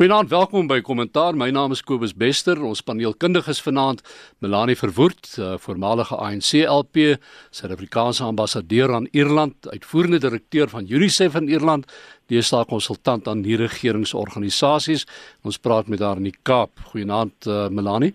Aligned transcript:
Goeienaand, 0.00 0.30
welkom 0.32 0.64
by 0.64 0.78
Kommentaar. 0.80 1.34
My 1.36 1.50
naam 1.52 1.74
is 1.74 1.82
Kobus 1.84 2.14
Bester. 2.16 2.56
Ons 2.64 2.80
paneelkundiges 2.80 3.58
vanaand, 3.60 3.98
Melanie 4.40 4.76
Verwoerd, 4.80 5.26
uh, 5.36 5.58
voormalige 5.60 6.16
ANC-LP, 6.16 7.18
Suid-Afrikaanse 7.52 8.24
ambassadeur 8.24 8.94
aan 8.96 9.10
Ierland, 9.12 9.68
uitvoerende 9.68 10.22
direkteur 10.24 10.72
van 10.72 10.88
UNICEF 10.88 11.36
in 11.42 11.52
Ierland, 11.52 11.84
deesdae 12.32 12.64
konsultant 12.64 13.28
aan 13.28 13.44
die 13.44 13.60
regeringsorganisasies. 13.60 15.04
Ons 15.44 15.60
praat 15.60 15.92
met 15.92 16.00
haar 16.00 16.16
in 16.16 16.30
die 16.30 16.38
Kaap. 16.48 16.80
Goeienaand, 16.94 17.44
uh, 17.44 17.66
Melanie. 17.68 18.14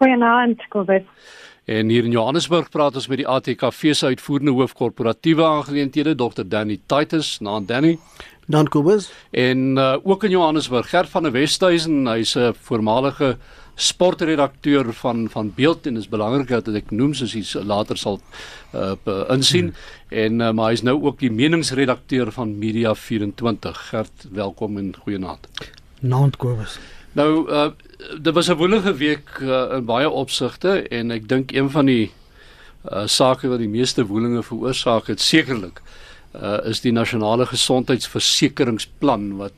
Goeienaand, 0.00 0.64
Kobus. 0.72 1.04
En 1.64 1.88
hier 1.88 2.04
in 2.04 2.12
Johannesburg 2.12 2.66
praat 2.68 2.96
ons 3.00 3.06
met 3.08 3.22
die 3.22 3.28
ATKV 3.28 3.94
se 3.96 4.10
uitvoerende 4.12 4.52
hoof 4.52 4.74
korporatiewe 4.76 5.44
aangeleenthede, 5.44 6.12
Dr. 6.14 6.44
Danny 6.44 6.76
Titus. 6.86 7.38
Naam 7.40 7.64
Danny. 7.64 7.94
Dan 8.46 8.68
Kobus. 8.68 9.10
En 9.30 9.76
uh, 9.76 9.96
ook 10.02 10.24
in 10.24 10.30
Johannesburg, 10.30 10.88
Gert 10.88 11.08
van 11.08 11.22
der 11.22 11.32
Westhuizen, 11.32 12.06
hy's 12.06 12.34
'n 12.36 12.54
voormalige 12.60 13.36
sportredakteur 13.74 14.92
van 14.92 15.28
van 15.30 15.52
Beeld 15.54 15.86
en 15.86 15.96
is 15.96 16.08
belangrik 16.08 16.48
dat 16.48 16.68
ek 16.68 16.90
noem 16.90 17.14
soos 17.14 17.32
hy 17.32 17.42
later 17.66 17.96
sal 17.96 18.20
uh, 18.74 18.94
insien 19.28 19.72
hmm. 19.72 20.18
en 20.22 20.40
uh, 20.40 20.50
maar 20.52 20.70
hy's 20.70 20.82
nou 20.82 21.02
ook 21.02 21.18
die 21.18 21.30
meningsredakteur 21.30 22.32
van 22.32 22.58
Media 22.58 22.94
24. 22.94 23.88
Gert, 23.88 24.26
welkom 24.30 24.78
en 24.78 24.94
goeienaand. 24.98 25.48
Naand 26.00 26.36
Kobus. 26.36 26.78
Nou 27.12 27.50
uh 27.50 27.70
dit 28.20 28.34
was 28.34 28.48
'n 28.48 28.56
woelige 28.60 28.94
week 28.94 29.38
uh, 29.40 29.76
in 29.76 29.84
baie 29.84 30.10
opsigte 30.10 30.88
en 30.88 31.10
ek 31.10 31.28
dink 31.28 31.52
een 31.52 31.70
van 31.70 31.86
die 31.86 32.12
uh 32.92 33.06
sake 33.06 33.48
wat 33.48 33.58
die 33.58 33.68
meeste 33.68 34.06
woelinge 34.06 34.42
veroorsaak 34.42 35.06
het 35.06 35.20
sekerlik 35.20 35.80
uh, 35.80 36.03
is 36.66 36.80
die 36.82 36.92
nasionale 36.92 37.46
gesondheidsversekeringsplan 37.46 39.36
wat 39.38 39.54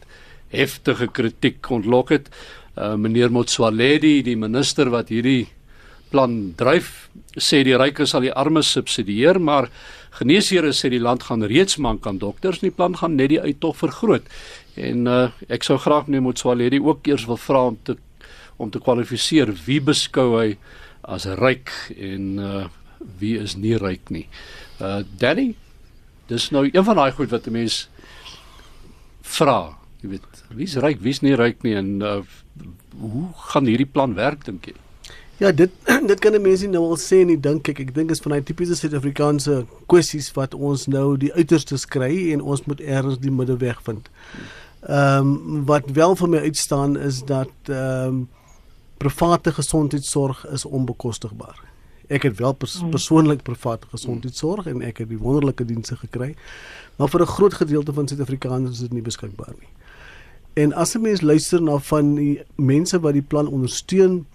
heftige 0.53 1.09
kritiek 1.09 1.71
ontlok 1.71 2.13
het. 2.15 2.31
Uh, 2.77 2.95
meneer 3.01 3.33
Motsoaledi, 3.33 4.21
die 4.23 4.37
minister 4.37 4.91
wat 4.93 5.09
hierdie 5.09 5.47
plan 6.13 6.53
dryf, 6.59 7.09
sê 7.41 7.63
die 7.67 7.77
rykes 7.77 8.13
sal 8.13 8.27
die 8.27 8.35
armes 8.37 8.69
subsidieer, 8.77 9.41
maar 9.43 9.71
geneesheere 10.19 10.73
sê 10.77 10.91
die 10.93 11.03
land 11.03 11.27
gaan 11.27 11.45
reeds 11.49 11.81
mank 11.83 12.07
aan 12.07 12.21
dokters, 12.23 12.61
die 12.63 12.75
plan 12.75 12.97
gaan 12.97 13.17
net 13.19 13.33
die 13.33 13.41
uittog 13.41 13.81
vergroot. 13.81 14.29
En 14.77 15.09
uh, 15.09 15.23
ek 15.49 15.65
sou 15.67 15.79
graag 15.81 16.07
meneer 16.07 16.27
Motsoaledi 16.29 16.81
ook 16.85 17.09
eers 17.09 17.27
wil 17.29 17.41
vra 17.41 17.69
om 17.73 17.79
te 17.85 17.97
om 18.57 18.71
te 18.73 18.81
kwalifiseer 18.81 19.51
wie 19.67 19.83
beskou 19.85 20.31
hy 20.39 20.55
as 21.05 21.27
ryk 21.37 21.69
en 21.93 22.39
uh, 22.41 22.63
wie 23.21 23.35
is 23.37 23.53
nie 23.61 23.75
ryk 23.77 24.09
nie. 24.09 24.25
Uh 24.81 25.03
Danny, 25.21 25.51
dis 26.27 26.51
nou 26.51 26.65
een 26.73 26.85
van 26.85 26.97
daai 26.97 27.13
goed 27.13 27.31
wat 27.31 27.47
'n 27.47 27.53
mens 27.53 27.89
vra, 29.23 29.77
jy 30.03 30.09
weet, 30.09 30.43
wie's 30.55 30.77
ryk, 30.77 31.01
wie's 31.01 31.23
nie 31.23 31.35
ryk 31.35 31.63
nie 31.63 31.75
en 31.75 32.01
uh, 32.03 32.23
hoe 33.01 33.29
gaan 33.51 33.67
hierdie 33.67 33.87
plan 33.87 34.15
werk 34.15 34.45
dink 34.45 34.67
jy? 34.67 34.75
Ja, 35.37 35.53
dit 35.53 35.71
dit 36.11 36.19
kan 36.19 36.33
'n 36.33 36.43
mens 36.43 36.61
nie 36.61 36.71
nou 36.71 36.85
al 36.91 36.97
sê 36.97 37.25
nie, 37.25 37.41
dink 37.41 37.69
ek. 37.69 37.81
Ek 37.81 37.95
dink 37.95 38.11
is 38.11 38.21
van 38.21 38.33
daai 38.33 38.43
tipiese 38.43 38.77
Suid-Afrikaanse 38.77 39.67
kwessies 39.87 40.33
wat 40.33 40.55
ons 40.55 40.87
nou 40.87 41.17
die 41.17 41.33
uiterstes 41.33 41.85
kry 41.87 42.33
en 42.33 42.41
ons 42.41 42.65
moet 42.65 42.81
eers 42.81 43.19
die 43.19 43.31
middeweg 43.31 43.83
vind. 43.83 44.09
Ehm 44.89 45.19
um, 45.19 45.65
wat 45.67 45.91
wel 45.91 46.17
vir 46.17 46.29
my 46.29 46.39
uitstaan 46.39 46.97
is 46.97 47.23
dat 47.25 47.53
ehm 47.69 48.09
um, 48.09 48.29
private 48.97 49.53
gesondheidsorg 49.53 50.47
is 50.47 50.65
onbekostigbaar. 50.65 51.59
Ek 52.09 52.23
het 52.23 52.39
wel 52.39 52.53
pers 52.53 52.83
mm. 52.83 52.91
persoonlik 52.91 53.43
private 53.43 53.87
gesondheidsorg 53.91 54.67
en 54.67 54.83
ek 54.83 54.99
het 55.03 55.09
die 55.09 55.19
wonderlike 55.19 55.65
dienste 55.65 55.97
gekry. 55.97 56.35
Maar 56.97 57.09
vir 57.09 57.23
'n 57.23 57.27
groot 57.27 57.55
gedeelte 57.55 57.93
van 57.93 58.09
Suid-Afrikaners 58.09 58.71
is 58.71 58.79
dit 58.79 58.93
nie 58.93 59.03
beskikbaar 59.03 59.55
nie. 59.59 59.69
En 60.55 60.73
as 60.73 60.95
'n 60.95 61.01
mens 61.01 61.21
luister 61.21 61.63
na 61.63 61.79
van 61.79 62.15
die 62.15 62.43
mense 62.55 63.01
wat 63.01 63.13
die 63.13 63.23
plan 63.23 63.47
ondersteun, 63.47 64.27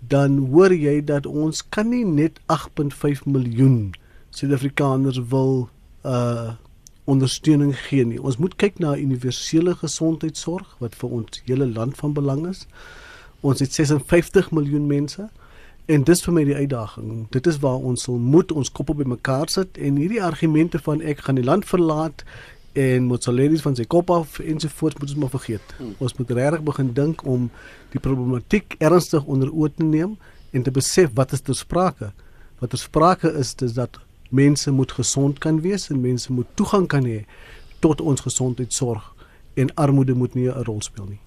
dan 0.00 0.38
hoor 0.38 0.74
jy 0.74 1.04
dat 1.04 1.26
ons 1.26 1.68
kan 1.68 1.88
nie 1.88 2.04
net 2.04 2.40
8.5 2.46 3.24
miljoen 3.24 3.94
Suid-Afrikaners 4.30 5.20
wil 5.28 5.68
uh 6.04 6.50
ondersteuning 7.08 7.72
gee 7.88 8.04
nie. 8.04 8.20
Ons 8.22 8.36
moet 8.36 8.56
kyk 8.60 8.78
na 8.78 8.96
universele 8.96 9.72
gesondheidsorg 9.80 10.76
wat 10.78 10.96
vir 11.00 11.14
ons 11.18 11.42
hele 11.46 11.66
land 11.66 11.96
van 11.96 12.12
belang 12.12 12.46
is. 12.50 12.66
Ons 13.40 13.62
het 13.64 13.72
56 13.72 14.50
miljoen 14.50 14.86
mense. 14.86 15.28
En 15.88 16.02
dis 16.04 16.20
vir 16.20 16.34
my 16.36 16.42
die 16.44 16.54
uitdaging. 16.54 17.12
Dit 17.32 17.46
is 17.48 17.56
waar 17.62 17.80
ons 17.80 18.02
sal 18.04 18.18
moet 18.20 18.50
ons 18.52 18.68
koppe 18.76 18.92
bymekaar 18.94 19.48
sit 19.48 19.78
en 19.80 19.96
hierdie 19.96 20.20
argumente 20.22 20.76
van 20.84 21.00
ek 21.00 21.22
gaan 21.24 21.38
die 21.40 21.44
land 21.46 21.64
verlaat 21.64 22.24
en 22.76 23.06
salaries 23.24 23.64
van 23.64 23.76
sy 23.76 23.86
kop 23.88 24.10
af 24.12 24.36
ensovoorts 24.38 24.98
moet 25.00 25.14
ons 25.14 25.20
maar 25.22 25.32
vergeet. 25.32 25.72
Hmm. 25.78 25.94
Ons 26.04 26.18
moet 26.18 26.34
regtig 26.36 26.66
begin 26.66 26.90
dink 26.92 27.24
om 27.24 27.46
die 27.94 28.02
problematiek 28.04 28.76
ernstig 28.84 29.24
onder 29.24 29.48
oë 29.48 29.70
te 29.78 29.86
neem 29.88 30.18
en 30.52 30.66
te 30.66 30.74
besef 30.76 31.14
wat 31.16 31.32
is 31.32 31.40
ter 31.46 31.56
sprake. 31.56 32.10
Wat 32.60 32.70
ter 32.74 32.82
sprake 32.82 33.32
is 33.40 33.54
dis 33.56 33.72
dat 33.78 33.96
mense 34.28 34.70
moet 34.70 34.92
gesond 34.92 35.40
kan 35.40 35.62
wees 35.64 35.88
en 35.88 36.04
mense 36.04 36.32
moet 36.32 36.52
toegang 36.60 36.84
kan 36.86 37.08
hê 37.08 37.22
tot 37.80 38.04
ons 38.04 38.20
gesondheidsorg 38.28 39.08
en 39.56 39.72
armoede 39.80 40.12
moet 40.12 40.34
nie 40.34 40.52
'n 40.52 40.64
rol 40.68 40.82
speel 40.82 41.08
nie. 41.08 41.20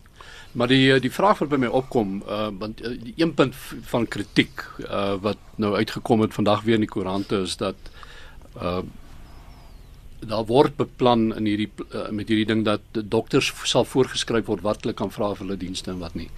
Maar 0.52 0.68
die 0.68 0.94
eh, 0.94 1.02
die 1.02 1.12
vraag 1.12 1.40
wat 1.40 1.52
by 1.52 1.60
my 1.64 1.70
opkom, 1.72 2.22
uh 2.28 2.50
want 2.60 2.82
uh, 2.84 2.96
die 3.00 3.14
een 3.16 3.34
punt 3.34 3.56
van 3.92 4.08
kritiek 4.08 4.64
uh 4.84 5.14
wat 5.24 5.40
nou 5.56 5.76
uitgekom 5.76 6.26
het 6.26 6.34
vandag 6.34 6.66
weer 6.68 6.80
in 6.80 6.86
die 6.88 6.92
koerante 6.92 7.44
is 7.46 7.56
dat 7.58 7.92
uh 8.58 8.82
daar 10.22 10.46
word 10.46 10.76
beplan 10.78 11.32
in 11.34 11.48
hierdie 11.50 11.72
uh, 11.96 12.10
met 12.14 12.28
hierdie 12.30 12.46
ding 12.46 12.60
dat 12.66 12.84
dokters 12.94 13.48
sal 13.66 13.88
voorgeskryf 13.90 14.46
word 14.46 14.62
wat 14.62 14.84
hulle 14.84 14.94
kan 14.94 15.10
vra 15.10 15.32
vir 15.34 15.46
hulle 15.46 15.58
dienste 15.58 15.90
en 15.96 16.04
wat 16.04 16.20
nie. 16.20 16.30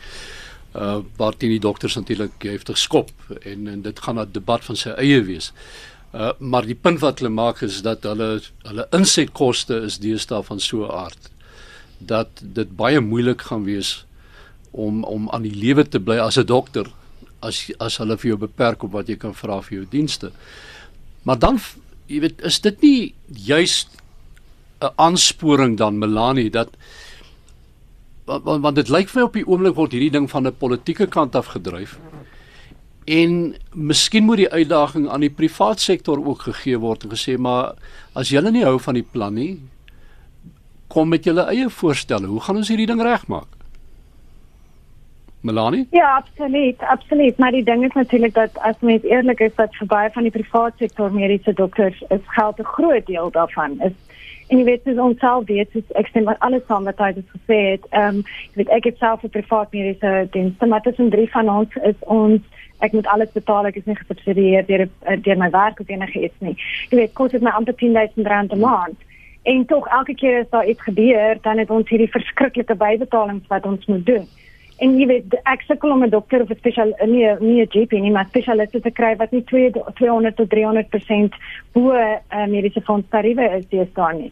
Uh 0.72 1.02
waar 1.18 1.36
die 1.38 1.60
dokters 1.60 1.98
natuurlik 2.00 2.48
heftig 2.48 2.78
skop 2.78 3.12
en 3.42 3.68
en 3.68 3.82
dit 3.82 4.00
gaan 4.00 4.20
'n 4.20 4.32
debat 4.32 4.64
van 4.64 4.76
sy 4.76 4.94
eie 4.94 5.24
wees. 5.24 5.52
Uh 6.14 6.32
maar 6.40 6.66
die 6.66 6.78
punt 6.78 7.02
wat 7.02 7.20
hulle 7.20 7.34
maak 7.34 7.62
is 7.62 7.82
dat 7.82 8.04
hulle 8.04 8.42
hulle 8.62 8.88
insetkoste 8.92 9.82
is 9.90 9.98
deesdae 9.98 10.44
van 10.44 10.60
so 10.60 10.86
'n 10.86 10.92
aard 10.92 11.33
dat 12.06 12.42
dit 12.42 12.76
baie 12.76 13.02
moeilik 13.02 13.42
gaan 13.42 13.64
wees 13.64 14.06
om 14.72 15.04
om 15.04 15.30
aan 15.30 15.46
die 15.46 15.56
lewe 15.56 15.86
te 15.88 16.00
bly 16.00 16.18
as 16.18 16.38
'n 16.38 16.46
dokter 16.46 16.88
as 17.42 17.72
as 17.80 17.98
hulle 17.98 18.18
vir 18.18 18.30
jou 18.30 18.38
beperk 18.38 18.84
op 18.84 18.92
wat 18.92 19.08
jy 19.08 19.16
kan 19.16 19.34
vra 19.34 19.62
vir 19.62 19.78
jou 19.78 19.86
dienste. 19.90 20.32
Maar 21.24 21.40
dan 21.40 21.60
jy 22.08 22.20
weet 22.20 22.42
is 22.42 22.60
dit 22.60 22.82
nie 22.82 23.14
juist 23.28 23.88
'n 24.82 24.94
aansporing 24.96 25.78
dan 25.78 26.00
Melanie 26.00 26.50
dat 26.50 26.70
want, 28.26 28.62
want 28.62 28.76
dit 28.76 28.90
lyk 28.90 29.10
vir 29.10 29.22
my 29.22 29.26
op 29.28 29.34
die 29.34 29.48
oomblik 29.48 29.76
word 29.76 29.92
hierdie 29.92 30.12
ding 30.12 30.30
van 30.30 30.48
'n 30.48 30.58
politieke 30.58 31.08
kant 31.08 31.36
af 31.36 31.46
gedryf. 31.56 32.00
En 33.06 33.56
miskien 33.74 34.24
moet 34.24 34.38
die 34.38 34.50
uitdaging 34.50 35.10
aan 35.10 35.20
die 35.20 35.30
privaat 35.30 35.80
sektor 35.80 36.26
ook 36.26 36.42
gegee 36.42 36.78
word 36.80 37.04
en 37.04 37.10
gesê 37.10 37.38
maar 37.38 37.76
as 38.14 38.30
julle 38.30 38.52
nie 38.52 38.64
hou 38.64 38.80
van 38.80 38.94
die 38.94 39.08
plan 39.12 39.34
nie, 39.34 39.60
kom 40.94 41.10
met 41.10 41.26
julle 41.26 41.48
eie 41.50 41.70
voorstelle. 41.82 42.30
Hoe 42.30 42.42
gaan 42.46 42.62
ons 42.62 42.70
hierdie 42.70 42.90
ding 42.90 43.02
regmaak? 43.02 43.60
Melanie? 45.44 45.88
Ja, 45.92 46.16
absoluut, 46.16 46.80
absoluut. 46.80 47.38
Maar 47.38 47.52
die 47.52 47.64
ding 47.64 47.84
is 47.84 47.94
natuurlik 47.94 48.34
dat 48.34 48.60
as 48.60 48.76
mens 48.80 49.04
eerlik 49.04 49.40
is 49.40 49.56
dat 49.56 49.76
vir 49.76 49.88
baie 49.88 50.10
van 50.16 50.24
die 50.24 50.32
private 50.32 50.86
sektor 50.86 51.12
mediese 51.12 51.54
dokters 51.54 52.00
is 52.16 52.24
geld 52.38 52.60
'n 52.60 52.74
groot 52.76 53.06
deel 53.06 53.32
daarvan. 53.32 53.82
Is 53.82 53.98
en 54.48 54.58
jy 54.58 54.64
weet 54.64 54.84
dis 54.84 54.98
ons 54.98 55.20
self 55.20 55.46
weet 55.48 55.74
dis 55.74 55.92
ek 56.00 56.08
stem 56.08 56.24
met 56.24 56.40
alles 56.40 56.66
saam 56.68 56.84
wat 56.84 56.98
hy 56.98 57.12
het 57.16 57.36
gesê 57.36 57.60
het. 57.72 57.86
Ehm 57.90 58.08
um, 58.08 58.24
jy 58.54 58.56
weet 58.62 58.70
ek 58.78 58.84
het 58.84 58.98
self 58.98 59.24
'n 59.24 59.30
private 59.30 59.78
mediese 59.78 60.28
diens. 60.32 60.54
Maar 60.60 60.82
tussen 60.82 61.10
drie 61.10 61.30
van 61.32 61.50
ons 61.50 61.76
is 61.76 62.00
ons 62.00 62.42
ek 62.80 62.92
moet 62.92 63.08
alles 63.08 63.32
betaal. 63.32 63.66
Ek 63.66 63.76
is 63.76 63.86
nie 63.86 63.96
gesubsidieer 63.96 64.66
deur 64.66 64.88
deur 65.22 65.38
my 65.38 65.50
werk 65.50 65.80
of 65.80 65.90
enige 65.90 66.24
iets 66.24 66.40
nie. 66.40 66.56
Jy 66.90 66.98
weet 66.98 67.14
kos 67.14 67.32
dit 67.32 67.42
my 67.42 67.50
amper 67.50 67.76
10000 67.76 68.28
rand 68.28 68.54
'n 68.54 68.60
maand. 68.60 68.98
En 69.44 69.66
tog 69.66 69.88
elke 69.88 70.16
keer 70.16 70.40
as 70.40 70.50
daar 70.50 70.68
iets 70.68 70.82
gebeur, 70.82 71.38
dan 71.42 71.58
het 71.58 71.70
ons 71.70 71.90
hierdie 71.90 72.12
verskriklike 72.12 72.76
bybetalings 72.76 73.48
wat 73.48 73.66
ons 73.66 73.86
moet 73.86 74.06
doen. 74.06 74.28
En 74.82 74.96
jy 74.98 75.06
weet, 75.08 75.36
ek 75.48 75.62
sukkel 75.68 75.92
om 75.94 76.04
'n 76.04 76.10
dokter 76.10 76.42
of 76.42 76.50
'n 76.50 76.58
spesial 76.58 76.94
nie 77.06 77.28
nie 77.40 77.62
'n 77.62 77.70
GP 77.70 77.92
nie, 77.92 78.12
maar 78.12 78.26
spesialiste 78.26 78.82
te 78.82 78.92
kry 78.92 79.16
wat 79.16 79.32
nie 79.32 79.44
2 79.44 79.72
200 79.96 80.36
tot 80.36 80.50
300% 80.50 81.36
bo 81.74 81.94
uh, 81.94 82.46
mediese 82.48 82.82
fonds 82.82 83.08
tariewe 83.10 83.62
is 83.70 83.94
daar 83.94 84.16
nie. 84.16 84.32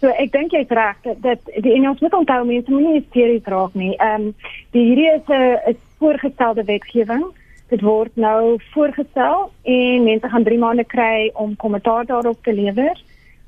So 0.00 0.08
ek 0.08 0.32
dink 0.32 0.50
jy's 0.50 0.68
reg 0.68 0.96
dat, 1.02 1.22
dat 1.22 1.38
die 1.62 1.74
en 1.74 1.88
ons 1.88 2.00
moet 2.00 2.14
onthou 2.14 2.44
mense 2.44 2.70
moet 2.70 2.82
nie 2.82 3.00
hysteries 3.00 3.44
raak 3.44 3.74
nie. 3.74 3.94
Ehm 3.96 4.20
um, 4.20 4.34
die 4.70 4.84
hierdie 4.84 5.12
is 5.12 5.28
'n 5.28 5.70
is 5.70 5.76
voorgestelde 5.98 6.64
wetgewing. 6.64 7.24
Dit 7.68 7.80
word 7.80 8.16
nou 8.16 8.58
voorgestel 8.72 9.50
en 9.62 10.04
mense 10.04 10.28
gaan 10.28 10.44
3 10.44 10.58
maande 10.58 10.84
kry 10.84 11.30
om 11.34 11.56
kommentaar 11.56 12.06
daarop 12.06 12.42
te 12.42 12.52
lewer. 12.52 12.96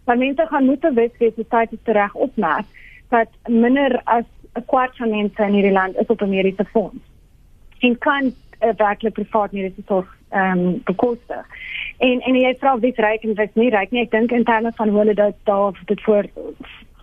Maar 0.04 0.18
mense 0.18 0.46
gaan 0.46 0.64
moet 0.64 0.80
bewus 0.80 1.10
wees 1.18 1.34
die 1.34 1.46
tyd 1.48 1.72
is 1.72 1.92
reg 1.92 2.14
opmerk 2.14 2.66
dat 3.08 3.28
minder 3.48 4.00
as 4.04 4.24
'n 4.54 4.64
kwart 4.66 4.96
van 4.96 5.10
mense 5.10 5.42
in 5.42 5.52
hierdie 5.52 5.72
land 5.72 5.96
is 5.96 6.06
op 6.06 6.22
'n 6.22 6.28
mediese 6.28 6.64
fonds. 6.64 7.04
En 7.78 7.98
kan 7.98 8.24
'n 8.24 8.34
uh, 8.60 8.74
werklik 8.76 9.12
privaat 9.12 9.52
mediese 9.52 9.82
sorg 9.86 10.16
ehm 10.28 10.58
um, 10.58 10.80
bekostig. 10.84 11.46
En 11.98 12.20
en 12.20 12.34
jy 12.34 12.54
vra 12.58 12.78
wie 12.78 12.92
ryk 12.96 13.22
en 13.22 13.34
wie 13.34 13.50
nie 13.54 13.70
ryk 13.70 13.90
nie. 13.90 14.02
Ek 14.02 14.10
dink 14.10 14.32
in 14.32 14.44
terme 14.44 14.72
van 14.74 14.88
hoe 14.88 14.98
hulle 14.98 15.14
dit 15.14 15.34
daar 15.44 15.80
dit 15.84 16.02
voor 16.02 16.24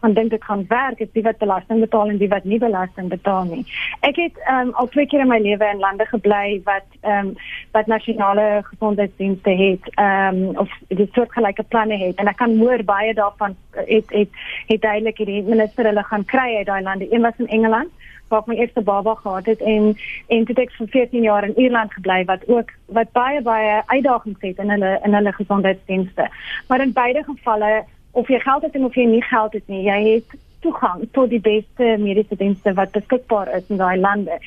gaan 0.01 0.13
dink 0.13 0.29
dit 0.29 0.43
gaan 0.43 0.65
werk 0.67 0.99
is 0.99 1.11
die 1.13 1.23
wat 1.23 1.37
belasting 1.37 1.79
betaal 1.79 2.09
en 2.09 2.17
die 2.17 2.29
wat 2.31 2.43
nie 2.43 2.59
belasting 2.59 3.09
betaal 3.09 3.43
nie. 3.49 3.63
Ek 4.07 4.19
het 4.21 4.37
ehm 4.45 4.67
um, 4.67 4.73
al 4.81 4.89
twee 4.93 5.07
keer 5.07 5.25
in 5.25 5.31
my 5.31 5.39
lewe 5.39 5.69
in 5.73 5.83
lande 5.83 6.05
gebly 6.09 6.61
wat 6.65 6.87
ehm 7.01 7.31
um, 7.31 7.33
wat 7.71 7.87
nasionale 7.87 8.47
gesondheidsdienste 8.69 9.55
het 9.63 9.89
ehm 9.95 10.43
um, 10.43 10.57
of 10.65 10.77
die 10.87 11.09
soortgelyke 11.13 11.63
planne 11.63 11.97
het 11.97 12.15
en 12.19 12.27
ek 12.27 12.37
kan 12.43 12.57
hoor 12.57 12.83
baie 12.83 13.13
daarvan 13.13 13.55
het 13.71 14.09
het 14.09 14.29
het 14.67 14.81
duidelik 14.81 15.17
hierdie 15.17 15.43
minister 15.43 15.85
hulle 15.85 16.03
gaan 16.03 16.25
kry 16.25 16.55
uit 16.57 16.65
daai 16.65 16.81
lande. 16.81 17.13
Een 17.13 17.21
was 17.21 17.37
in 17.37 17.47
Engeland 17.47 17.91
ek 18.37 18.47
my 18.47 18.55
eerste 18.55 18.81
baba 18.81 19.15
gehad 19.15 19.45
het 19.45 19.61
en 19.61 19.95
en 20.27 20.45
toe 20.45 20.55
ek 20.63 20.75
vir 20.77 20.87
14 20.95 21.23
jaar 21.23 21.47
in 21.47 21.57
Ierland 21.59 21.93
gebly 21.93 22.23
wat 22.29 22.45
ook 22.47 22.71
wat 22.97 23.11
baie 23.17 23.41
baie 23.41 23.81
uitdagings 23.87 24.41
het 24.41 24.61
in 24.63 24.69
hulle 24.69 24.99
in 25.03 25.13
hulle 25.13 25.33
gesondheidsdienste. 25.33 26.29
Maar 26.67 26.81
in 26.81 26.93
beide 26.93 27.23
gevalle 27.23 27.71
of 28.11 28.27
jy 28.27 28.39
geld 28.39 28.63
het 28.67 28.75
en 28.75 28.85
of 28.85 28.95
jy 28.95 29.05
nie 29.09 29.23
geld 29.23 29.53
het 29.53 29.67
nie, 29.67 29.83
jy 29.87 29.99
het 30.09 30.37
toegang 30.61 31.07
tot 31.15 31.29
die 31.29 31.41
beste 31.41 31.95
mediese 31.99 32.37
dienste 32.37 32.73
wat 32.77 32.91
beskikbaar 32.91 33.49
is 33.57 33.69
in 33.69 33.81
daai 33.81 33.97
lande. 33.99 34.37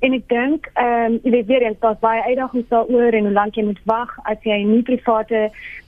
En 0.00 0.14
ek 0.16 0.28
dink 0.32 0.68
ehm 0.80 1.12
um, 1.12 1.16
jy 1.22 1.30
weet 1.34 1.46
weer 1.46 1.62
eens 1.62 1.80
daar's 1.80 1.98
baie 2.00 2.22
uitdagings 2.24 2.68
daaroor 2.72 3.12
en 3.16 3.26
hoe 3.28 3.32
lank 3.36 3.56
jy 3.58 3.64
moet 3.66 3.80
wag 3.84 4.12
as 4.32 4.38
jy 4.48 4.56
nie 4.64 4.82
private 4.82 5.40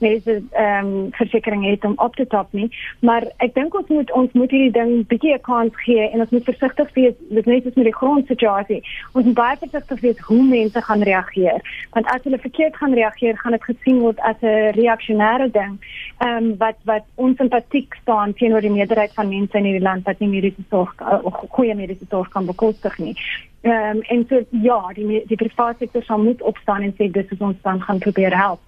mediese 0.03 0.35
ehm 0.51 0.89
um, 0.89 1.07
versekerings 1.17 1.65
het 1.71 1.85
om 1.89 1.95
op 1.97 2.13
te 2.15 2.27
top 2.29 2.51
nie. 2.53 2.67
Maar 3.01 3.25
ek 3.45 3.55
dink 3.55 3.73
ons 3.79 3.87
moet 3.89 4.11
ons 4.13 4.35
moet 4.37 4.51
hierdie 4.53 4.75
ding 4.75 4.91
bietjie 5.09 5.33
'n 5.33 5.41
kans 5.47 5.79
gee 5.85 6.05
en 6.09 6.21
ons 6.25 6.29
moet 6.29 6.45
versigtig 6.45 6.93
wees 6.93 7.15
met 7.29 7.49
net 7.49 7.65
met 7.65 7.89
die 7.89 7.95
grondsituasie. 8.01 8.81
Ons 9.13 9.25
moet 9.25 9.39
baie 9.39 9.57
versigtig 9.63 10.03
wees 10.05 10.19
hoe 10.27 10.43
mense 10.43 10.81
gaan 10.81 11.01
reageer. 11.01 11.87
Want 11.93 12.05
as 12.13 12.23
hulle 12.23 12.37
verkeerd 12.37 12.77
gaan 12.77 12.93
reageer, 12.93 13.37
gaan 13.37 13.57
dit 13.57 13.63
gesien 13.63 13.99
word 13.99 14.19
as 14.19 14.37
'n 14.41 14.77
reaksionêre 14.77 15.49
ding. 15.51 15.79
Ehm 16.19 16.37
um, 16.37 16.57
wat 16.57 16.77
wat 16.85 17.05
onsimpatiek 17.15 17.97
staan 18.01 18.33
teenoor 18.33 18.61
die 18.61 18.77
meerderheid 18.77 19.13
van 19.13 19.29
mense 19.29 19.57
in 19.57 19.65
hierdie 19.65 19.87
land 19.89 20.05
wat 20.05 20.19
nie 20.19 20.29
mediese 20.29 20.63
sorg 20.69 20.93
of 21.23 21.33
goeie 21.49 21.75
mediese 21.75 22.05
sorg 22.09 22.29
kan 22.29 22.45
bekostig 22.45 22.97
nie. 22.97 23.17
Ehm 23.63 23.97
um, 23.97 24.01
en 24.11 24.25
so 24.29 24.41
ja, 24.63 24.91
die 24.93 25.23
die 25.27 25.37
private 25.39 25.85
sektor 25.85 26.03
sal 26.03 26.19
moet 26.19 26.41
opstaan 26.41 26.83
en 26.83 26.93
sê 26.97 27.07
dis 27.11 27.29
is 27.31 27.39
ons 27.39 27.57
dan 27.63 27.81
gaan 27.81 27.99
probeer 28.03 28.35
help. 28.35 28.59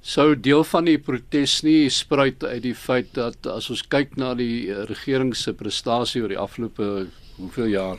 So 0.00 0.34
deel 0.34 0.64
van 0.66 0.86
die 0.86 0.98
protes 0.98 1.60
nie 1.62 1.90
spruit 1.90 2.44
uit 2.44 2.62
die 2.62 2.74
feit 2.74 3.12
dat 3.14 3.46
as 3.46 3.68
ons 3.70 3.82
kyk 3.82 4.16
na 4.18 4.32
die 4.38 4.70
eh, 4.70 4.84
regering 4.90 5.34
se 5.36 5.54
prestasie 5.54 6.22
oor 6.22 6.30
die 6.30 6.38
afgelope 6.38 7.08
hoeveel 7.36 7.70
jaar 7.74 7.98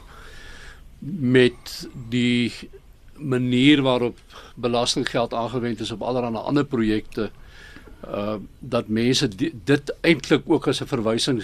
met 1.35 1.75
die 2.11 2.51
manier 3.19 3.83
waarop 3.83 4.19
belastinggeld 4.55 5.33
aangewend 5.33 5.79
is 5.79 5.91
op 5.91 6.01
allerlei 6.01 6.43
ander 6.43 6.65
projekte 6.65 7.29
uh 8.07 8.35
dat 8.59 8.87
mense 8.87 9.27
dit 9.65 9.91
eintlik 10.01 10.43
ook 10.47 10.67
as 10.67 10.81
'n 10.81 10.91
verwysing 10.91 11.43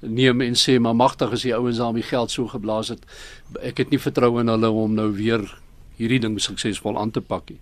neem 0.00 0.40
en 0.40 0.54
sê 0.54 0.78
maar 0.80 0.96
magtig 0.96 1.32
is 1.32 1.46
die 1.46 1.54
ouens 1.54 1.76
daarmee 1.76 2.02
geld 2.02 2.30
so 2.30 2.48
geblaas 2.48 2.88
het. 2.88 3.06
Ek 3.62 3.78
het 3.78 3.90
nie 3.90 4.00
vertroue 4.00 4.40
in 4.40 4.52
hulle 4.52 4.70
om 4.70 4.94
nou 4.94 5.10
weer 5.16 5.46
hierdie 5.96 6.20
ding 6.20 6.40
suksesvol 6.40 6.98
aan 7.00 7.10
te 7.10 7.20
pak 7.20 7.48
nie. 7.50 7.60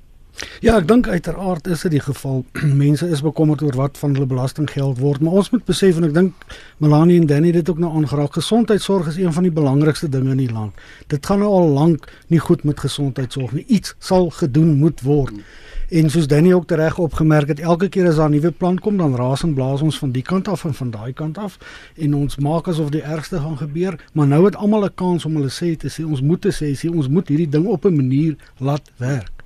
Ja, 0.64 0.74
ek 0.80 0.88
dink 0.90 1.06
uiteraard 1.06 1.68
is 1.70 1.84
dit 1.86 1.94
die 1.94 2.02
geval. 2.02 2.42
Mense 2.82 3.06
is 3.06 3.22
bekommerd 3.22 3.62
oor 3.62 3.76
wat 3.78 3.98
van 4.00 4.16
hulle 4.16 4.26
belastinggeld 4.26 4.98
word, 4.98 5.22
maar 5.22 5.38
ons 5.40 5.50
moet 5.54 5.64
besef 5.68 6.00
en 6.00 6.08
ek 6.08 6.14
dink 6.16 6.46
Melanie 6.82 7.20
en 7.22 7.28
Danny 7.30 7.52
het 7.52 7.62
dit 7.62 7.70
ook 7.70 7.82
nou 7.82 7.92
aangeraak. 8.00 8.34
Gesondheidsorg 8.34 9.12
is 9.12 9.20
een 9.20 9.32
van 9.32 9.46
die 9.46 9.54
belangrikste 9.54 10.10
dinge 10.10 10.34
in 10.34 10.42
die 10.42 10.50
land. 10.50 10.74
Dit 11.12 11.26
gaan 11.26 11.44
nou 11.44 11.52
al 11.54 11.70
lank 11.76 12.08
nie 12.34 12.42
goed 12.42 12.64
met 12.66 12.82
gesondheidsorg 12.82 13.54
nie. 13.54 13.66
Iets 13.78 13.94
sal 13.98 14.30
gedoen 14.34 14.74
moet 14.82 15.06
word. 15.06 15.36
Hmm. 15.36 15.46
En 15.94 16.08
soos 16.10 16.26
Danny 16.26 16.52
ook 16.52 16.70
reg 16.70 16.96
opgemerk 16.98 17.48
het, 17.48 17.60
elke 17.60 17.86
keer 17.88 18.08
as 18.10 18.16
daar 18.16 18.28
'n 18.28 18.32
nuwe 18.32 18.50
plan 18.50 18.78
kom, 18.78 18.96
dan 18.96 19.14
raas 19.16 19.42
en 19.42 19.54
blaas 19.54 19.80
ons 19.80 19.98
van 19.98 20.10
die 20.10 20.22
kant 20.22 20.48
af 20.48 20.64
en 20.64 20.74
van 20.74 20.90
daai 20.90 21.12
kant 21.12 21.38
af 21.38 21.58
en 21.96 22.14
ons 22.14 22.36
maak 22.36 22.68
asof 22.68 22.88
die 22.90 23.02
ergste 23.02 23.38
gaan 23.38 23.56
gebeur, 23.56 23.98
maar 24.12 24.26
nou 24.26 24.44
het 24.44 24.56
almal 24.56 24.84
'n 24.84 24.94
kans 24.94 25.24
om 25.24 25.36
hulle 25.36 25.50
sê 25.50 25.76
te 25.76 25.88
sê 25.88 26.04
ons 26.04 26.20
moet 26.20 26.40
te 26.40 26.48
sê, 26.48 26.74
sê 26.74 26.90
ons 26.90 27.08
moet 27.08 27.28
hierdie 27.28 27.48
ding 27.48 27.66
op 27.66 27.84
'n 27.84 27.96
manier 27.96 28.36
laat 28.58 28.90
werk. 28.96 29.44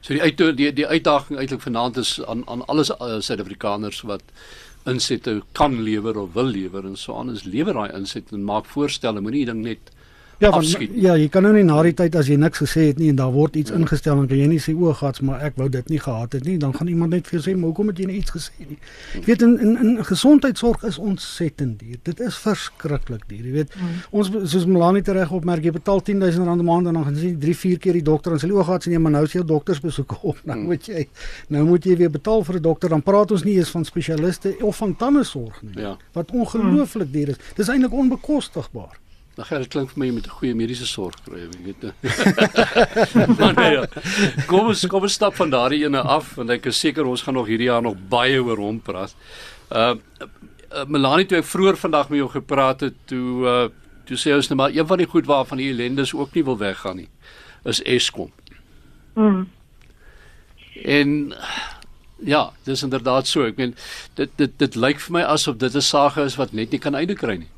So 0.00 0.14
die 0.14 0.22
uit 0.22 0.56
die 0.56 0.72
die 0.72 0.86
uitdaging 0.86 1.38
eintlik 1.38 1.60
vanaand 1.60 1.96
is 1.96 2.24
aan 2.24 2.42
aan 2.48 2.66
alles 2.66 2.90
uh, 2.90 3.20
Suid-Afrikaners 3.20 4.00
wat 4.00 4.22
insette 4.84 5.42
kan 5.52 5.82
lewer 5.82 6.18
of 6.18 6.32
wil 6.32 6.50
lewer 6.50 6.84
en 6.84 6.96
so 6.96 7.14
aan 7.16 7.30
is 7.30 7.44
lewer 7.44 7.74
daai 7.74 7.92
insette 7.92 8.34
en 8.34 8.44
maak 8.44 8.64
voorstelle, 8.64 9.20
moenie 9.20 9.46
ding 9.46 9.62
net 9.62 9.93
Ja, 10.38 10.50
van, 10.50 10.64
ja, 10.98 11.14
jy 11.14 11.28
kan 11.30 11.44
nou 11.46 11.52
nie 11.54 11.62
na 11.66 11.76
die 11.86 11.94
tyd 11.94 12.16
as 12.18 12.28
jy 12.30 12.36
niks 12.40 12.58
gesê 12.62 12.88
het 12.88 12.98
nie 12.98 13.10
en 13.12 13.18
daar 13.20 13.32
word 13.34 13.56
iets 13.56 13.70
ja. 13.70 13.78
ingestel 13.78 14.18
en 14.18 14.26
kan 14.30 14.38
jy 14.38 14.48
nie 14.50 14.60
sê 14.62 14.74
o, 14.74 14.90
gats, 14.96 15.22
maar 15.24 15.44
ek 15.46 15.58
wou 15.60 15.68
dit 15.70 15.92
nie 15.92 16.00
gehad 16.02 16.34
het 16.34 16.46
nie, 16.48 16.56
dan 16.58 16.74
gaan 16.74 16.90
iemand 16.90 17.14
net 17.14 17.28
vir 17.28 17.38
jou 17.38 17.42
sê, 17.44 17.54
"Maar 17.56 17.70
hoekom 17.70 17.92
het 17.92 17.98
jy 17.98 18.06
nie 18.10 18.16
iets 18.18 18.34
gesê 18.34 18.66
nie?" 18.66 18.78
Jy 19.14 19.24
weet 19.26 19.42
in 19.42 19.58
in, 19.60 19.76
in 19.84 20.04
gesondheidsorg 20.04 20.82
is 20.84 20.98
ontsettend 20.98 21.78
duur. 21.78 21.98
Dit 22.02 22.20
is 22.20 22.36
verskriklik 22.36 23.28
duur. 23.28 23.44
Jy 23.44 23.52
weet, 23.52 23.74
mm. 23.74 24.02
ons 24.10 24.30
soos 24.44 24.66
Melanie 24.66 25.02
tereg 25.02 25.30
opmerk, 25.30 25.64
jy 25.64 25.70
betaal 25.70 26.02
10000 26.02 26.46
rand 26.46 26.60
'n 26.60 26.64
maand 26.64 26.86
en 26.86 26.94
dan 26.94 27.04
gaan 27.04 27.14
jy 27.14 27.36
3, 27.38 27.56
4 27.56 27.78
keer 27.78 27.92
die 27.92 28.02
dokter 28.02 28.32
en 28.32 28.38
sê, 28.38 28.50
"O, 28.50 28.62
gats, 28.62 28.86
nee, 28.86 28.98
maar 28.98 29.12
nou 29.12 29.24
is 29.24 29.32
jou 29.32 29.44
doktersbesoeke 29.44 30.16
op." 30.30 30.38
Nou 30.44 30.58
mm. 30.58 30.64
moet 30.64 30.86
jy 30.86 31.08
nou 31.48 31.64
moet 31.64 31.84
jy 31.84 31.96
weer 31.96 32.10
betaal 32.10 32.44
vir 32.44 32.56
'n 32.56 32.62
dokter. 32.62 32.88
Dan 32.88 33.02
praat 33.02 33.30
ons 33.30 33.44
nie 33.44 33.56
eens 33.56 33.70
van 33.70 33.84
spesialiste 33.84 34.56
of 34.60 34.76
van 34.76 34.96
tandesorg 34.96 35.62
nie. 35.62 35.78
Ja. 35.78 35.96
Wat 36.12 36.30
ongelooflik 36.30 37.12
duur 37.12 37.28
is. 37.28 37.36
Dis 37.54 37.68
eintlik 37.68 37.92
onbekostigbaar. 37.92 39.03
Dan 39.34 39.44
gaan 39.44 39.62
dit 39.64 39.68
klink 39.68 39.90
vir 39.90 39.98
my 39.98 40.10
met 40.14 40.26
'n 40.26 40.36
goeie 40.38 40.54
mediese 40.54 40.86
sorg 40.86 41.14
kry, 41.24 41.40
ek 41.42 41.54
weet 41.64 41.82
nie. 41.82 41.92
maar 43.38 43.54
nee. 43.54 43.72
Ja. 43.72 43.86
Kom 44.46 44.66
ons 44.70 44.86
kom 44.86 45.02
ons 45.02 45.12
stap 45.12 45.34
van 45.34 45.50
daardie 45.50 45.84
ene 45.84 46.00
af 46.00 46.34
want 46.34 46.50
ek 46.50 46.66
is 46.66 46.78
seker 46.78 47.04
ons 47.04 47.22
gaan 47.22 47.34
nog 47.34 47.46
hierdie 47.46 47.66
jaar 47.66 47.82
nog 47.82 47.96
baie 48.08 48.42
oor 48.42 48.56
hom 48.56 48.80
praat. 48.80 49.14
Uh, 49.70 49.94
uh 50.70 50.84
Melanie 50.86 51.26
toe 51.26 51.38
ek 51.38 51.50
vroeër 51.50 51.76
vandag 51.76 52.08
met 52.08 52.18
jou 52.18 52.30
gepraat 52.30 52.80
het 52.80 52.94
toe 53.06 53.46
uh 53.46 53.68
toe 54.04 54.16
sê 54.20 54.34
ons 54.36 54.48
net 54.48 54.58
maar 54.58 54.74
een 54.74 54.86
van 54.86 54.98
die 54.98 55.08
goed 55.08 55.26
waarvan 55.26 55.58
die 55.58 55.70
ellendes 55.72 56.14
ook 56.14 56.34
nie 56.34 56.44
wil 56.44 56.58
weggaan 56.58 56.96
nie 56.96 57.08
is 57.64 57.82
Eskom. 57.82 58.32
Mm. 59.14 59.48
En 60.82 61.34
ja, 62.24 62.52
dis 62.62 62.82
inderdaad 62.82 63.26
so. 63.26 63.46
Ek 63.48 63.56
meen 63.56 63.74
dit 64.18 64.30
dit 64.36 64.58
dit 64.58 64.76
lyk 64.76 65.00
vir 65.00 65.18
my 65.18 65.24
asof 65.34 65.56
dit 65.56 65.74
'n 65.74 65.80
saak 65.80 66.16
is 66.16 66.36
wat 66.36 66.52
net 66.52 66.70
nie 66.70 66.78
kan 66.78 66.94
einde 66.94 67.14
kry 67.14 67.36
nie. 67.36 67.50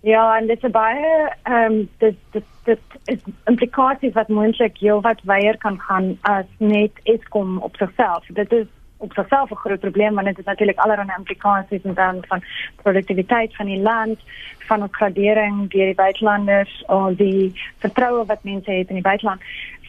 Ja, 0.00 0.36
en 0.38 0.46
dit 0.46 0.64
is 0.64 0.70
baie 0.70 1.32
ehm 1.42 1.72
um, 1.72 1.88
dit 1.98 2.16
dit 2.30 2.44
dit 2.64 2.80
is 3.04 3.18
implikasies 3.44 4.12
wat 4.12 4.28
moontlik 4.28 4.78
heel 4.78 5.00
wat 5.00 5.20
weier 5.22 5.56
kan 5.58 5.80
gaan 5.80 6.18
as 6.20 6.44
net 6.58 7.00
Eskom 7.02 7.58
op 7.58 7.76
sigself. 7.76 8.26
Dit 8.26 8.52
is 8.52 8.66
op 8.96 9.12
sigself 9.12 9.50
'n 9.50 9.54
groot 9.54 9.80
probleem 9.80 10.14
want 10.14 10.26
dit 10.26 10.36
het 10.36 10.46
natuurlik 10.46 10.78
allerlei 10.78 11.08
implikasies 11.16 11.82
in 11.82 11.94
terme 11.94 12.20
van 12.28 12.42
produktiwiteit 12.82 13.56
van 13.56 13.66
die 13.66 13.80
land, 13.80 14.18
van 14.58 14.82
ons 14.82 14.96
gradering 14.96 15.70
deur 15.70 15.84
die 15.84 15.94
buitelanders 15.94 16.84
of 16.86 17.14
die 17.14 17.52
vertroue 17.78 18.24
wat 18.24 18.44
mense 18.44 18.70
het 18.70 18.88
in 18.88 18.94
die 18.94 19.10
buiteland 19.10 19.40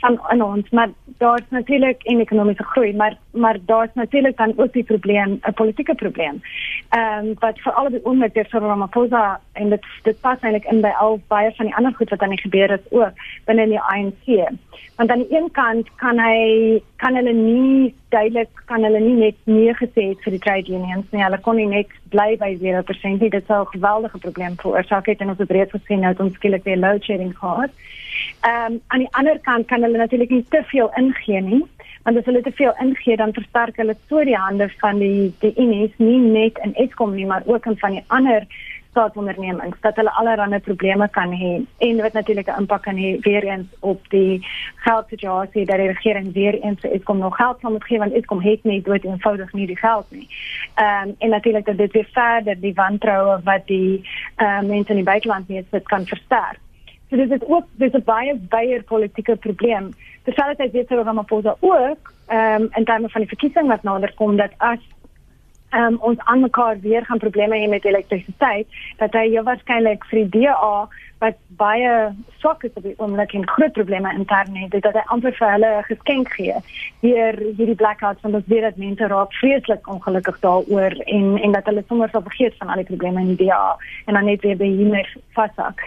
van 0.02 0.20
in 0.34 0.44
ons 0.44 0.70
maar 0.70 0.90
daar's 1.18 1.50
natuurlik 1.50 2.00
'n 2.04 2.20
ekonomiese 2.20 2.64
groei 2.64 2.94
maar 2.96 3.18
maar 3.32 3.58
daar's 3.66 3.94
natuurlik 3.94 4.38
dan 4.38 4.54
ook 4.56 4.74
die 4.74 4.84
probleem 4.84 5.40
'n 5.42 5.54
politieke 5.54 5.96
probleem. 5.96 6.42
Ehm 6.90 7.26
um, 7.26 7.36
wat 7.40 7.60
vir 7.60 7.74
al 7.74 7.90
die 7.90 8.06
oomblik 8.06 8.34
deur 8.34 8.48
Ramaphosa 8.50 9.40
en 9.54 9.70
dit 9.70 9.86
dit 10.04 10.20
pas 10.22 10.40
eintlik 10.40 10.66
in 10.72 10.82
by 10.82 10.94
al 11.00 11.20
baie 11.28 11.52
van 11.56 11.66
die 11.66 11.76
ander 11.76 11.94
goed 11.94 12.10
wat 12.10 12.22
aan 12.22 12.36
die 12.36 12.46
gebeur 12.48 12.70
het 12.70 12.86
ook 12.90 13.14
binne 13.46 13.66
die 13.66 13.80
ANC. 13.80 14.50
Want 14.96 15.10
aan 15.10 15.24
die 15.24 15.38
een 15.38 15.52
kant 15.52 15.88
kan 15.96 16.20
hy 16.20 16.82
kan 16.96 17.16
hulle 17.16 17.34
nie 17.34 17.96
duidelik 18.10 18.50
kan 18.66 18.84
hulle 18.84 19.00
nie 19.00 19.16
net 19.16 19.36
nee 19.44 19.74
gesê 19.74 20.02
het 20.10 20.22
vir 20.24 20.32
die 20.32 20.40
trade 20.40 20.72
unions 20.72 21.06
nie. 21.12 21.24
Hulle 21.24 21.40
kon 21.40 21.56
nie 21.56 21.68
net 21.68 21.88
bly 22.10 22.38
by 22.38 22.58
0% 22.60 23.20
nie. 23.20 23.30
Dit 23.30 23.46
sou 23.46 23.62
'n 23.62 23.74
geweldige 23.78 24.18
probleem 24.18 24.56
veroorsaak 24.56 25.06
het 25.06 25.20
en 25.20 25.30
ons 25.30 25.38
het 25.38 25.52
reeds 25.52 25.72
gesien 25.72 26.00
nou 26.00 26.14
dat 26.14 26.26
ons 26.26 26.34
skielik 26.34 26.64
weer 26.64 26.78
load 26.78 27.04
shedding 27.04 27.38
gehad. 27.38 27.70
Ehm 27.70 28.01
um, 28.48 28.82
aan 28.88 29.00
die 29.06 29.12
ander 29.12 29.40
kant 29.40 29.68
kan 29.68 29.82
hulle 29.82 29.98
natuurlik 29.98 30.30
nie 30.30 30.46
te 30.50 30.64
veel 30.74 30.92
ingee 30.96 31.42
nie, 31.42 31.64
want 32.04 32.18
as 32.18 32.26
hulle 32.26 32.42
te 32.42 32.52
veel 32.52 32.74
ingee 32.80 33.18
dan 33.18 33.34
versterk 33.34 33.78
hulle 33.78 33.96
so 34.10 34.24
die 34.24 34.38
hande 34.38 34.70
van 34.82 35.00
die 35.00 35.34
die 35.40 35.54
unies 35.56 35.98
nie 35.98 36.20
net 36.20 36.60
in 36.66 36.76
Eskom 36.76 37.16
nie, 37.16 37.26
maar 37.26 37.44
ook 37.46 37.66
in 37.66 37.78
van 37.78 37.98
die 37.98 38.06
ander 38.08 38.48
staatsondernemings 38.92 39.80
dat 39.82 39.96
hulle 39.96 40.12
allerlei 40.20 40.60
probleme 40.60 41.08
kan 41.10 41.32
hê 41.42 41.52
en 41.88 42.02
wat 42.06 42.14
natuurlik 42.14 42.48
'n 42.48 42.60
impak 42.62 42.82
kan 42.84 42.98
hê 43.04 43.20
weer 43.20 43.44
eens 43.44 43.68
op 43.80 44.10
die 44.10 44.48
geldsituasie 44.76 45.66
dat 45.66 45.78
die 45.78 45.88
regering 45.88 46.34
weer 46.34 46.60
eens 46.62 46.82
Eskom 46.82 47.18
nog 47.18 47.36
geld 47.36 47.60
kan 47.60 47.72
moet 47.72 47.84
gee 47.84 47.98
want 47.98 48.14
Eskom 48.14 48.42
het 48.42 48.64
nie 48.64 48.82
dood 48.82 49.04
eenvoudig 49.04 49.54
nie 49.54 49.68
die 49.68 49.78
geld 49.78 50.06
nie. 50.10 50.28
Ehm 50.76 51.08
um, 51.08 51.16
en 51.18 51.30
natuurlik 51.30 51.66
dat 51.66 51.78
dit 51.78 51.92
weer 51.92 52.10
verder 52.12 52.60
die 52.60 52.74
wantroue 52.74 53.40
wat 53.44 53.68
die 53.68 54.02
ehm 54.36 54.64
uh, 54.64 54.70
mense 54.70 54.90
in 54.90 54.96
die 54.96 55.12
buiteland 55.12 55.48
mee 55.48 55.66
het 55.70 55.84
kan 55.84 56.06
versterk. 56.06 56.60
So 57.12 57.18
dit 57.18 57.32
is 57.32 57.48
ook 57.48 57.66
dis 57.76 57.92
'n 57.92 58.04
baie 58.06 58.36
baie 58.50 58.84
politieke 58.84 59.36
probleem. 59.36 59.94
Terselfdertyd 60.24 60.72
weet 60.72 60.88
Cyril 60.88 61.04
Ramaphosa 61.04 61.56
ook 61.60 62.14
ehm 62.28 62.62
um, 62.62 62.70
in 62.74 62.86
terme 62.86 63.10
van 63.10 63.22
die 63.22 63.30
verkiesing 63.30 63.68
wat 63.68 63.84
nader 63.84 64.14
kom 64.16 64.36
dat 64.36 64.52
as 64.58 64.80
um, 65.72 65.98
ons 66.00 66.20
aan 66.20 66.40
mekaar 66.40 66.80
weer 66.80 67.06
gaan 67.06 67.18
probleme 67.18 67.58
hê 67.58 67.68
met 67.70 67.86
elektrisiteit, 67.86 68.68
dat 68.98 69.14
hy 69.14 69.30
heel 69.30 69.44
waarskynlik 69.44 70.06
vir 70.06 70.24
die 70.24 70.40
DA 70.40 70.88
wat 71.22 71.38
baie 71.58 71.90
swak 72.42 72.64
is 72.66 72.74
op 72.80 72.84
die 72.84 72.96
oomblik 72.98 73.34
en 73.38 73.48
groot 73.48 73.74
probleme 73.78 74.14
intern 74.18 74.56
het, 74.58 74.74
dat 74.74 74.96
hy 74.98 75.04
amper 75.14 75.36
vir 75.38 75.52
hulle 75.54 75.70
'n 75.78 75.90
geskenk 75.90 76.32
gee 76.38 76.56
deur 77.02 77.36
hierdie 77.58 77.80
blackouts 77.82 78.22
want 78.22 78.36
ons 78.36 78.48
weet 78.54 78.66
dat 78.68 78.78
mense 78.78 79.08
raak 79.08 79.34
vreeslik 79.42 79.88
ongelukkig 79.88 80.40
daaroor 80.40 80.94
en 81.18 81.38
en 81.38 81.52
dat 81.52 81.66
hulle 81.66 81.84
sommer 81.88 82.10
sal 82.10 82.26
vergeet 82.30 82.58
van 82.58 82.70
al 82.70 82.82
die 82.82 82.90
probleme 82.92 83.22
in 83.22 83.36
die 83.36 83.46
DA 83.46 83.78
en 84.06 84.14
dan 84.14 84.26
net 84.26 84.42
weer 84.42 84.58
by 84.58 84.66
hiermee 84.66 85.06
vashak. 85.38 85.86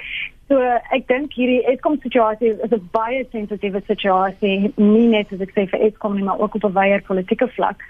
So 0.48 0.60
ek 0.92 1.06
dink 1.08 1.32
hierdie 1.32 1.64
Eskom 1.72 1.98
situasie 2.02 2.54
is 2.62 2.72
'n 2.72 2.88
baie 2.92 3.26
sensitiewe 3.32 3.82
situasie, 3.86 4.72
nie 4.76 5.08
net 5.08 5.32
as 5.32 5.40
ek 5.40 5.54
sê 5.56 5.68
vir 5.70 5.80
Eskom 5.80 6.14
nie, 6.14 6.24
maar 6.24 6.38
ook 6.38 6.54
op 6.54 6.64
'n 6.64 6.78
wyeer 6.78 7.02
politieke 7.02 7.48
vlak. 7.48 7.82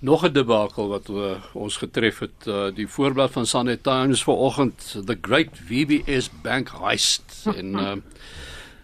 Nog 0.00 0.22
'n 0.24 0.32
debakel 0.32 0.88
wat 0.88 1.08
uh, 1.08 1.30
ons 1.52 1.76
getref 1.76 2.18
het, 2.18 2.46
uh, 2.46 2.70
die 2.74 2.88
voorblad 2.88 3.30
van 3.30 3.46
Sunday 3.46 3.76
Times 3.76 4.22
vanoggend, 4.22 4.96
the 5.04 5.18
great 5.20 5.48
VBS 5.52 6.30
bank 6.42 6.70
heist 6.70 7.22
en 7.60 7.66
uh, 7.66 7.92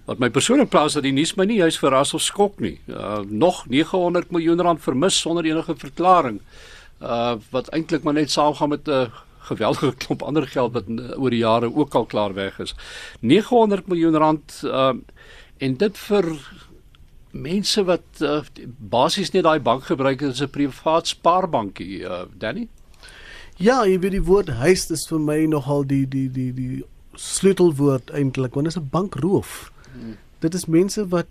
wat 0.04 0.18
my 0.18 0.30
persoonlik 0.30 0.68
plaas 0.68 0.92
dat 0.92 1.02
die 1.02 1.12
nuus 1.12 1.34
my 1.34 1.44
nie 1.44 1.60
juis 1.62 1.78
verras 1.78 2.14
of 2.14 2.22
skok 2.22 2.58
nie. 2.58 2.80
Uh, 2.86 3.20
nog 3.28 3.66
900 3.66 4.30
miljoen 4.30 4.60
rand 4.60 4.82
vermis 4.82 5.20
sonder 5.20 5.44
enige 5.44 5.76
verklaring. 5.76 6.40
Uh, 7.02 7.34
wat 7.50 7.68
eintlik 7.68 8.02
maar 8.02 8.18
net 8.18 8.30
saamgaan 8.30 8.68
met 8.68 8.88
'n 8.88 8.90
uh, 8.90 9.06
geweldige 9.38 9.94
klomp 10.02 10.22
ander 10.22 10.46
geld 10.46 10.72
wat 10.72 10.88
uh, 10.88 11.20
oor 11.22 11.30
die 11.30 11.44
jare 11.46 11.74
ook 11.74 11.94
al 11.94 12.04
klaar 12.04 12.34
weg 12.34 12.58
is. 12.58 12.74
900 13.20 13.86
miljoen 13.86 14.16
rand 14.16 14.60
uh, 14.64 14.92
en 15.58 15.76
dit 15.76 15.98
vir 15.98 16.24
mense 17.34 17.82
wat 17.84 18.22
uh, 18.22 18.40
basies 18.78 19.32
net 19.34 19.44
daai 19.44 19.60
bank 19.60 19.84
gebruik 19.90 20.22
as 20.22 20.42
'n 20.42 20.50
privaat 20.50 21.06
spaarbankie, 21.10 22.02
uh, 22.06 22.24
Danny? 22.38 22.68
Ja, 23.56 23.84
jy 23.86 23.98
weet 23.98 24.16
die 24.16 24.24
woord 24.26 24.48
huis 24.48 24.90
is 24.90 25.06
vir 25.06 25.20
my 25.20 25.44
nogal 25.46 25.84
die 25.86 26.06
die 26.06 26.28
die 26.30 26.52
die 26.52 26.84
sleutelwoord 27.14 28.10
eintlik, 28.10 28.54
want 28.54 28.66
dit 28.66 28.76
is 28.76 28.80
'n 28.80 28.90
bankroof. 28.90 29.72
Hmm. 29.92 30.16
Dit 30.38 30.54
is 30.54 30.66
mense 30.66 31.08
wat 31.08 31.26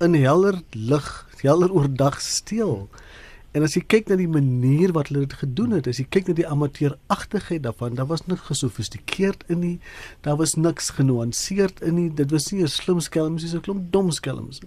in 0.00 0.14
helder 0.14 0.62
lig, 0.72 1.28
helder 1.40 1.72
oordag 1.72 2.20
steel. 2.20 2.88
En 3.54 3.62
as 3.62 3.76
jy 3.76 3.84
kyk 3.86 4.08
na 4.08 4.16
die 4.18 4.30
manier 4.30 4.90
wat 4.96 5.12
hulle 5.12 5.28
dit 5.28 5.36
gedoen 5.38 5.76
het, 5.76 5.86
as 5.86 6.00
jy 6.00 6.06
kyk 6.10 6.26
na 6.26 6.34
die 6.34 6.48
amateuragtigheid 6.48 7.62
daarvan, 7.62 7.94
daar 7.94 8.08
was 8.10 8.26
niks 8.26 8.48
gesofistikeerd 8.48 9.44
in 9.46 9.60
nie. 9.60 9.76
Daar 10.26 10.40
was 10.40 10.56
niks 10.58 10.90
genuanceerd 10.96 11.80
in 11.80 11.94
nie. 11.94 12.08
Dit 12.10 12.32
was 12.34 12.50
nie 12.50 12.62
'n 12.62 12.68
slim 12.68 13.00
skelms, 13.00 13.42
dis 13.42 13.54
'n 13.54 13.60
klomp 13.60 13.92
dom 13.92 14.10
skelms. 14.10 14.60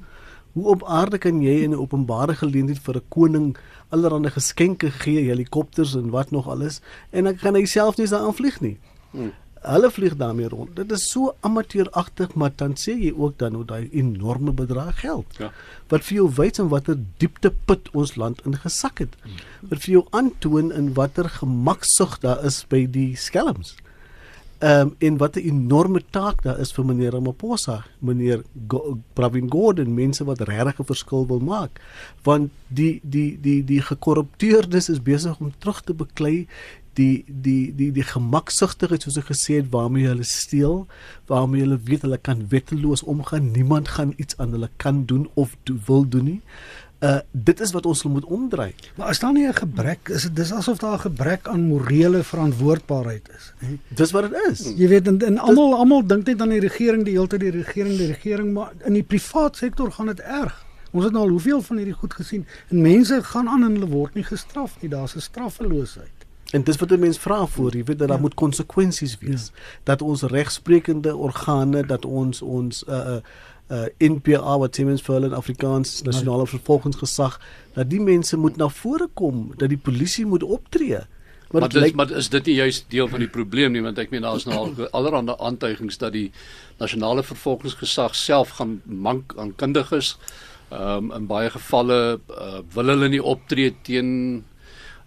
Hoe 0.53 0.65
op 0.65 0.83
aarde 0.83 1.17
kan 1.17 1.41
jy 1.41 1.63
in 1.63 1.71
'n 1.71 1.79
openbare 1.79 2.35
geleentheid 2.35 2.79
vir 2.79 2.95
'n 2.95 3.09
koning 3.09 3.57
allerlei 3.89 4.31
geskenke 4.31 4.91
gee, 4.91 5.23
helikopters 5.29 5.95
en 5.95 6.09
wat 6.09 6.31
nog 6.31 6.47
alles 6.47 6.81
en 7.11 7.23
dan 7.23 7.35
kan 7.35 7.55
hy 7.55 7.65
self 7.65 7.97
nie 7.97 8.07
daar 8.07 8.25
aanvlieg 8.27 8.61
nie. 8.61 8.77
Hmm. 9.11 9.31
Hulle 9.61 9.91
vlieg 9.91 10.15
daarmee 10.15 10.47
rond. 10.47 10.75
Dit 10.75 10.91
is 10.91 11.09
so 11.11 11.33
amateuragtig, 11.41 12.35
maar 12.35 12.51
dan 12.55 12.75
sê 12.77 12.93
jy 12.93 13.13
ook 13.17 13.37
dan 13.37 13.53
hoe 13.53 13.65
daai 13.65 13.89
enorme 13.91 14.51
bedrag 14.51 14.99
geld. 14.99 15.25
Ja. 15.37 15.51
Wat 15.87 16.03
vir 16.03 16.15
jou 16.15 16.27
wys 16.37 16.59
in 16.59 16.69
watter 16.69 16.95
diepte 17.17 17.53
put 17.65 17.89
ons 17.93 18.15
land 18.15 18.41
ingesak 18.45 18.99
het. 18.99 19.17
Hmm. 19.23 19.41
Wat 19.69 19.83
vir 19.83 19.91
jou 19.91 20.05
aantoon 20.09 20.71
in 20.71 20.93
watter 20.93 21.29
gemaksug 21.29 22.19
daar 22.19 22.45
is 22.45 22.65
by 22.69 22.85
die 22.85 23.15
skelms. 23.15 23.75
Ehm 24.59 24.79
um, 24.79 24.95
en 24.97 25.17
wat 25.17 25.35
'n 25.35 25.47
enorme 25.47 26.01
taak 26.09 26.41
daar 26.43 26.59
is 26.59 26.71
vir 26.71 26.85
meneer 26.85 27.11
Ramaphosa, 27.11 27.85
meneer 27.99 28.41
Go 28.67 28.97
Pravin 29.13 29.51
Gordhan, 29.51 29.93
mense 29.93 30.23
wat 30.23 30.39
regtig 30.39 30.79
'n 30.79 30.85
verskil 30.85 31.27
wil 31.27 31.39
maak. 31.39 31.81
Want 32.23 32.49
die 32.67 32.99
die 33.03 33.37
die 33.41 33.63
die 33.63 33.81
gekorrupteerdes 33.81 34.89
is 34.89 35.01
besig 35.01 35.39
om 35.39 35.53
terug 35.57 35.81
te 35.81 35.93
beklei 35.93 36.47
die 36.93 37.23
die 37.27 37.75
die 37.75 37.91
die 37.91 38.03
gemaksugtigheid 38.03 39.01
soos 39.01 39.19
ek 39.21 39.29
gesê 39.29 39.59
het 39.61 39.69
waarmee 39.69 40.07
hulle 40.07 40.23
steel, 40.23 40.87
waarmee 41.29 41.61
hulle 41.61 41.79
weet 41.89 42.01
hulle 42.01 42.17
kan 42.17 42.47
wetteloos 42.49 43.03
omgaan, 43.03 43.51
niemand 43.51 43.87
gaan 43.87 44.13
iets 44.17 44.37
aan 44.37 44.51
hulle 44.51 44.69
kan 44.77 45.05
doen 45.05 45.29
of 45.33 45.55
do, 45.63 45.77
wil 45.85 46.07
doen 46.07 46.25
nie 46.25 46.41
uh 46.99 47.19
dit 47.31 47.59
is 47.59 47.71
wat 47.71 47.85
ons 47.85 48.03
moet 48.03 48.25
omdry. 48.25 48.73
Maar 48.95 49.07
as 49.07 49.19
daar 49.19 49.33
nie 49.33 49.47
'n 49.47 49.53
gebrek 49.53 50.09
is, 50.09 50.29
dis 50.33 50.53
asof 50.53 50.77
daar 50.77 50.93
'n 50.93 50.99
gebrek 50.99 51.47
aan 51.47 51.67
morele 51.67 52.23
verantwoordbaarheid 52.23 53.29
is, 53.37 53.53
hè. 53.57 53.77
Dis 53.87 54.11
wat 54.11 54.31
dit 54.31 54.51
is. 54.51 54.73
Jy 54.75 54.87
weet 54.87 55.07
en, 55.07 55.21
en 55.21 55.37
almal 55.37 55.75
almal 55.75 56.07
dink 56.07 56.25
net 56.25 56.41
aan 56.41 56.49
die 56.49 56.59
regering, 56.59 57.03
die 57.03 57.13
hele 57.13 57.27
tyd 57.27 57.39
die 57.39 57.51
regering, 57.51 57.97
die 57.97 58.07
regering, 58.07 58.53
maar 58.53 58.71
in 58.85 58.93
die 58.93 59.03
privaat 59.03 59.55
sektor 59.55 59.91
gaan 59.91 60.05
dit 60.05 60.19
erg. 60.19 60.65
Ons 60.91 61.03
het 61.03 61.13
nou 61.13 61.23
al 61.23 61.29
hoeveel 61.29 61.61
van 61.61 61.77
hierdie 61.77 61.93
goed 61.93 62.13
gesien 62.13 62.45
en 62.69 62.81
mense 62.81 63.23
gaan 63.23 63.47
aan 63.47 63.63
en 63.63 63.71
hulle 63.71 63.87
word 63.87 64.13
nie 64.13 64.23
gestraf 64.23 64.81
nie. 64.81 64.89
Daar's 64.89 65.15
'n 65.15 65.19
straffeloosheid. 65.21 66.16
En 66.51 66.63
dis 66.63 66.75
wat 66.75 66.91
'n 66.91 66.99
mens 66.99 67.17
vra 67.17 67.45
voor, 67.45 67.75
jy 67.75 67.83
weet 67.83 67.99
dat 67.99 68.07
daar 68.07 68.17
ja. 68.17 68.23
moet 68.23 68.33
konsekwensies 68.33 69.17
wees. 69.19 69.51
Ja. 69.53 69.61
Dat 69.83 70.01
ons 70.01 70.21
regsprekende 70.21 71.15
organe, 71.15 71.85
dat 71.85 72.05
ons 72.05 72.41
ons 72.41 72.83
uh 72.87 72.95
uh 72.95 73.19
uh 73.71 73.85
NPA 73.97 74.57
wat 74.57 74.75
Siemens 74.75 75.01
vir 75.01 75.13
hulle 75.13 75.27
in 75.27 75.33
Afrikaans 75.33 76.01
nasionale 76.01 76.47
vervolgingsgesag 76.47 77.39
dat 77.73 77.89
die 77.89 77.99
mense 77.99 78.37
moet 78.37 78.55
na 78.55 78.69
vore 78.69 79.09
kom 79.13 79.53
dat 79.57 79.69
die 79.69 79.77
polisie 79.77 80.25
moet 80.25 80.43
optree. 80.43 81.03
Maar, 81.51 81.61
maar, 81.61 81.69
dit, 81.69 81.81
lyk, 81.81 81.95
maar 81.95 82.11
is 82.11 82.29
dit 82.29 82.45
nie 82.45 82.55
juist 82.55 82.85
deel 82.91 83.07
van 83.07 83.19
die 83.19 83.29
probleem 83.31 83.71
nie 83.71 83.81
want 83.81 83.97
ek 83.97 84.09
meen 84.11 84.21
daar 84.21 84.35
is 84.35 84.45
nou 84.47 84.57
al 84.57 84.87
allerlei 84.97 85.35
aantuigings 85.37 85.97
dat 85.97 86.15
die 86.15 86.31
nasionale 86.79 87.23
vervolgingsgesag 87.23 88.15
self 88.15 88.49
gaan 88.49 88.81
mank 88.85 89.33
aan 89.37 89.55
kundiges. 89.55 90.17
Ehm 90.69 91.11
um, 91.11 91.11
in 91.15 91.27
baie 91.27 91.49
gevalle 91.49 92.19
uh, 92.29 92.59
wil 92.73 92.91
hulle 92.91 93.07
nie 93.09 93.23
optree 93.23 93.75
teen 93.83 94.43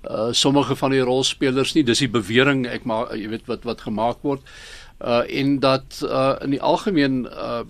uh 0.08 0.30
sommige 0.32 0.76
van 0.76 0.94
die 0.94 1.02
rolspelers 1.04 1.74
nie. 1.74 1.84
Dis 1.84 2.00
die 2.04 2.10
bewering 2.10 2.66
ek 2.66 2.86
maar 2.88 3.12
jy 3.16 3.28
weet 3.28 3.50
wat 3.50 3.66
wat 3.68 3.84
gemaak 3.84 4.22
word. 4.22 4.40
Uh 5.00 5.22
en 5.28 5.58
dat 5.60 6.00
uh 6.04 6.36
in 6.44 6.56
die 6.56 6.62
algemeen 6.62 7.26
uh 7.26 7.62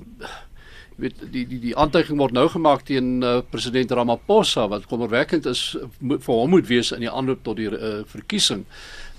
weet 1.01 1.21
die 1.33 1.47
die 1.49 1.61
die 1.61 1.77
aantuiging 1.77 2.19
word 2.21 2.35
nou 2.37 2.47
gemaak 2.53 2.85
teen 2.89 3.23
uh, 3.25 3.41
president 3.51 3.93
Ramaphosa 3.97 4.67
wat 4.69 4.89
kommerwekkend 4.91 5.47
is 5.51 5.63
moet, 5.99 6.23
vir 6.25 6.35
hom 6.35 6.53
moet 6.57 6.69
wees 6.69 6.93
in 6.97 7.05
die 7.05 7.11
aanloop 7.11 7.43
tot 7.47 7.61
die 7.61 7.71
uh, 7.71 7.93
verkiesing 8.11 8.67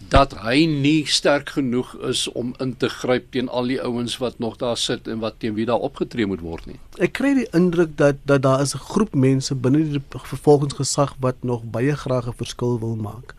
dat 0.09 0.33
hy 0.43 0.65
nie 0.65 1.05
sterk 1.07 1.49
genoeg 1.49 1.93
is 2.09 2.27
om 2.27 2.53
in 2.59 2.73
te 2.77 2.89
gryp 2.89 3.31
teen 3.31 3.49
al 3.49 3.69
die 3.71 3.81
ouens 3.81 4.17
wat 4.17 4.39
nog 4.39 4.57
daar 4.57 4.77
sit 4.77 5.07
en 5.07 5.19
wat 5.19 5.39
teen 5.39 5.53
wie 5.53 5.65
daar 5.65 5.79
opgetree 5.79 6.25
moet 6.25 6.41
word 6.41 6.65
nie. 6.65 6.79
Ek 6.99 7.13
kry 7.19 7.33
die 7.37 7.47
indruk 7.57 7.97
dat 7.97 8.15
dat 8.25 8.41
daar 8.41 8.61
is 8.61 8.75
'n 8.75 8.85
groep 8.91 9.13
mense 9.15 9.55
binne 9.55 9.83
die 9.83 10.03
vervolgingsgesag 10.09 11.15
wat 11.19 11.35
nog 11.41 11.63
baie 11.63 11.95
graag 11.95 12.27
'n 12.27 12.37
verskil 12.37 12.79
wil 12.79 12.95
maak. 12.95 13.35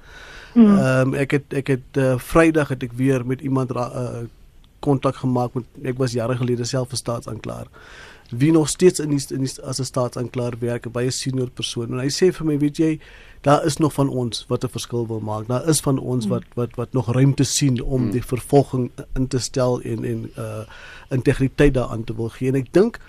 Hmm. 0.52 0.76
Ehm 0.76 1.08
mm. 1.08 1.14
um, 1.14 1.14
ek 1.14 1.30
het 1.30 1.52
ek 1.52 1.66
het 1.66 1.96
uh, 1.96 2.18
Vrydag 2.18 2.68
het 2.68 2.82
ek 2.82 2.92
weer 2.92 3.26
met 3.26 3.40
iemand 3.40 3.72
kontak 4.80 5.14
uh, 5.14 5.20
gemaak 5.20 5.54
met 5.54 5.64
ek 5.82 5.98
was 5.98 6.12
jare 6.12 6.36
gelede 6.36 6.64
self 6.64 6.92
'n 6.92 6.96
staatsanklaer 6.96 7.66
wie 8.32 8.52
nog 8.52 8.68
steeds 8.68 9.00
in 9.00 9.08
die, 9.08 9.20
in 9.30 9.44
die 9.44 9.62
as 9.62 9.78
'n 9.80 9.84
staatsanklaer 9.84 10.54
werk, 10.58 10.92
baie 10.92 11.10
senior 11.10 11.50
persoon 11.50 11.92
en 11.92 11.98
hy 11.98 12.08
sê 12.08 12.32
vir 12.32 12.46
my, 12.46 12.58
weet 12.58 12.76
jy, 12.76 13.00
daar 13.42 13.64
is 13.64 13.76
nog 13.76 13.92
van 13.92 14.08
ons 14.08 14.44
wat 14.48 14.64
'n 14.64 14.68
verskil 14.68 15.06
wil 15.06 15.20
maak. 15.20 15.46
Daar 15.46 15.68
is 15.68 15.80
van 15.80 15.98
ons 15.98 16.26
wat 16.26 16.44
wat 16.54 16.76
wat 16.76 16.92
nog 16.92 17.12
ruimte 17.12 17.44
sien 17.44 17.82
om 17.82 18.10
die 18.10 18.22
vervolging 18.22 18.90
in 19.14 19.28
te 19.28 19.38
stel 19.38 19.80
en 19.80 20.04
en 20.04 20.30
uh 20.36 20.64
integriteit 21.10 21.74
daaraan 21.74 22.04
te 22.04 22.14
wil 22.14 22.28
gee. 22.28 22.48
En 22.48 22.54
ek 22.54 22.72
dink 22.72 23.00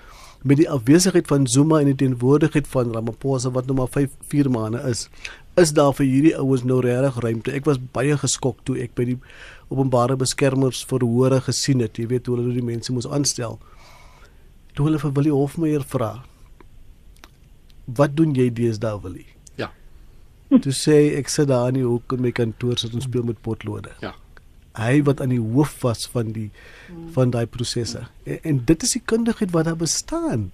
met 0.42 0.58
die 0.58 0.70
afwesigheid 0.70 1.27
van 1.27 1.48
Zuma 1.48 1.80
en 1.80 1.86
die 1.86 1.96
teenwoordigheid 1.96 2.68
van 2.68 2.94
Ramaphosa 2.94 3.51
wat 3.51 3.65
nou 3.65 3.77
maar 3.77 3.88
5 3.88 4.10
4 4.27 4.50
maande 4.50 4.82
is, 4.89 5.10
is 5.56 5.72
daar 5.72 5.94
vir 5.94 6.06
hierdie 6.06 6.38
ouens 6.38 6.63
nou 6.63 6.82
regtig 6.82 7.20
ruimte. 7.24 7.51
Ek 7.51 7.65
was 7.65 7.77
baie 7.92 8.18
geskok 8.18 8.58
toe 8.63 8.77
ek 8.77 8.96
by 8.96 9.06
die 9.06 9.20
openbare 9.70 10.15
beskermers 10.15 10.86
verhore 10.86 11.42
gesien 11.42 11.80
het. 11.80 11.98
Jy 11.98 12.08
weet 12.08 12.25
hoe 12.25 12.38
hulle 12.38 12.53
die 12.53 12.65
mense 12.65 12.92
moes 12.92 13.08
aanstel 13.08 13.60
toe 14.74 14.88
hulle 14.88 15.00
vir 15.01 15.13
Willie 15.18 15.34
Hofmeyer 15.34 15.84
vra 15.96 16.13
wat 18.00 18.15
doen 18.15 18.34
jy 18.36 18.48
deesdae 18.56 19.00
Willie? 19.03 19.27
Ja. 19.60 19.70
Toe 20.50 20.74
sê 20.75 20.98
ek 21.20 21.32
sit 21.32 21.50
daar 21.51 21.72
in 21.74 21.82
die 21.82 21.88
hoek 21.88 22.15
in 22.15 22.24
my 22.24 22.32
kantoor 22.36 22.80
sit 22.80 22.94
ons 22.96 23.08
speel 23.10 23.25
met 23.27 23.42
potlode. 23.44 23.92
Ja. 24.03 24.13
Hy 24.80 25.03
wat 25.06 25.22
aan 25.22 25.34
die 25.34 25.42
hoof 25.42 25.75
was 25.84 26.08
van 26.10 26.32
die 26.34 26.50
van 27.13 27.34
daai 27.34 27.46
prosesse. 27.46 28.08
En, 28.25 28.39
en 28.42 28.62
dit 28.72 28.86
is 28.88 28.96
die 28.98 29.03
kundigheid 29.06 29.53
wat 29.53 29.68
daar 29.70 29.80
bestaan 29.80 30.51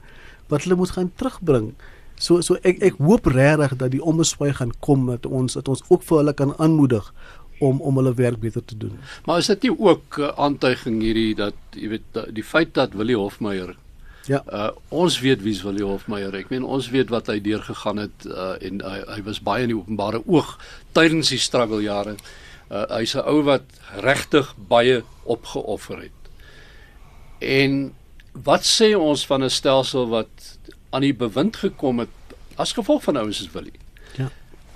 wat 0.49 0.65
hulle 0.65 0.79
moet 0.79 0.95
gaan 0.97 1.11
terugbring. 1.21 1.73
So 2.19 2.41
so 2.43 2.57
ek 2.67 2.81
ek 2.83 2.97
hoop 2.99 3.29
regtig 3.31 3.77
dat 3.79 3.93
die 3.93 4.03
ombeswaai 4.03 4.51
gaan 4.57 4.73
kom 4.83 5.05
dat 5.07 5.29
ons 5.29 5.55
dat 5.55 5.69
ons 5.71 5.85
ook 5.87 6.03
vir 6.07 6.23
hulle 6.23 6.33
kan 6.33 6.55
aanmoedig 6.57 7.13
om 7.63 7.79
om 7.83 8.01
hulle 8.01 8.15
werk 8.17 8.41
beter 8.41 8.65
te 8.65 8.75
doen. 8.77 8.97
Maar 9.27 9.43
is 9.43 9.51
dit 9.53 9.69
nie 9.69 9.75
ook 9.77 10.19
aantuiging 10.35 10.99
hierdie 11.03 11.35
dat 11.35 11.77
jy 11.77 11.93
weet 11.95 12.19
die 12.35 12.43
feit 12.43 12.73
dat 12.73 12.97
Willie 12.97 13.19
Hofmeyer 13.19 13.77
Ja. 14.27 14.43
Uh 14.51 14.69
ons 14.89 15.19
weet 15.19 15.41
wie's 15.41 15.61
Willie 15.63 15.85
Hofmeyer. 15.85 16.35
Ek 16.35 16.49
meen 16.49 16.63
ons 16.63 16.89
weet 16.89 17.09
wat 17.09 17.27
hy 17.27 17.39
deurgegaan 17.39 17.97
het 17.97 18.25
uh 18.25 18.55
en 18.61 18.81
hy, 18.81 18.99
hy 19.15 19.21
was 19.23 19.39
baie 19.41 19.63
in 19.63 19.73
die 19.73 19.77
openbare 19.77 20.21
oog 20.27 20.57
tydens 20.91 21.29
die 21.29 21.39
struggle 21.39 21.81
jare. 21.81 22.15
Uh 22.69 22.85
hy's 22.99 23.15
'n 23.15 23.25
ou 23.25 23.41
wat 23.43 23.63
regtig 24.03 24.55
baie 24.57 25.03
opgeoffer 25.23 26.01
het. 26.01 26.19
En 27.39 27.93
wat 28.33 28.63
sê 28.63 28.95
ons 28.95 29.25
van 29.25 29.43
'n 29.43 29.49
stelsel 29.49 30.09
wat 30.09 30.57
aan 30.89 31.01
die 31.01 31.13
bewind 31.13 31.55
gekom 31.55 31.99
het 31.99 32.09
as 32.55 32.73
gevolg 32.73 33.03
van 33.03 33.17
ouens 33.17 33.37
soos 33.37 33.51
Willie? 33.51 33.79
Ja. 34.17 34.29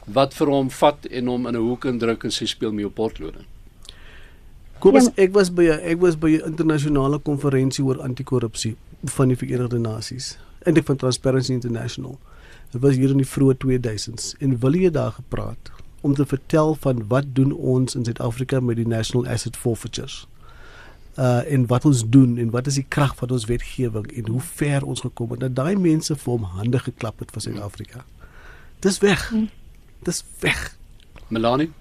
wat 0.05 0.33
vir 0.33 0.47
hom 0.47 0.69
vat 0.69 1.05
en 1.05 1.27
hom 1.27 1.47
in 1.47 1.55
'n 1.55 1.63
hoek 1.63 1.85
indruk 1.85 2.23
en 2.23 2.31
sê 2.31 2.45
speel 2.47 2.71
mee 2.71 2.85
op 2.85 2.95
potlode. 2.95 3.45
Kobus, 4.83 5.05
ja. 5.07 5.13
ek 5.23 5.31
was 5.31 5.47
by 5.55 5.69
ek 5.71 6.01
was 6.03 6.17
by 6.19 6.33
'n 6.35 6.49
internasionale 6.49 7.19
konferensie 7.19 7.83
oor 7.85 8.01
anti-korrupsie 8.03 8.75
van 9.15 9.31
die 9.31 9.37
Verenigde 9.39 9.79
Nasies. 9.79 10.37
Eintlik 10.67 10.85
van 10.85 10.97
Transparency 10.99 11.53
International. 11.53 12.19
Dit 12.71 12.81
was 12.81 12.95
hier 12.95 13.09
in 13.09 13.21
die 13.21 13.27
vroeë 13.27 13.55
2000s 13.63 14.35
en 14.39 14.59
wil 14.59 14.75
jy 14.75 14.91
daar 14.91 15.11
gepraat 15.11 15.71
om 16.01 16.13
te 16.13 16.25
vertel 16.25 16.75
van 16.75 17.07
wat 17.07 17.23
doen 17.35 17.51
ons 17.51 17.95
in 17.95 18.03
Suid-Afrika 18.03 18.59
met 18.59 18.75
die 18.75 18.87
National 18.87 19.27
Asset 19.27 19.55
Forfeitures? 19.55 20.27
Uh 21.15 21.47
en 21.47 21.67
wat 21.67 21.85
ons 21.85 22.03
doen 22.09 22.37
en 22.37 22.49
wat 22.49 22.67
is 22.67 22.75
die 22.75 22.87
krag 22.87 23.15
van 23.15 23.29
ons 23.29 23.45
wetgewing 23.45 24.11
en 24.11 24.27
hoe 24.27 24.41
ver 24.41 24.83
ons 24.83 24.99
gekom 24.99 25.31
het. 25.31 25.39
Dat 25.39 25.55
daai 25.55 25.75
mense 25.75 26.15
vir 26.15 26.31
hom 26.31 26.43
hande 26.43 26.79
geklap 26.79 27.19
het 27.19 27.31
vir 27.31 27.41
Suid-Afrika. 27.41 28.03
Dis 28.79 28.99
weg. 28.99 29.29
Hmm. 29.29 29.49
Dis 30.03 30.23
weg. 30.39 30.75
Melanie 31.27 31.71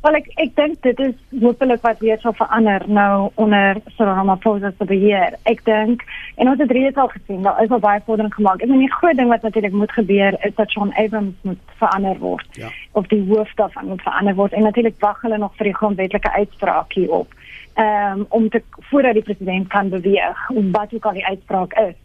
Wel 0.00 0.16
ek 0.16 0.28
ek 0.40 0.52
dink 0.56 0.78
dit 0.84 1.00
is 1.04 1.40
hopelik 1.42 1.82
wat 1.84 1.98
weer 2.00 2.20
sal 2.22 2.32
verander 2.32 2.84
nou 2.88 3.28
onder 3.42 3.76
Cyril 3.96 4.14
Ramaphosa 4.16 4.70
se 4.78 4.86
beheer. 4.88 5.34
Ek 5.50 5.60
dink 5.66 6.06
en 6.40 6.48
ons 6.48 6.62
het 6.62 6.72
reeds 6.72 6.96
al 6.96 7.10
gesien 7.12 7.42
daar 7.44 7.60
is 7.60 7.74
al 7.74 7.82
baie 7.84 8.00
vordering 8.06 8.32
gemaak. 8.34 8.62
Ek 8.64 8.72
meen 8.72 8.86
die 8.86 8.94
groot 8.94 9.18
ding 9.20 9.28
wat 9.28 9.44
natuurlik 9.44 9.76
moet 9.76 9.92
gebeur 9.92 10.38
is 10.48 10.54
dat 10.56 10.72
John 10.72 10.94
Abrams 10.96 11.36
moet 11.44 11.76
verander 11.82 12.16
word. 12.22 12.48
Ja. 12.56 12.72
Of 12.96 13.12
die 13.12 13.20
hoof 13.28 13.52
daarvan 13.60 13.92
moet 13.92 14.02
verander 14.06 14.38
word 14.40 14.56
en 14.56 14.64
natuurlik 14.64 14.96
wag 15.04 15.20
hulle 15.20 15.38
nog 15.38 15.52
vir 15.60 15.68
die 15.68 15.76
grondwetlike 15.82 16.32
uitspraak 16.32 16.96
hierop. 16.96 17.36
Ehm 17.76 18.24
um, 18.24 18.26
om 18.28 18.48
te 18.48 18.62
voordat 18.88 19.20
die 19.20 19.26
president 19.28 19.68
kan 19.68 19.92
beweeg 19.92 20.48
wat 20.72 20.94
ook 20.94 21.04
al 21.04 21.20
die 21.20 21.26
uitspraak 21.26 21.76
is. 21.84 21.96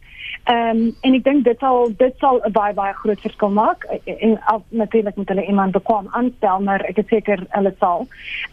Ehm 0.46 0.78
um, 0.78 0.96
en 1.02 1.14
ek 1.18 1.24
dink 1.25 1.44
dit 1.44 1.60
sal 1.60 1.88
dit 1.98 2.20
sal 2.22 2.40
'n 2.46 2.52
baie 2.54 2.74
baie 2.74 2.94
groot 2.94 3.22
verskil 3.22 3.50
maak 3.50 3.86
en 4.06 4.40
natuurlik 4.70 5.16
moet 5.16 5.30
hulle 5.30 5.46
iemand 5.46 5.72
bekwam 5.72 6.08
aanstel 6.12 6.60
maar 6.60 6.82
ek 6.90 6.98
is 6.98 7.08
seker 7.08 7.40
hulle 7.50 7.74
sal. 7.80 8.06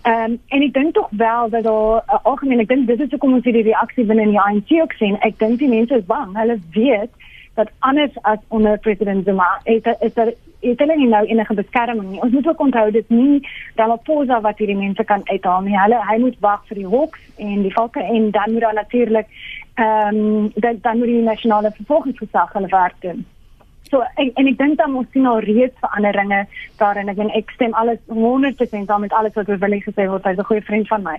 Ehm 0.03 0.33
um, 0.33 0.39
en 0.49 0.63
ek 0.63 0.73
dink 0.73 0.95
tog 0.95 1.09
wel 1.11 1.51
dat 1.51 1.65
daar 1.65 2.01
uh, 2.09 2.19
algemeen 2.23 2.65
ek 2.65 2.69
dink 2.69 2.87
dit 2.87 3.01
is 3.01 3.11
hoekom 3.11 3.35
ons 3.35 3.45
hierdie 3.45 3.69
reaksie 3.69 4.05
binne 4.05 4.25
die 4.25 4.41
ANC 4.41 4.73
ook 4.81 4.93
sien. 4.93 5.21
Ek 5.21 5.39
dink 5.39 5.59
die 5.59 5.69
mense 5.69 5.95
is 5.95 6.09
bang. 6.15 6.33
Hulle 6.37 6.59
weet 6.73 7.13
dat 7.55 7.69
anders 7.79 8.17
as 8.23 8.39
onder 8.49 8.79
president 8.79 9.25
Zuma 9.25 9.61
is 9.65 9.83
is 10.01 10.15
daar 10.15 10.33
is 10.61 10.79
hulle 10.79 10.97
nie 10.97 11.09
nou 11.09 11.25
enige 11.27 11.55
beskerming 11.55 12.11
nie. 12.11 12.21
Ons 12.21 12.33
moet 12.33 12.49
ook 12.49 12.61
onthou 12.61 12.91
dit 12.91 13.09
nie 13.09 13.49
Ramaphosa 13.75 14.41
wat 14.41 14.59
hierdie 14.59 14.79
mense 14.79 15.05
kan 15.05 15.21
uithaal 15.25 15.61
nie. 15.67 15.79
Hulle 15.79 15.99
hy 16.09 16.19
moet 16.23 16.39
wag 16.41 16.63
vir 16.69 16.81
die 16.81 16.87
hoks 16.87 17.21
en 17.37 17.63
die 17.67 17.73
valke 17.75 18.01
en 18.03 18.31
dan 18.31 18.53
moet 18.53 18.65
daar 18.67 18.79
natuurlik 18.79 19.27
ehm 19.75 20.17
um, 20.17 20.53
dan 20.55 20.79
dan 20.83 20.99
moet 20.99 21.07
die 21.07 21.23
nasionale 21.23 21.71
vervolgingsgesag 21.71 22.53
hulle 22.53 22.69
werk 22.69 23.01
doen. 23.01 23.27
So 23.93 24.01
en, 24.15 24.31
en 24.41 24.47
ek 24.49 24.57
dink 24.57 24.79
dan 24.81 24.95
ons 24.97 25.09
sien 25.13 25.27
al 25.29 25.43
reeds 25.45 25.77
veranderinge 25.85 26.39
daarin. 26.81 27.11
Ek 27.13 27.19
en 27.21 27.33
ek 27.37 27.51
stem 27.53 27.75
alles 27.77 28.01
100% 28.09 28.87
saam 28.89 29.05
met 29.05 29.13
alles 29.13 29.35
wat 29.37 29.51
Willie 29.65 29.83
gesê 29.85 30.07
het. 30.09 30.29
Hy's 30.29 30.39
'n 30.41 30.49
goeie 30.49 30.65
vriend 30.65 30.89
van 30.89 31.03
my. 31.03 31.17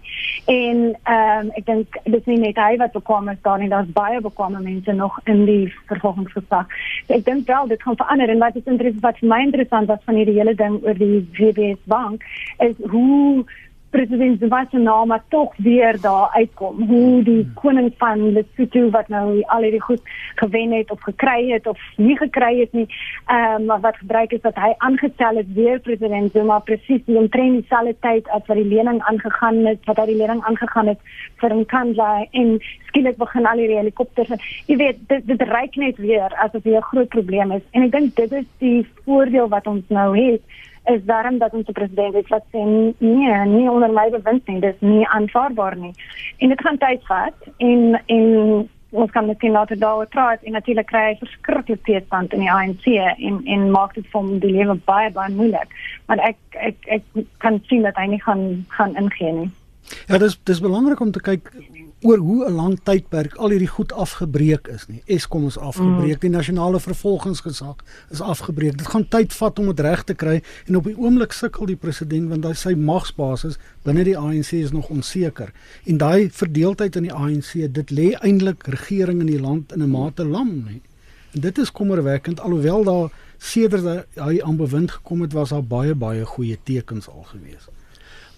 En 0.50 0.80
ehm 1.04 1.46
um, 1.46 1.52
ek 1.60 1.66
dink 1.66 2.00
dis 2.04 2.26
nie 2.26 2.40
net 2.42 2.58
hy 2.58 2.78
wat 2.82 2.98
bekwam 2.98 3.30
is 3.30 3.42
daar 3.42 3.60
nie. 3.60 3.70
Daar's 3.70 3.94
baie 3.94 4.22
bekwame 4.22 4.62
mense 4.62 4.92
nog 4.92 5.20
in 5.26 5.46
die 5.46 5.74
vervolgingsgesag. 5.92 6.66
So 7.08 7.14
ek 7.14 7.26
dink 7.26 7.48
wel 7.48 7.68
dit 7.68 7.82
gaan 7.82 8.02
verander 8.02 8.30
en 8.30 8.40
wat 8.40 8.56
is 8.56 8.66
interessant 8.66 9.06
wat 9.06 9.20
vir 9.22 9.30
my 9.30 9.42
interessant 9.44 9.88
was 9.88 10.02
van 10.06 10.16
hierdie 10.16 10.40
hele 10.40 10.56
ding 10.56 10.82
oor 10.84 10.98
die 10.98 11.28
WBS 11.38 11.82
bank 11.86 12.24
is 12.58 12.74
hoe 12.90 13.46
president 13.94 14.40
Zuma 14.40 14.66
se 14.72 14.78
naam 14.78 15.08
maar 15.08 15.24
tog 15.30 15.54
weer 15.58 16.02
daar 16.02 16.30
uitkom. 16.34 16.82
Hoe 16.88 17.24
die 17.24 17.42
hmm. 17.44 17.54
koning 17.54 17.94
van 17.98 18.32
Lesotho 18.34 18.90
wat 18.90 19.08
nou 19.08 19.44
al 19.46 19.62
hierdie 19.62 19.82
goed 19.82 20.02
gewen 20.36 20.72
het 20.72 20.92
of 20.92 21.02
gekry 21.02 21.52
het 21.52 21.68
of 21.68 21.80
nie 21.98 22.18
gekry 22.18 22.60
het 22.60 22.74
nie. 22.74 22.88
Ehm 23.26 23.62
um, 23.62 23.66
maar 23.66 23.80
wat 23.80 23.98
gebruik 23.98 24.32
is 24.32 24.42
dat 24.42 24.56
hy 24.56 24.74
aangestel 24.78 25.36
het 25.36 25.54
weer 25.54 25.80
president 25.80 26.32
Zuma 26.32 26.60
presies 26.60 27.06
die 27.06 27.18
omtrent 27.18 27.62
dieselfde 27.62 27.96
tyd 28.00 28.30
as 28.30 28.46
wat 28.48 28.58
die 28.58 28.68
lening 28.74 29.02
aangegaan 29.02 29.66
het, 29.66 29.86
wat 29.86 30.02
hy 30.02 30.06
die 30.06 30.18
lening 30.24 30.42
aangegaan 30.44 30.88
het 30.88 31.00
vir 31.42 31.56
Nkandla 31.56 32.26
en 32.32 32.58
skielik 32.88 33.18
begin 33.18 33.46
al 33.46 33.62
die 33.62 33.78
helikopters. 33.78 34.34
Jy 34.66 34.78
weet 34.82 35.08
dit 35.08 35.28
dit 35.28 35.48
reik 35.54 35.76
net 35.76 35.98
weer 35.98 36.34
asof 36.46 36.66
dit 36.66 36.74
'n 36.74 36.90
groot 36.92 37.10
probleem 37.10 37.52
is. 37.52 37.66
En 37.72 37.84
ek 37.84 37.92
dink 37.92 38.16
dit 38.16 38.32
is 38.32 38.50
die 38.58 38.88
voordeel 39.06 39.48
wat 39.48 39.68
ons 39.68 39.84
nou 39.88 40.10
het 40.18 40.42
is 40.86 41.02
daarom 41.06 41.38
dat 41.38 41.54
ons 41.54 41.70
president 41.72 42.14
het 42.14 42.28
wat 42.28 42.44
sê 42.52 42.64
nee, 42.98 43.38
nie 43.46 43.70
onder 43.70 43.92
my 43.92 44.10
bewind 44.10 44.48
nie, 44.48 44.60
dis 44.60 44.80
nie 44.80 45.08
aanvaarbaar 45.08 45.78
nie. 45.78 45.94
En 46.38 46.50
dit 46.50 46.62
gaan 46.62 46.78
tyd 46.78 47.04
vat 47.08 47.52
en 47.58 48.02
en 48.06 48.70
ons 48.94 49.12
kan 49.12 49.26
net 49.26 49.42
nou 49.42 49.66
te 49.68 49.78
daar 49.78 50.08
praat 50.08 50.44
en 50.44 50.54
natuurlik 50.54 50.86
kry 50.92 51.04
hy 51.08 51.16
verskriklik 51.22 51.82
teestand 51.88 52.34
in 52.34 52.44
die 52.46 52.52
ANC 52.52 52.86
en 53.18 53.40
en 53.56 53.72
maak 53.72 53.96
dit 53.98 54.06
vir 54.12 54.20
hom 54.20 54.38
die 54.44 54.54
lewe 54.54 54.76
baie 54.86 55.10
baie 55.12 55.34
moeilik. 55.34 55.74
Maar 56.08 56.22
ek 56.30 56.38
ek 56.70 56.90
ek 57.00 57.26
kan 57.46 57.62
sien 57.70 57.88
dat 57.88 57.98
hy 57.98 58.08
nie 58.14 58.22
gaan 58.22 58.66
gaan 58.78 58.96
ingee 59.00 59.34
nie. 59.40 59.50
Ja, 60.08 60.18
dis 60.18 60.38
dis 60.44 60.62
belangrik 60.64 61.00
om 61.00 61.12
te 61.12 61.24
kyk 61.24 61.50
oor 62.04 62.18
hoe 62.18 62.46
'n 62.46 62.54
lang 62.54 62.80
tydperk 62.84 63.36
al 63.36 63.50
hierdie 63.50 63.68
goed 63.68 63.92
afgebreek 63.94 64.68
is 64.68 64.88
nie. 64.88 65.02
Eskom 65.06 65.46
is 65.48 65.58
afgebreek, 65.58 66.16
mm. 66.16 66.20
die 66.20 66.30
nasionale 66.30 66.80
vervolgingsgesag 66.80 67.76
is 68.10 68.22
afgebreek. 68.22 68.78
Dit 68.78 68.88
gaan 68.88 69.08
tyd 69.08 69.34
vat 69.34 69.60
om 69.60 69.66
dit 69.66 69.80
reg 69.80 70.04
te 70.04 70.14
kry 70.14 70.42
en 70.68 70.76
op 70.76 70.84
die 70.84 70.98
oomblik 70.98 71.32
sukkel 71.32 71.66
die 71.66 71.76
president 71.76 72.30
want 72.30 72.46
hy 72.46 72.54
sy 72.54 72.74
magsbasis 72.76 73.58
binne 73.84 74.04
die 74.04 74.18
ANC 74.18 74.52
is 74.52 74.72
nog 74.72 74.90
onseker. 74.90 75.52
En 75.86 75.98
daai 75.98 76.30
verdeeldheid 76.32 76.96
in 76.96 77.04
die 77.08 77.14
ANC, 77.14 77.54
dit 77.74 77.92
lê 77.92 78.14
eintlik 78.20 78.68
regering 78.68 79.20
in 79.20 79.32
die 79.32 79.42
land 79.42 79.72
in 79.72 79.84
'n 79.84 79.90
mate 79.90 80.26
lam 80.26 80.64
nie. 80.68 80.82
En 81.34 81.42
dit 81.42 81.58
is 81.58 81.72
kommerwekkend 81.72 82.40
alhoewel 82.40 82.84
daar 82.84 83.10
sedert 83.38 84.06
hy 84.16 84.42
aan 84.42 84.58
bewind 84.58 84.92
gekom 84.92 85.22
het 85.22 85.34
was 85.34 85.50
daar 85.50 85.64
baie 85.64 85.96
baie 85.96 86.26
goeie 86.26 86.58
tekens 86.64 87.08
al 87.08 87.24
gewees. 87.24 87.68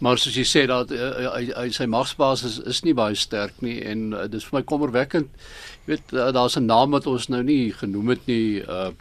Maar 0.03 0.19
soos 0.19 0.35
jy 0.35 0.43
sê 0.47 0.65
dat 0.67 0.91
uh, 0.91 1.11
hy, 1.31 1.45
hy 1.55 1.69
sy 1.71 1.87
magsbasis 1.87 2.57
is, 2.67 2.81
nie 2.83 2.95
baie 2.97 3.15
sterk 3.15 3.61
nie 3.63 3.77
en 3.87 4.09
uh, 4.11 4.25
dis 4.31 4.43
vir 4.43 4.59
my 4.59 4.63
kommerwekkend. 4.67 5.31
Jy 5.85 5.93
weet 5.93 6.13
uh, 6.17 6.29
daar's 6.35 6.57
'n 6.59 6.67
naam 6.67 6.91
wat 6.91 7.07
ons 7.07 7.29
nou 7.31 7.43
nie 7.43 7.71
genoem 7.71 8.15
het 8.15 8.27
nie. 8.27 8.61
Uh 8.61 8.91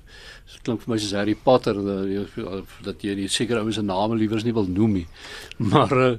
dit 0.44 0.60
klink 0.62 0.82
vir 0.84 0.90
my 0.92 0.98
soos 1.00 1.14
Harry 1.16 1.34
Potter 1.34 1.74
uh, 1.74 2.62
dat 2.84 3.02
jy 3.02 3.14
die 3.16 3.28
sekere 3.28 3.64
ouens 3.64 3.80
se 3.80 3.82
name 3.82 4.14
liewer 4.16 4.44
nie 4.44 4.52
wil 4.52 4.68
noem 4.68 4.92
nie. 4.92 5.06
Maar 5.72 5.92
uh 5.98 6.16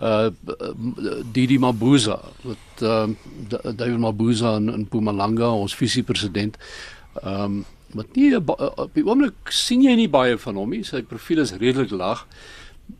uh 0.00 0.30
Didi 1.32 1.58
Mabuza 1.58 2.18
wat 2.42 2.82
uh 2.82 3.08
David 3.48 3.98
Mabuza 3.98 4.56
in, 4.56 4.68
in 4.68 4.86
Mpumalanga 4.86 5.50
ons 5.50 5.74
visie 5.74 6.02
president 6.02 6.56
ehm 7.22 7.44
um, 7.44 7.64
wat 7.96 8.16
nie 8.16 8.36
op 8.36 8.90
die 8.94 9.04
oomblik 9.04 9.48
sien 9.48 9.82
jy 9.82 9.94
nie 9.96 10.10
baie 10.12 10.36
van 10.38 10.58
hom 10.60 10.74
nie 10.74 10.82
sy 10.84 11.00
profiel 11.08 11.40
is 11.40 11.54
redelik 11.56 11.94
laag 11.96 12.26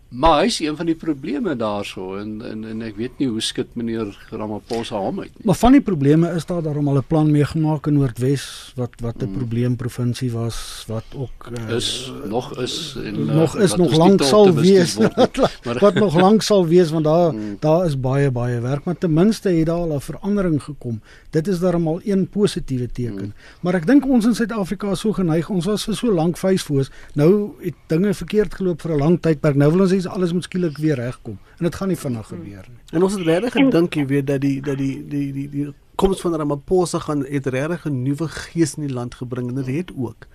Maar 0.08 0.38
hy 0.40 0.44
is 0.48 0.58
een 0.64 0.76
van 0.76 0.86
die 0.88 0.94
probleme 0.96 1.52
daarso 1.56 2.14
en, 2.16 2.38
en 2.40 2.64
en 2.64 2.80
ek 2.86 2.94
weet 2.96 3.18
nie 3.20 3.26
hoe 3.28 3.42
skit 3.44 3.74
meneer 3.76 4.08
Ramaphosa 4.32 4.96
hom 4.96 5.20
uit 5.20 5.34
nie. 5.34 5.44
Maar 5.44 5.58
van 5.60 5.74
die 5.76 5.82
probleme 5.84 6.30
is 6.32 6.46
daar 6.48 6.62
daarom 6.64 6.88
al 6.88 6.96
'n 6.96 7.04
plan 7.06 7.30
meegemaak 7.30 7.86
in 7.86 7.98
Noordwes 8.00 8.72
wat 8.76 8.96
wat 9.04 9.20
'n 9.20 9.24
hmm. 9.24 9.36
probleemprovinsie 9.36 10.30
was 10.32 10.84
wat 10.88 11.04
ook 11.12 11.50
uh, 11.52 11.76
is 11.76 12.12
nog 12.24 12.56
is 12.56 12.96
en 13.04 13.24
nog 13.24 13.56
is 13.56 13.74
nog 13.74 13.96
lank 13.96 14.22
sal 14.22 14.54
wees 14.54 14.94
wat, 14.96 15.50
wat 15.80 15.94
nog 15.94 16.16
lank 16.16 16.42
sal 16.50 16.66
wees 16.66 16.90
want 16.90 17.04
daar 17.04 17.30
hmm. 17.30 17.56
daar 17.60 17.84
is 17.86 18.00
baie 18.00 18.30
baie 18.30 18.60
werk 18.60 18.84
maar 18.84 18.98
ten 18.98 19.12
minste 19.12 19.48
het 19.48 19.66
daar 19.66 19.76
al 19.76 19.92
'n 19.94 20.00
verandering 20.00 20.62
gekom. 20.62 21.00
Dit 21.30 21.48
is 21.48 21.58
daarom 21.58 21.86
al 21.88 22.00
een 22.04 22.28
positiewe 22.28 22.88
teken. 22.92 23.18
Hmm. 23.18 23.34
Maar 23.60 23.74
ek 23.74 23.86
dink 23.86 24.08
ons 24.08 24.24
in 24.24 24.34
Suid-Afrika 24.34 24.90
is 24.90 25.00
so 25.00 25.12
geneig 25.12 25.50
ons 25.50 25.64
was 25.64 25.84
vir 25.84 25.94
so 25.94 26.12
lank 26.12 26.36
vuisfoos. 26.36 26.90
Nou 27.14 27.52
het 27.60 27.74
dinge 27.86 28.14
verkeerd 28.14 28.54
geloop 28.54 28.80
vir 28.80 28.92
'n 28.92 28.98
lang 28.98 29.20
tydperk. 29.20 29.56
Nou 29.56 29.70
wil 29.70 29.80
ons 29.80 29.97
presies 29.98 30.10
alles 30.16 30.32
moet 30.32 30.44
skielik 30.44 30.78
weer 30.78 30.96
regkom 30.96 31.38
en 31.58 31.66
dit 31.66 31.74
gaan 31.74 31.88
nie 31.88 31.98
vinnig 31.98 32.26
gebeur 32.26 32.64
nie. 32.68 32.80
En 32.92 33.02
ons 33.02 33.14
het 33.14 33.26
regtig 33.26 33.52
gedink 33.52 33.94
jy 33.94 34.06
weet 34.06 34.26
dat 34.26 34.40
die 34.40 34.60
dat 34.62 34.78
die 34.78 35.02
die 35.08 35.32
die 35.32 35.48
die 35.50 35.66
koms 35.98 36.20
van 36.22 36.36
Ramaphosa 36.38 36.98
gaan 36.98 37.24
het 37.26 37.46
regtig 37.46 37.86
'n 37.86 38.02
nuwe 38.02 38.28
gees 38.28 38.76
in 38.76 38.86
die 38.86 38.94
land 38.94 39.14
gebring 39.14 39.48
en 39.48 39.54
dit 39.54 39.66
het 39.66 39.90
ook. 39.96 40.26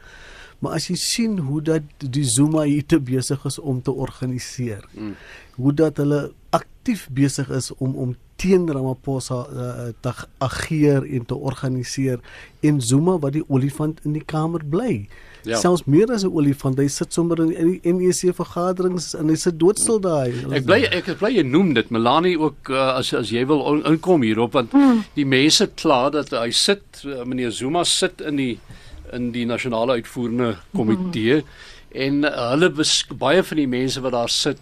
Maar 0.59 0.73
as 0.73 0.87
jy 0.87 0.95
sien 0.95 1.39
hoe 1.39 1.61
dat 1.61 1.83
die 1.97 2.23
Zuma 2.23 2.63
hier 2.63 2.85
te 2.85 2.99
besig 2.99 3.45
is 3.45 3.59
om 3.59 3.81
te 3.81 3.91
organiseer. 3.91 4.85
Mm. 4.91 5.15
Hoe 5.55 5.73
dat 5.73 5.97
hulle 5.97 6.31
aktief 6.49 7.09
besig 7.11 7.49
is 7.49 7.71
om 7.77 7.95
om 7.95 8.15
teen 8.35 8.71
Ramaphosa 8.71 9.47
uh, 9.51 9.87
te 9.99 10.13
ageer 10.37 11.03
en 11.03 11.25
te 11.25 11.35
organiseer 11.35 12.19
en 12.59 12.81
Zuma 12.81 13.19
wat 13.19 13.33
die 13.33 13.43
olifant 13.47 13.99
in 14.03 14.13
die 14.13 14.25
kamer 14.25 14.65
bly. 14.65 15.07
Ja. 15.43 15.57
Selfs 15.59 15.83
meer 15.85 16.11
as 16.11 16.23
'n 16.23 16.31
olifant, 16.31 16.77
hy 16.79 16.87
sit 16.87 17.13
sommer 17.13 17.39
in 17.41 17.49
die 17.51 17.93
NEC 17.93 18.33
vergaderings 18.35 19.13
en 19.13 19.29
hy 19.29 19.35
sit 19.35 19.59
doodstil 19.59 19.99
daai. 19.99 20.31
Ek 20.55 20.65
bly 20.65 20.83
ek 20.87 21.11
bly 21.19 21.33
jy 21.35 21.43
noem 21.43 21.73
dit 21.73 21.89
Melanie 21.91 22.37
ook 22.39 22.69
uh, 22.69 22.97
as 22.97 23.13
as 23.13 23.29
jy 23.29 23.45
wil 23.45 23.83
inkom 23.83 24.23
hierop 24.23 24.53
want 24.53 24.71
hmm. 24.71 25.03
die 25.15 25.25
mense 25.25 25.67
kla 25.75 26.09
dat 26.09 26.31
hy 26.31 26.51
sit 26.51 27.03
uh, 27.05 27.23
meneer 27.25 27.51
Zuma 27.51 27.83
sit 27.83 28.21
in 28.21 28.35
die 28.39 28.59
in 29.13 29.31
die 29.31 29.45
nasionale 29.45 29.99
uitvoerende 29.99 30.57
komitee 30.73 31.41
hmm. 31.41 31.49
en 31.91 32.23
uh, 32.23 32.49
hulle 32.53 32.71
baie 33.19 33.43
van 33.43 33.57
die 33.57 33.67
mense 33.67 34.01
wat 34.01 34.15
daar 34.15 34.29
sit 34.29 34.59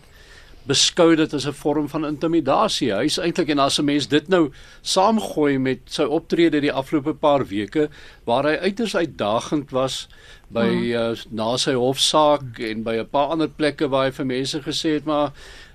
beskou 0.67 1.15
dit 1.15 1.33
as 1.33 1.45
'n 1.47 1.53
vorm 1.53 1.87
van 1.89 2.05
intimidasie. 2.05 2.93
Hy's 2.93 3.17
eintlik 3.17 3.49
en 3.49 3.59
as 3.59 3.79
'n 3.79 3.85
mens 3.85 4.07
dit 4.07 4.27
nou 4.29 4.51
saamgooi 4.81 5.57
met 5.57 5.79
sy 5.85 6.03
optrede 6.03 6.61
die 6.61 6.71
afgelope 6.73 7.13
paar 7.13 7.45
weke 7.47 7.89
waar 8.25 8.43
hy 8.43 8.57
uiters 8.61 8.95
uitdagend 8.95 9.71
was 9.71 10.07
by 10.51 10.67
hmm. 10.69 10.93
uh, 10.99 11.25
na 11.31 11.57
sy 11.57 11.73
hofsaak 11.79 12.59
en 12.59 12.83
by 12.83 12.97
'n 12.99 13.09
paar 13.11 13.35
ander 13.35 13.49
plekke 13.49 13.89
waar 13.89 14.09
hy 14.09 14.15
vir 14.19 14.25
mense 14.25 14.61
gesê 14.65 14.97
het 14.99 15.05
maar 15.05 15.31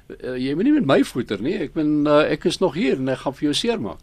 uh, 0.09 0.37
jy 0.37 0.55
moenie 0.55 0.77
met 0.81 0.87
my 0.87 1.01
voeter 1.05 1.41
nie. 1.43 1.57
Ek 1.67 1.75
ben 1.75 2.07
uh, 2.07 2.25
ek 2.31 2.45
is 2.45 2.61
nog 2.61 2.75
hier 2.75 2.99
en 3.01 3.09
ek 3.09 3.25
gaan 3.25 3.35
vir 3.35 3.49
jou 3.51 3.55
seermaak. 3.55 4.03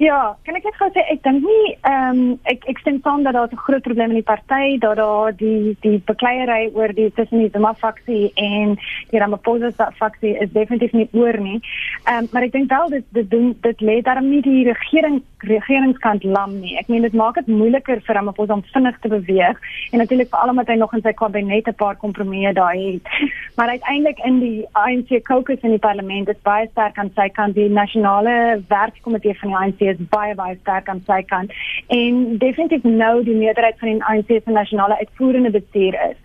Ja, 0.00 0.32
kan 0.48 0.56
ek 0.56 0.64
net 0.64 0.76
gou 0.80 0.86
sê 0.94 1.02
ek 1.12 1.18
dink 1.26 1.42
nie 1.44 1.72
ehm 1.84 2.20
um, 2.20 2.20
ek 2.48 2.62
ek 2.72 2.78
stem 2.80 3.02
saam 3.04 3.20
dat 3.26 3.34
daar 3.36 3.52
'n 3.52 3.64
groot 3.64 3.82
probleem 3.84 4.14
in 4.14 4.20
die 4.20 4.30
party 4.30 4.78
dat 4.80 4.96
daar 4.96 5.36
die 5.36 5.76
die 5.84 6.00
bekleierery 6.10 6.70
oor 6.72 6.88
die 6.88 7.10
tussen 7.12 7.42
die 7.44 7.50
Zuma 7.52 7.74
faksie 7.74 8.32
en 8.34 8.78
die 9.10 9.20
Ramaphosa 9.20 9.90
faksie 9.98 10.32
is 10.40 10.52
definitief 10.52 10.92
nie 10.92 11.08
oor 11.12 11.36
nie. 11.36 11.60
Ehm 12.08 12.24
um, 12.24 12.28
maar 12.32 12.42
ek 12.42 12.52
dink 12.52 12.70
wel 12.70 12.88
dit 12.88 13.04
dit 13.12 13.30
doen 13.30 13.52
dit 13.60 13.80
lê 13.80 14.00
daarom 14.00 14.30
nie 14.30 14.40
die 14.40 14.64
regering 14.72 15.20
regeringskant 15.44 16.24
lam 16.24 16.60
nie. 16.60 16.78
Ek 16.78 16.88
meen 16.88 17.02
dit 17.02 17.12
maak 17.12 17.34
dit 17.34 17.46
moeiliker 17.46 18.00
vir 18.00 18.14
Ramaphosa 18.14 18.52
om 18.54 18.64
vinnig 18.72 18.98
te 19.00 19.08
beweeg 19.08 19.60
en 19.92 19.98
natuurlik 19.98 20.30
vir 20.30 20.40
almal 20.40 20.64
wat 20.64 20.68
hy 20.68 20.78
nog 20.80 20.94
in 20.94 21.02
sy 21.02 21.12
kabinet 21.12 21.68
'n 21.68 21.74
paar 21.74 21.96
kompromieë 21.96 22.54
daai 22.54 22.92
het. 22.92 23.04
Maar 23.56 23.68
uiteindelik 23.68 24.18
in 24.24 24.40
die 24.40 24.66
ANC 24.72 25.22
caucus 25.24 25.60
in 25.60 25.70
die 25.70 25.78
parlement 25.78 26.28
is 26.28 26.42
baie 26.42 26.68
sterk 26.70 26.98
aan 26.98 27.12
sy 27.14 27.28
kant 27.28 27.54
die 27.54 27.68
nasionale 27.68 28.64
werkskomitee 28.68 29.36
van 29.40 29.48
die 29.48 29.56
ANC 29.56 29.89
is 29.92 30.08
baie 30.14 30.34
baie 30.38 30.56
sterk 30.60 30.88
aan 30.88 31.02
sy 31.06 31.20
kant 31.32 31.54
en 31.98 32.38
definitief 32.42 32.86
nou 32.86 33.14
die 33.26 33.36
meerderheid 33.36 33.78
van 33.82 33.92
die 33.92 34.04
ANC 34.12 34.34
se 34.44 34.56
nasionale 34.56 34.98
uitvoerende 35.04 35.50
bestuur 35.58 35.96
is. 36.08 36.18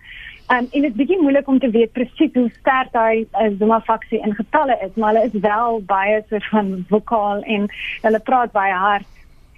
Um, 0.46 0.68
en 0.70 0.82
dit 0.84 0.90
is 0.92 0.94
bietjie 0.94 1.18
moeilik 1.18 1.48
om 1.50 1.58
te 1.58 1.70
weet 1.74 1.90
presies 1.92 2.30
hoe 2.38 2.46
sterk 2.60 2.92
daai 2.94 3.24
uh, 3.24 3.48
Zuma 3.58 3.80
faksie 3.82 4.20
in 4.22 4.34
getalle 4.38 4.76
is, 4.84 4.92
maar 4.94 5.14
hulle 5.14 5.26
is 5.26 5.40
wel 5.42 5.80
baie 5.90 6.20
so 6.28 6.38
van 6.52 6.68
vokaal 6.88 7.42
en 7.42 7.66
hulle 8.04 8.20
praat 8.30 8.52
baie 8.54 8.72
hard. 8.72 9.08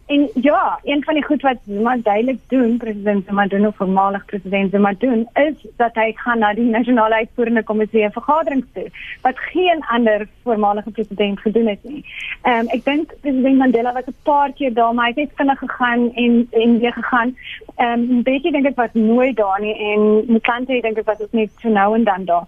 En 0.08 0.30
ja, 0.34 0.78
een 0.82 1.04
van 1.04 1.14
die 1.14 1.24
goed 1.24 1.42
wat 1.42 1.56
Zuma 1.66 1.96
duidelik 1.96 2.38
doen, 2.46 2.76
president 2.76 3.24
Zuma 3.26 3.46
doen 3.46 3.66
of 3.66 3.76
voormalig 3.76 4.24
president 4.24 4.70
Zuma 4.70 4.94
doen, 4.98 5.28
is 5.34 5.66
dat 5.76 5.94
hy 5.94 6.12
gaan 6.14 6.38
na 6.38 6.54
die 6.54 6.64
nasionale 6.64 7.14
uitvoerende 7.14 7.62
komitee 7.62 8.10
vergaderings 8.10 8.66
toe 8.72 8.86
wat 9.22 9.38
geen 9.38 9.84
ander 9.88 10.28
voormalige 10.42 10.90
president 10.90 11.40
gedoen 11.40 11.66
het 11.66 11.84
nie. 11.84 12.04
Ehm 12.42 12.58
um, 12.58 12.72
ek 12.72 12.84
dink 12.84 13.14
president 13.20 13.58
Mandela 13.58 13.92
was 13.92 14.08
'n 14.08 14.16
paar 14.22 14.52
keer 14.52 14.74
daar, 14.74 14.94
maar 14.94 15.12
hy 15.12 15.20
het 15.20 15.36
vinnig 15.36 15.58
gegaan 15.58 16.14
en 16.14 16.46
en 16.50 16.78
weer 16.78 16.92
gegaan. 16.92 17.36
Ehm 17.76 18.10
um, 18.10 18.22
bietjie 18.22 18.52
dink 18.52 18.66
ek 18.66 18.76
was 18.76 18.92
nooit 18.92 19.36
daar 19.36 19.60
nie 19.60 19.76
en 19.92 20.24
Mkante 20.26 20.80
dink 20.80 20.96
ek 20.98 21.06
was 21.06 21.20
ook 21.20 21.32
net 21.32 21.50
so 21.60 21.68
nou 21.68 21.94
en 21.94 22.04
dan 22.04 22.24
daar. 22.24 22.46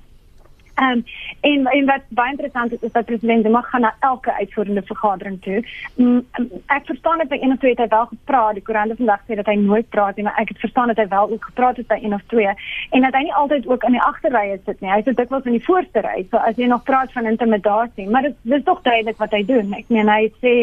Ehm 0.80 0.90
um, 0.90 1.04
en 1.40 1.66
en 1.66 1.84
wat 1.86 2.04
baie 2.08 2.30
interessant 2.30 2.72
is 2.72 2.80
is 2.80 2.92
dat 2.92 3.04
president 3.04 3.44
Zuma 3.44 3.60
gaan 3.60 3.80
na 3.80 3.94
elke 4.00 4.32
uitvoerende 4.32 4.82
vergadering 4.82 5.42
toe. 5.42 5.64
Um, 5.96 6.26
ek 6.66 6.84
verstaan 6.84 7.18
dat 7.18 7.28
by 7.28 7.38
een 7.40 7.52
of 7.52 7.58
twee 7.58 7.74
hy 7.76 7.88
wel 7.88 8.06
gepraat. 8.06 8.54
Die 8.54 8.62
koerante 8.62 8.96
vandag 8.96 9.20
sê 9.26 9.36
dat 9.36 9.46
hy 9.46 9.56
nooit 9.60 9.88
praat 9.88 10.16
nie, 10.16 10.24
maar 10.24 10.38
ek 10.40 10.48
het 10.48 10.62
verstaan 10.64 10.92
dat 10.92 10.96
hy 10.96 11.08
wel 11.08 11.30
ook 11.30 11.44
gepraat 11.44 11.76
het 11.76 11.86
by 11.86 11.98
een 12.02 12.14
of 12.14 12.22
twee 12.26 12.54
en 12.90 13.00
dat 13.00 13.14
hy 13.14 13.22
nie 13.22 13.34
altyd 13.42 13.66
ook 13.66 13.84
in 13.84 13.96
die 13.98 14.06
agterrye 14.08 14.60
sit 14.64 14.80
nie. 14.80 14.92
Hy 14.92 15.02
sit 15.02 15.16
dikwels 15.16 15.44
in 15.44 15.58
die 15.58 15.64
voorste 15.64 16.04
ry. 16.06 16.24
So 16.30 16.36
as 16.36 16.56
jy 16.56 16.68
nog 16.72 16.86
praat 16.88 17.12
van 17.12 17.28
intimidasie, 17.28 18.08
maar 18.08 18.22
dit 18.22 18.36
dis 18.42 18.64
tog 18.64 18.80
duidelik 18.82 19.20
wat 19.20 19.36
hy 19.36 19.44
doen. 19.44 19.74
Ek 19.76 19.92
meen 19.92 20.08
hy 20.08 20.32
sê 20.40 20.54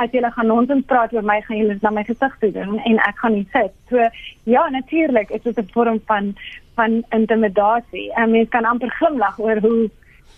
as 0.00 0.12
jy 0.14 0.24
gaan 0.24 0.50
ons 0.54 0.72
praat 0.86 1.12
oor 1.12 1.26
my 1.26 1.40
gaan 1.44 1.58
jy 1.58 1.68
net 1.68 1.82
na 1.82 1.90
my 1.90 2.04
gesig 2.08 2.36
toe 2.40 2.50
doen 2.54 2.78
en 2.78 2.98
ek 3.08 3.20
gaan 3.20 3.36
nie 3.36 3.46
sit. 3.52 3.76
So 3.90 4.08
ja, 4.48 4.68
natuurlik 4.70 5.30
is 5.30 5.42
dit 5.42 5.58
'n 5.58 5.68
vorm 5.72 6.00
van 6.06 6.34
van 6.80 7.04
intimidasie. 7.08 8.12
En 8.14 8.30
mens 8.30 8.48
kan 8.48 8.64
amper 8.64 8.90
glimlag 8.90 9.38
oor 9.38 9.58
hoe 9.60 9.90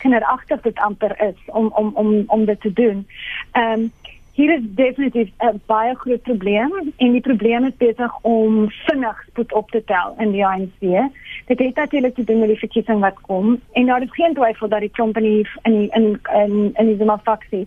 kinderagtig 0.03 0.61
dit 0.61 0.79
amper 0.79 1.15
is 1.21 1.39
om 1.47 1.71
om 1.75 1.93
om 1.95 2.23
om 2.27 2.45
dit 2.45 2.61
te 2.61 2.73
doen. 2.73 3.07
Ehm 3.53 3.81
um, 3.81 3.93
hier 4.33 4.55
is 4.55 4.63
definitief 4.65 5.29
'n 5.39 5.61
baie 5.67 5.95
groot 5.95 6.23
probleem 6.23 6.73
en 6.97 7.13
die 7.13 7.21
probleem 7.21 7.65
is 7.65 7.77
besig 7.77 8.13
om 8.23 8.71
vinnig 8.71 9.25
spoed 9.27 9.53
op 9.53 9.71
te 9.71 9.85
tel 9.85 10.15
in 10.19 10.31
die 10.33 10.47
ANC. 10.47 10.81
Dit 11.47 11.59
het 11.59 11.75
natuurlik 11.75 12.15
te 12.15 12.25
doen 12.25 12.39
met 12.39 12.49
die 12.49 12.59
verkiesing 12.59 13.01
wat 13.01 13.21
kom 13.21 13.61
en 13.73 13.87
daar 13.87 14.03
is 14.03 14.11
geen 14.11 14.35
twyfel 14.35 14.69
dat 14.69 14.81
die 14.81 14.91
company 14.91 15.47
in 15.63 15.73
in 15.73 15.89
in 15.93 16.21
in, 16.35 16.71
in 16.75 16.87
die 16.87 16.97
Zuma 16.97 17.19
faksie 17.19 17.67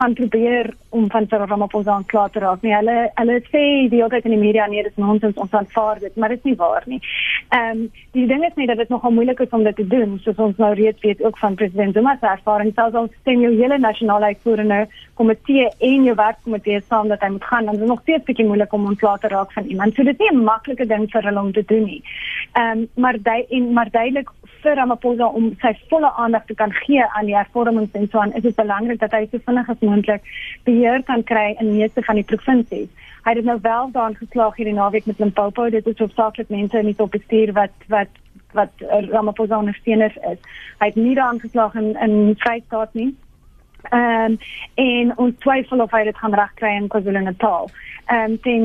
gaan 0.00 0.14
probeer 0.14 0.74
om 0.88 1.10
van 1.10 1.26
Cyril 1.28 1.46
Ramaphosa 1.46 1.92
aan 1.92 2.06
klaar 2.06 2.30
te 2.30 2.38
raak. 2.38 2.62
Nee, 2.62 2.72
hulle 2.74 3.10
hulle 3.14 3.40
sê 3.52 3.62
die 3.92 3.98
hele 3.98 4.08
tyd 4.08 4.24
in 4.24 4.34
die 4.34 4.40
media 4.40 4.66
nee, 4.66 4.82
dit 4.82 4.92
is 4.92 5.02
nonsens, 5.02 5.36
ons 5.36 5.52
aanvaar 5.52 5.98
dit, 6.00 6.16
maar 6.16 6.32
dit 6.32 6.38
is 6.38 6.48
nie 6.48 6.56
waar 6.56 6.86
nie. 6.86 7.00
Ehm 7.48 7.82
um, 7.82 7.90
die 8.16 8.26
ding 8.26 8.44
is 8.44 8.56
net 8.56 8.70
dat 8.72 8.80
dit 8.80 8.88
nogal 8.88 9.12
moeilik 9.12 9.42
is 9.44 9.52
om 9.58 9.64
dit 9.64 9.76
te 9.76 9.86
doen, 9.86 10.16
soos 10.24 10.40
ons 10.40 10.56
nou 10.56 10.72
reeds 10.74 11.04
weet 11.04 11.20
ook 11.24 11.38
van 11.38 11.54
president 11.54 11.94
Zuma 11.94 12.16
se 12.20 12.26
ervaring, 12.26 12.72
selfs 12.74 12.96
al 12.96 13.10
stem 13.20 13.44
jou 13.44 13.52
hele 13.58 13.78
nasionale 13.78 14.32
uitvoerende 14.32 14.80
komitee 15.20 15.68
en 15.78 15.99
jou 16.04 16.14
werkkomitee 16.14 16.80
saam 16.88 17.08
dat 17.08 17.20
hy 17.20 17.28
moet 17.34 17.44
gaan, 17.44 17.64
dan 17.64 17.74
is 17.74 17.80
dit 17.80 17.88
nog 17.88 18.00
steeds 18.00 18.24
bietjie 18.24 18.46
moeilik 18.46 18.72
om 18.72 18.86
ontslae 18.86 19.18
te 19.18 19.28
raak 19.28 19.52
van 19.52 19.64
iemand. 19.64 19.94
So 19.94 20.02
dit 20.02 20.20
is 20.20 20.20
nie 20.20 20.30
'n 20.30 20.44
maklike 20.44 20.86
ding 20.86 21.10
vir 21.10 21.22
hulle 21.22 21.40
om 21.40 21.52
te 21.52 21.64
doen 21.64 21.84
nie. 21.84 22.02
Ehm 22.52 22.78
um, 22.78 22.88
maar 22.94 23.16
dui 23.22 23.44
en 23.48 23.72
maar 23.72 23.90
duidelik 23.90 24.30
vir 24.62 24.74
Ramaphosa 24.74 25.26
om 25.26 25.56
sy 25.60 25.72
volle 25.88 26.12
aandag 26.12 26.44
te 26.46 26.54
kan 26.54 26.72
gee 26.72 27.04
aan 27.04 27.26
die 27.26 27.36
hervormings 27.36 27.92
en 27.92 28.08
so 28.08 28.18
aan, 28.18 28.32
is 28.32 28.42
dit 28.42 28.56
belangrik 28.56 29.00
dat 29.00 29.12
hy 29.12 29.28
so 29.30 29.38
vinnig 29.44 29.68
as 29.68 29.80
moontlik 29.80 30.22
beheer 30.64 31.02
kan 31.02 31.24
kry 31.24 31.56
in 31.58 31.76
meeste 31.76 32.02
van 32.02 32.14
die 32.14 32.24
provinsies. 32.24 32.88
Hy 33.24 33.34
het 33.36 33.44
nou 33.44 33.58
wel 33.62 33.90
daan 33.92 34.16
geslaag 34.16 34.56
hierdie 34.56 34.74
naweek 34.74 35.06
met 35.06 35.18
Limpopo. 35.18 35.70
Dit 35.70 35.86
is 35.86 35.98
hoofsaaklik 35.98 36.48
mense 36.48 36.78
in 36.78 36.86
die 36.86 36.96
topbestuur 36.96 37.52
wat 37.52 37.88
wat 37.88 38.08
wat 38.52 38.70
Ramaphosa 39.10 39.58
ondersteuners 39.58 40.16
is. 40.16 40.38
Hy 40.78 40.86
het 40.86 40.96
nie 40.96 41.14
daan 41.14 41.40
geslaag 41.40 41.74
in 41.74 41.96
in 41.96 42.34
Vrystaat 42.38 42.94
nie. 42.94 43.14
Um, 43.88 44.36
en 44.74 45.12
ons 45.16 45.34
twyfel 45.38 45.80
of 45.80 45.90
hy 45.90 46.04
dit 46.04 46.18
gaan 46.18 46.34
regkry 46.34 46.74
in 46.76 46.88
KwaZulu-Natal. 46.92 47.70
Ehm 48.10 48.30
um, 48.30 48.36
ten 48.44 48.64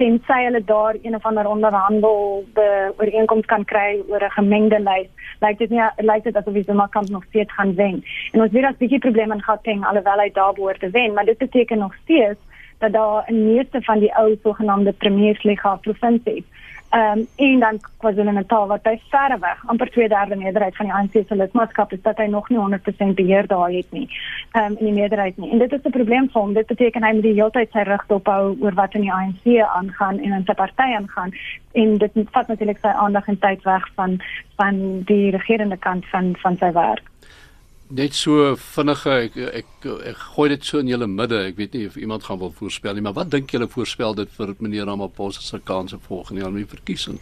ten 0.00 0.18
sy 0.26 0.38
hulle 0.44 0.62
daar 0.64 0.96
een 1.02 1.14
of 1.14 1.24
ander 1.28 1.48
onderhandel 1.48 2.44
be 2.54 2.68
ooreenkoms 2.96 3.46
kan 3.52 3.64
kry 3.64 4.02
oor 4.08 4.24
'n 4.24 4.36
gemengde 4.38 4.80
lys. 4.80 5.10
Lyk 5.40 5.58
dit 5.58 5.70
nie 5.70 5.82
lyk 5.96 6.24
dit 6.24 6.36
asof 6.36 6.56
sommer 6.64 6.88
kan 6.88 7.06
nog 7.10 7.24
steeds 7.24 7.52
gaan 7.52 7.74
wen. 7.74 8.04
En 8.32 8.42
ons 8.42 8.52
weet 8.52 8.62
dat 8.62 8.78
bietjie 8.78 8.98
probleme 8.98 9.34
in 9.34 9.42
Gauteng 9.42 9.84
alhoewel 9.84 10.18
hy 10.18 10.30
daar 10.32 10.52
behoort 10.52 10.80
te 10.80 10.90
wen, 10.90 11.12
maar 11.12 11.24
dit 11.24 11.38
beteken 11.38 11.78
nog 11.78 11.94
steeds 12.02 12.40
dat 12.78 12.92
daar 12.92 13.28
in 13.28 13.54
meeste 13.54 13.82
van 13.82 13.98
die 13.98 14.14
ou 14.14 14.36
sogenaamde 14.42 14.92
premiersliga 14.92 15.76
provinsies 15.76 16.44
Um, 16.96 17.26
en 17.36 17.58
dan 17.58 17.80
KwaZulu-Natal 17.98 18.66
wat 18.66 18.82
by 18.82 18.94
verre 19.10 19.36
weg 19.38 19.58
amper 19.68 19.90
2/3 19.90 20.38
meerderheid 20.38 20.76
van 20.76 20.86
die 20.86 20.94
ANC 20.94 21.12
se 21.28 21.36
lidmaatskap 21.36 21.92
is 21.92 22.02
dat 22.02 22.16
hy 22.16 22.26
nog 22.26 22.48
nie 22.48 22.58
100% 22.58 23.14
beheer 23.14 23.46
daar 23.46 23.70
het 23.70 23.90
nie. 23.90 24.08
Ehm 24.52 24.64
um, 24.64 24.76
in 24.78 24.84
die 24.84 24.92
meerderheid 24.92 25.36
nie. 25.36 25.50
En 25.50 25.58
dit 25.58 25.72
is 25.72 25.84
'n 25.84 25.90
probleem 25.90 26.30
vir 26.30 26.40
hom. 26.40 26.52
Dit 26.52 26.66
beteken 26.66 27.04
hy 27.04 27.12
moet 27.12 27.22
die 27.22 27.34
hele 27.34 27.50
tyd 27.50 27.70
sy 27.72 27.82
rug 27.82 28.06
dophou 28.06 28.56
oor 28.60 28.74
wat 28.74 28.94
in 28.94 29.00
die 29.00 29.12
ANC 29.12 29.44
aangaan 29.66 30.18
en 30.18 30.32
in 30.32 30.44
sy 30.46 30.54
party 30.54 30.88
aangaan 30.98 31.34
en 31.72 31.98
dit 31.98 32.12
vat 32.30 32.48
natuurlik 32.48 32.78
sy 32.78 32.88
aandag 32.88 33.28
en 33.28 33.38
tyd 33.38 33.62
weg 33.62 33.88
van 33.94 34.20
van 34.56 35.02
die 35.04 35.30
regerende 35.30 35.76
kant 35.76 36.06
van 36.06 36.34
van 36.42 36.56
sy 36.56 36.72
werk 36.72 37.04
net 37.88 38.14
so 38.14 38.56
vinnige 38.74 39.12
ek, 39.12 39.36
ek 39.36 39.86
ek 40.10 40.18
gooi 40.34 40.48
dit 40.50 40.64
so 40.64 40.80
in 40.82 40.90
julle 40.90 41.06
midde. 41.06 41.38
Ek 41.50 41.56
weet 41.56 41.74
nie 41.76 41.86
of 41.86 41.96
iemand 41.96 42.26
gaan 42.26 42.40
wil 42.40 42.52
voorspel 42.52 42.94
nie, 42.94 43.04
maar 43.04 43.14
wat 43.14 43.30
dink 43.30 43.52
julle 43.54 43.68
voorspel 43.70 44.14
dit 44.18 44.30
vir 44.38 44.54
meneer 44.58 44.86
Ramaphosa 44.88 45.40
se 45.40 45.60
kanse 45.64 45.98
volgende 46.08 46.42
jaar 46.42 46.52
met 46.52 46.66
die 46.66 46.74
verkiesing? 46.76 47.20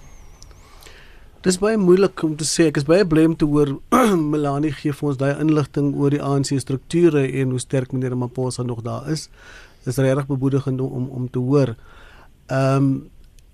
Dis 1.44 1.58
baie 1.60 1.76
moeilik 1.76 2.22
om 2.24 2.36
te 2.40 2.46
sê. 2.48 2.70
Ek 2.70 2.78
is 2.80 2.86
baie 2.88 3.04
bly 3.04 3.26
om 3.28 3.36
te 3.36 3.44
hoor 3.44 3.74
Melanie 4.32 4.72
gee 4.72 4.94
vir 4.96 5.10
ons 5.10 5.20
daai 5.20 5.42
inligting 5.42 5.92
oor 6.00 6.14
die 6.14 6.22
ANC 6.24 6.54
strukture 6.62 7.26
en 7.26 7.52
hoe 7.52 7.60
sterk 7.60 7.92
meneer 7.92 8.14
Ramaphosa 8.14 8.64
nog 8.64 8.80
daar 8.86 9.10
is. 9.12 9.28
Dis 9.84 10.00
regtig 10.00 10.30
bemoedigend 10.30 10.80
om 10.80 11.10
om 11.12 11.28
te 11.28 11.42
hoor. 11.42 11.76
Ehm 12.48 12.76
um, 12.76 12.94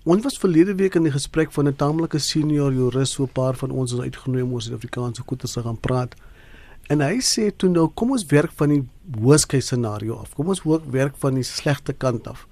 ons 0.01 0.23
was 0.25 0.39
verlede 0.41 0.73
week 0.79 0.95
in 0.97 1.03
die 1.05 1.13
gesprek 1.13 1.51
van 1.53 1.67
'n 1.67 1.75
tamelike 1.75 2.19
senior 2.19 2.73
jurist 2.73 3.13
so 3.13 3.23
'n 3.23 3.35
paar 3.35 3.53
van 3.53 3.71
ons 3.71 3.93
is 3.93 3.99
uitgenooi 3.99 4.41
om 4.41 4.53
oor 4.53 4.61
Suid-Afrikaanse 4.61 5.21
goeie 5.21 5.37
te 5.37 5.61
gaan 5.61 5.79
praat. 5.79 6.15
En 6.89 7.01
hy 7.03 7.19
sê 7.23 7.49
toe 7.55 7.69
nou 7.69 7.87
kom 7.95 8.13
ons 8.15 8.25
werk 8.31 8.53
van 8.59 8.73
die 8.73 8.81
worst-case 9.21 9.71
scenario 9.71 10.17
af. 10.21 10.33
Kom 10.35 10.51
ons 10.51 10.63
werk 10.91 11.17
van 11.21 11.37
die 11.39 11.45
slegste 11.47 11.93
kant 11.93 12.27
af. 12.27 12.47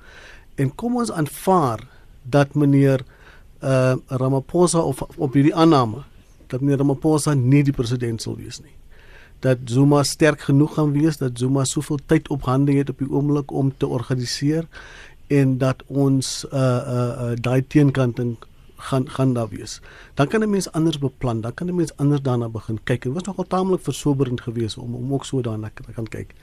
En 0.60 0.72
kom 0.76 1.00
ons 1.00 1.12
aanvaar 1.12 1.86
dat 2.24 2.56
meneer 2.56 3.06
uh 3.64 3.96
Ramaphosa 4.08 4.80
of 4.80 5.02
op 5.18 5.34
hierdie 5.36 5.56
aanname 5.56 6.06
dat 6.48 6.62
meneer 6.62 6.80
Ramaphosa 6.80 7.34
nie 7.36 7.64
die 7.64 7.76
president 7.76 8.22
sal 8.22 8.38
wees 8.40 8.62
nie. 8.64 8.76
Dat 9.44 9.60
Zuma 9.72 10.04
sterk 10.04 10.48
genoeg 10.48 10.74
gaan 10.76 10.92
wees 10.96 11.20
dat 11.20 11.40
Zuma 11.40 11.66
soveel 11.68 12.00
tyd 12.06 12.30
op 12.30 12.48
hande 12.48 12.76
het 12.76 12.90
op 12.90 13.00
die 13.04 13.10
oomblik 13.12 13.52
om 13.52 13.72
te 13.78 13.88
organiseer 13.88 14.68
en 15.28 15.58
dat 15.58 15.84
ons 15.88 16.46
uh 16.52 16.60
uh, 16.60 17.10
uh 17.30 17.34
daai 17.40 17.62
teenkanting 17.68 18.38
gaan 18.80 19.10
gaan 19.10 19.34
daar 19.34 19.50
wees. 19.50 19.82
Dan 20.14 20.28
kan 20.28 20.42
'n 20.42 20.50
mens 20.50 20.72
anders 20.72 21.00
beplan, 21.00 21.42
dan 21.42 21.54
kan 21.54 21.68
'n 21.68 21.76
mens 21.76 21.96
anders 21.96 22.22
daarna 22.22 22.50
begin 22.50 22.80
kyk. 22.84 23.02
Dit 23.02 23.14
was 23.14 23.24
nogal 23.24 23.48
taamlik 23.48 23.82
versoberend 23.82 24.42
geweest 24.42 24.78
om 24.78 24.96
om 24.96 25.14
ook 25.14 25.26
so 25.26 25.42
daarna 25.42 25.72
te 25.74 25.92
kan 25.92 26.08
kyk. 26.08 26.34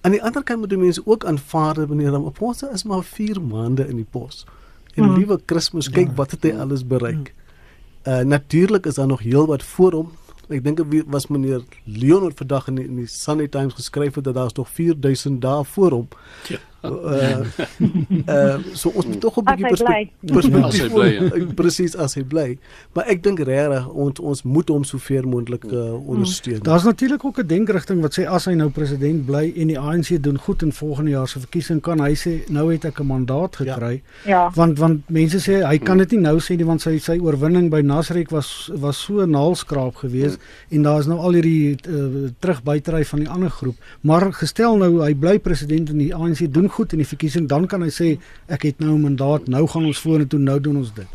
Aan 0.00 0.10
die 0.10 0.22
ander 0.22 0.42
kant 0.42 0.58
moet 0.58 0.68
die 0.68 0.78
mense 0.78 1.02
ook 1.04 1.24
aanvaar 1.24 1.86
wanneer 1.86 2.10
hom 2.10 2.24
op 2.24 2.40
ons 2.40 2.62
is 2.62 2.84
maar 2.84 3.02
4 3.02 3.42
maande 3.42 3.88
in 3.88 3.96
die 3.96 4.06
pos. 4.10 4.46
En 4.94 5.04
hmm. 5.04 5.16
liewe 5.16 5.40
Kersfees 5.44 5.90
kyk 5.90 6.06
ja. 6.06 6.14
wat 6.14 6.30
het 6.30 6.42
hy 6.42 6.52
alles 6.52 6.86
bereik. 6.86 7.34
Uh 8.06 8.20
natuurlik 8.20 8.86
is 8.86 8.94
daar 8.94 9.06
nog 9.06 9.20
heel 9.20 9.46
wat 9.46 9.62
voor 9.62 9.92
hom. 9.92 10.12
Ek 10.48 10.62
dink 10.64 10.78
dit 10.90 11.04
was 11.10 11.26
meneer 11.26 11.64
Leon 11.84 12.22
wat 12.22 12.38
vandag 12.38 12.68
in 12.70 12.74
die, 12.74 12.84
in 12.86 12.96
die 12.96 13.06
Sunday 13.10 13.48
Times 13.48 13.74
geskryf 13.74 14.14
het 14.14 14.24
dat 14.24 14.34
daar 14.34 14.50
nog 14.54 14.68
4000 14.68 15.40
dae 15.42 15.64
voor 15.64 15.90
hom. 15.90 16.08
Ja. 16.48 16.58
Uh, 16.82 17.40
uh 18.26 18.58
so 18.72 18.90
ons 18.94 19.06
moet 19.06 19.20
tog 19.20 19.36
'n 19.36 19.44
bietjie 19.44 19.66
perspektief 19.66 20.92
bly. 20.92 21.08
Ja. 21.12 21.54
Presies 21.54 21.96
as 21.96 22.14
hy 22.14 22.24
bly. 22.24 22.58
Maar 22.92 23.06
ek 23.06 23.22
dink 23.22 23.40
regtig 23.40 23.88
ons 23.88 24.20
ons 24.20 24.42
moet 24.42 24.68
hom 24.68 24.84
so 24.84 24.98
ver 24.98 25.26
moontlik 25.28 25.64
uh, 25.64 26.08
ondersteun. 26.08 26.60
Daar's 26.62 26.84
natuurlik 26.84 27.24
ook 27.24 27.38
'n 27.38 27.46
denkrigting 27.46 28.00
wat 28.00 28.18
sê 28.18 28.26
as 28.26 28.44
hy 28.44 28.54
nou 28.54 28.70
president 28.70 29.26
bly 29.26 29.52
en 29.56 29.66
die 29.66 29.78
ANC 29.78 30.22
doen 30.22 30.38
goed 30.38 30.62
in 30.62 30.72
volgende 30.72 31.10
jaar 31.10 31.28
se 31.28 31.40
verkiesing 31.40 31.80
kan 31.80 32.00
hy 32.00 32.14
sê 32.14 32.44
nou 32.48 32.72
het 32.72 32.84
ek 32.84 33.00
'n 33.00 33.06
mandaat 33.06 33.56
gekry. 33.56 34.02
Ja. 34.24 34.30
ja. 34.30 34.50
Want 34.54 34.78
want 34.78 35.08
mense 35.08 35.38
sê 35.40 35.64
hy 35.66 35.78
kan 35.78 35.98
dit 35.98 36.10
nie 36.10 36.20
nou 36.20 36.38
sê 36.38 36.56
nie 36.56 36.66
want 36.66 36.80
sy 36.80 36.98
sy 36.98 37.18
oorwinning 37.18 37.70
by 37.70 37.80
Nasrek 37.80 38.30
was 38.30 38.70
was 38.74 38.98
so 39.02 39.26
naalskraap 39.26 39.96
geweest 39.96 40.38
mm. 40.38 40.76
en 40.76 40.82
daar 40.82 41.00
is 41.00 41.06
nou 41.06 41.18
al 41.18 41.32
hierdie 41.32 41.76
uh, 41.88 42.30
terugbuitery 42.38 43.04
van 43.04 43.18
die 43.18 43.28
ander 43.28 43.50
groep. 43.50 43.76
Maar 44.00 44.32
gestel 44.32 44.76
nou 44.76 45.02
hy 45.02 45.14
bly 45.14 45.38
president 45.38 45.90
en 45.90 45.98
die 45.98 46.14
ANC 46.14 46.52
doen 46.52 46.65
goed 46.68 46.92
in 46.92 46.98
die 46.98 47.08
verkiesing, 47.08 47.48
dan 47.48 47.66
kan 47.66 47.82
hy 47.82 47.90
sê 47.90 48.18
ek 48.48 48.62
het 48.62 48.78
nou 48.80 48.94
'n 48.94 49.02
mandaat, 49.02 49.48
nou 49.48 49.66
gaan 49.66 49.84
ons 49.84 50.00
vorentoe, 50.00 50.40
nou 50.40 50.60
doen 50.60 50.76
ons 50.76 50.92
dit. 50.94 51.06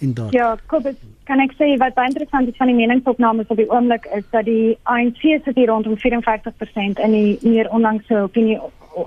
En 0.00 0.14
dan 0.14 0.26
Ja, 0.30 0.56
Kobus, 0.66 0.94
kan 1.24 1.40
ek 1.40 1.52
sê 1.58 1.76
wat 1.76 1.94
baie 1.94 2.08
interessant 2.08 2.48
is 2.48 2.56
van 2.56 2.66
die 2.66 2.76
meningsopnames 2.76 3.46
op 3.48 3.56
die 3.56 3.70
oomblik 3.70 4.06
is 4.14 4.24
dat 4.30 4.44
die 4.44 4.78
ANC 4.82 5.20
sit 5.44 5.54
hier 5.54 5.68
rondom 5.68 5.96
54% 5.98 6.98
in 6.98 7.10
die 7.10 7.38
meer 7.42 7.70
onlangse 7.70 8.14
opinie 8.14 8.60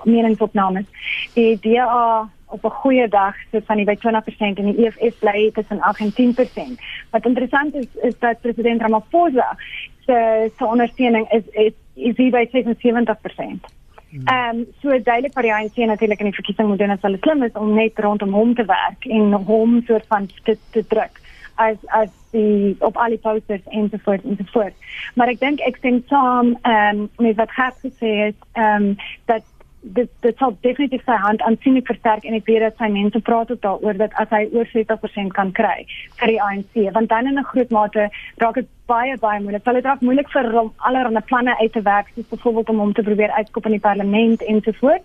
meningsopnames. 0.04 0.84
Die 1.34 1.58
DA 1.60 2.28
op 2.46 2.64
'n 2.64 2.78
goeie 2.82 3.08
dag 3.08 3.34
sit 3.50 3.64
van 3.64 3.76
die 3.76 3.84
by 3.84 3.96
20% 3.96 4.58
en 4.58 4.72
die 4.72 4.86
EFF 4.86 5.18
bly 5.18 5.50
tussen 5.52 5.80
8 5.80 6.00
en 6.00 6.12
10%. 6.12 6.80
Wat 7.10 7.24
interessant 7.24 7.74
is 7.74 7.86
is 8.02 8.18
dat 8.18 8.40
president 8.40 8.80
Ramaphosa 8.80 9.56
se 10.06 10.50
se 10.58 10.64
ondersteuning 10.64 11.30
is 11.30 11.42
is 11.50 11.72
is 11.94 12.16
hier 12.16 12.30
by 12.30 12.48
77%. 12.50 13.81
Ehm 14.12 14.58
um, 14.58 14.66
so 14.82 14.88
duidelik 14.92 15.32
vir 15.32 15.48
die 15.48 15.54
ANC 15.54 15.76
natuurlik 15.88 16.20
in 16.20 16.28
die 16.30 16.36
verkiesing 16.36 16.68
moet 16.68 16.78
doen 16.78 16.92
as 16.92 17.04
hulle 17.06 17.20
slim 17.24 17.42
is 17.42 17.54
om 17.56 17.74
net 17.74 17.98
rondom 17.98 18.34
hom 18.36 18.54
te 18.54 18.64
werk 18.68 19.06
en 19.08 19.32
hom 19.32 19.78
soort 19.86 20.06
van 20.12 20.28
te, 20.44 20.58
te 20.76 20.84
druk 20.88 21.22
as 21.54 21.76
as 21.86 22.10
die 22.32 22.76
op 22.80 22.96
al 22.96 23.12
die 23.12 23.20
posters 23.20 23.64
en 23.70 23.88
so 23.90 24.00
voort 24.04 24.24
en 24.24 24.36
so 24.36 24.44
voort. 24.52 24.76
Maar 25.14 25.32
ek 25.34 25.40
dink 25.40 25.60
ek 25.66 25.80
stem 25.80 26.02
saam 26.12 26.54
ehm 26.62 27.02
um, 27.04 27.08
met 27.24 27.36
wat 27.40 27.52
Gert 27.56 27.80
gesê 27.84 28.12
het 28.26 28.38
ehm 28.52 28.92
um, 28.92 28.96
dat 29.30 29.44
dit 29.82 30.10
dit 30.20 30.36
sal 30.38 30.56
definitief 30.60 31.02
sy 31.04 31.16
hand 31.24 31.42
aansienlik 31.42 31.86
versterk 31.86 32.24
en 32.24 32.34
ek 32.34 32.46
weet 32.46 32.62
dat 32.66 32.76
sy 32.78 32.88
mense 32.94 33.20
praat 33.20 33.50
ook 33.50 33.62
daaroor 33.62 33.96
dat 33.98 34.14
as 34.22 34.30
hy 34.30 34.44
oor 34.52 34.68
70% 34.70 35.34
kan 35.38 35.50
kry 35.52 35.82
vir 36.20 36.34
die 36.34 36.42
ANC 36.42 36.78
want 36.94 37.08
dan 37.08 37.26
in 37.26 37.38
'n 37.38 37.50
groot 37.50 37.70
mate 37.70 38.08
raak 38.38 38.54
dit 38.54 38.68
baie 38.86 39.16
baie 39.18 39.40
moeilik. 39.40 39.64
Hulle 39.64 39.82
draak 39.84 40.00
moeilik 40.00 40.30
vir 40.34 40.48
hom 40.52 40.72
allerlei 40.88 41.22
planne 41.30 41.54
uit 41.60 41.72
te 41.72 41.82
werk 41.82 42.10
soos 42.14 42.28
byvoorbeeld 42.28 42.68
om 42.68 42.78
hom 42.78 42.92
te 42.92 43.02
probeer 43.02 43.30
uitskop 43.38 43.66
in 43.66 43.76
die 43.76 43.86
parlement 43.88 44.42
en 44.42 44.60
so 44.64 44.72
voort. 44.80 45.04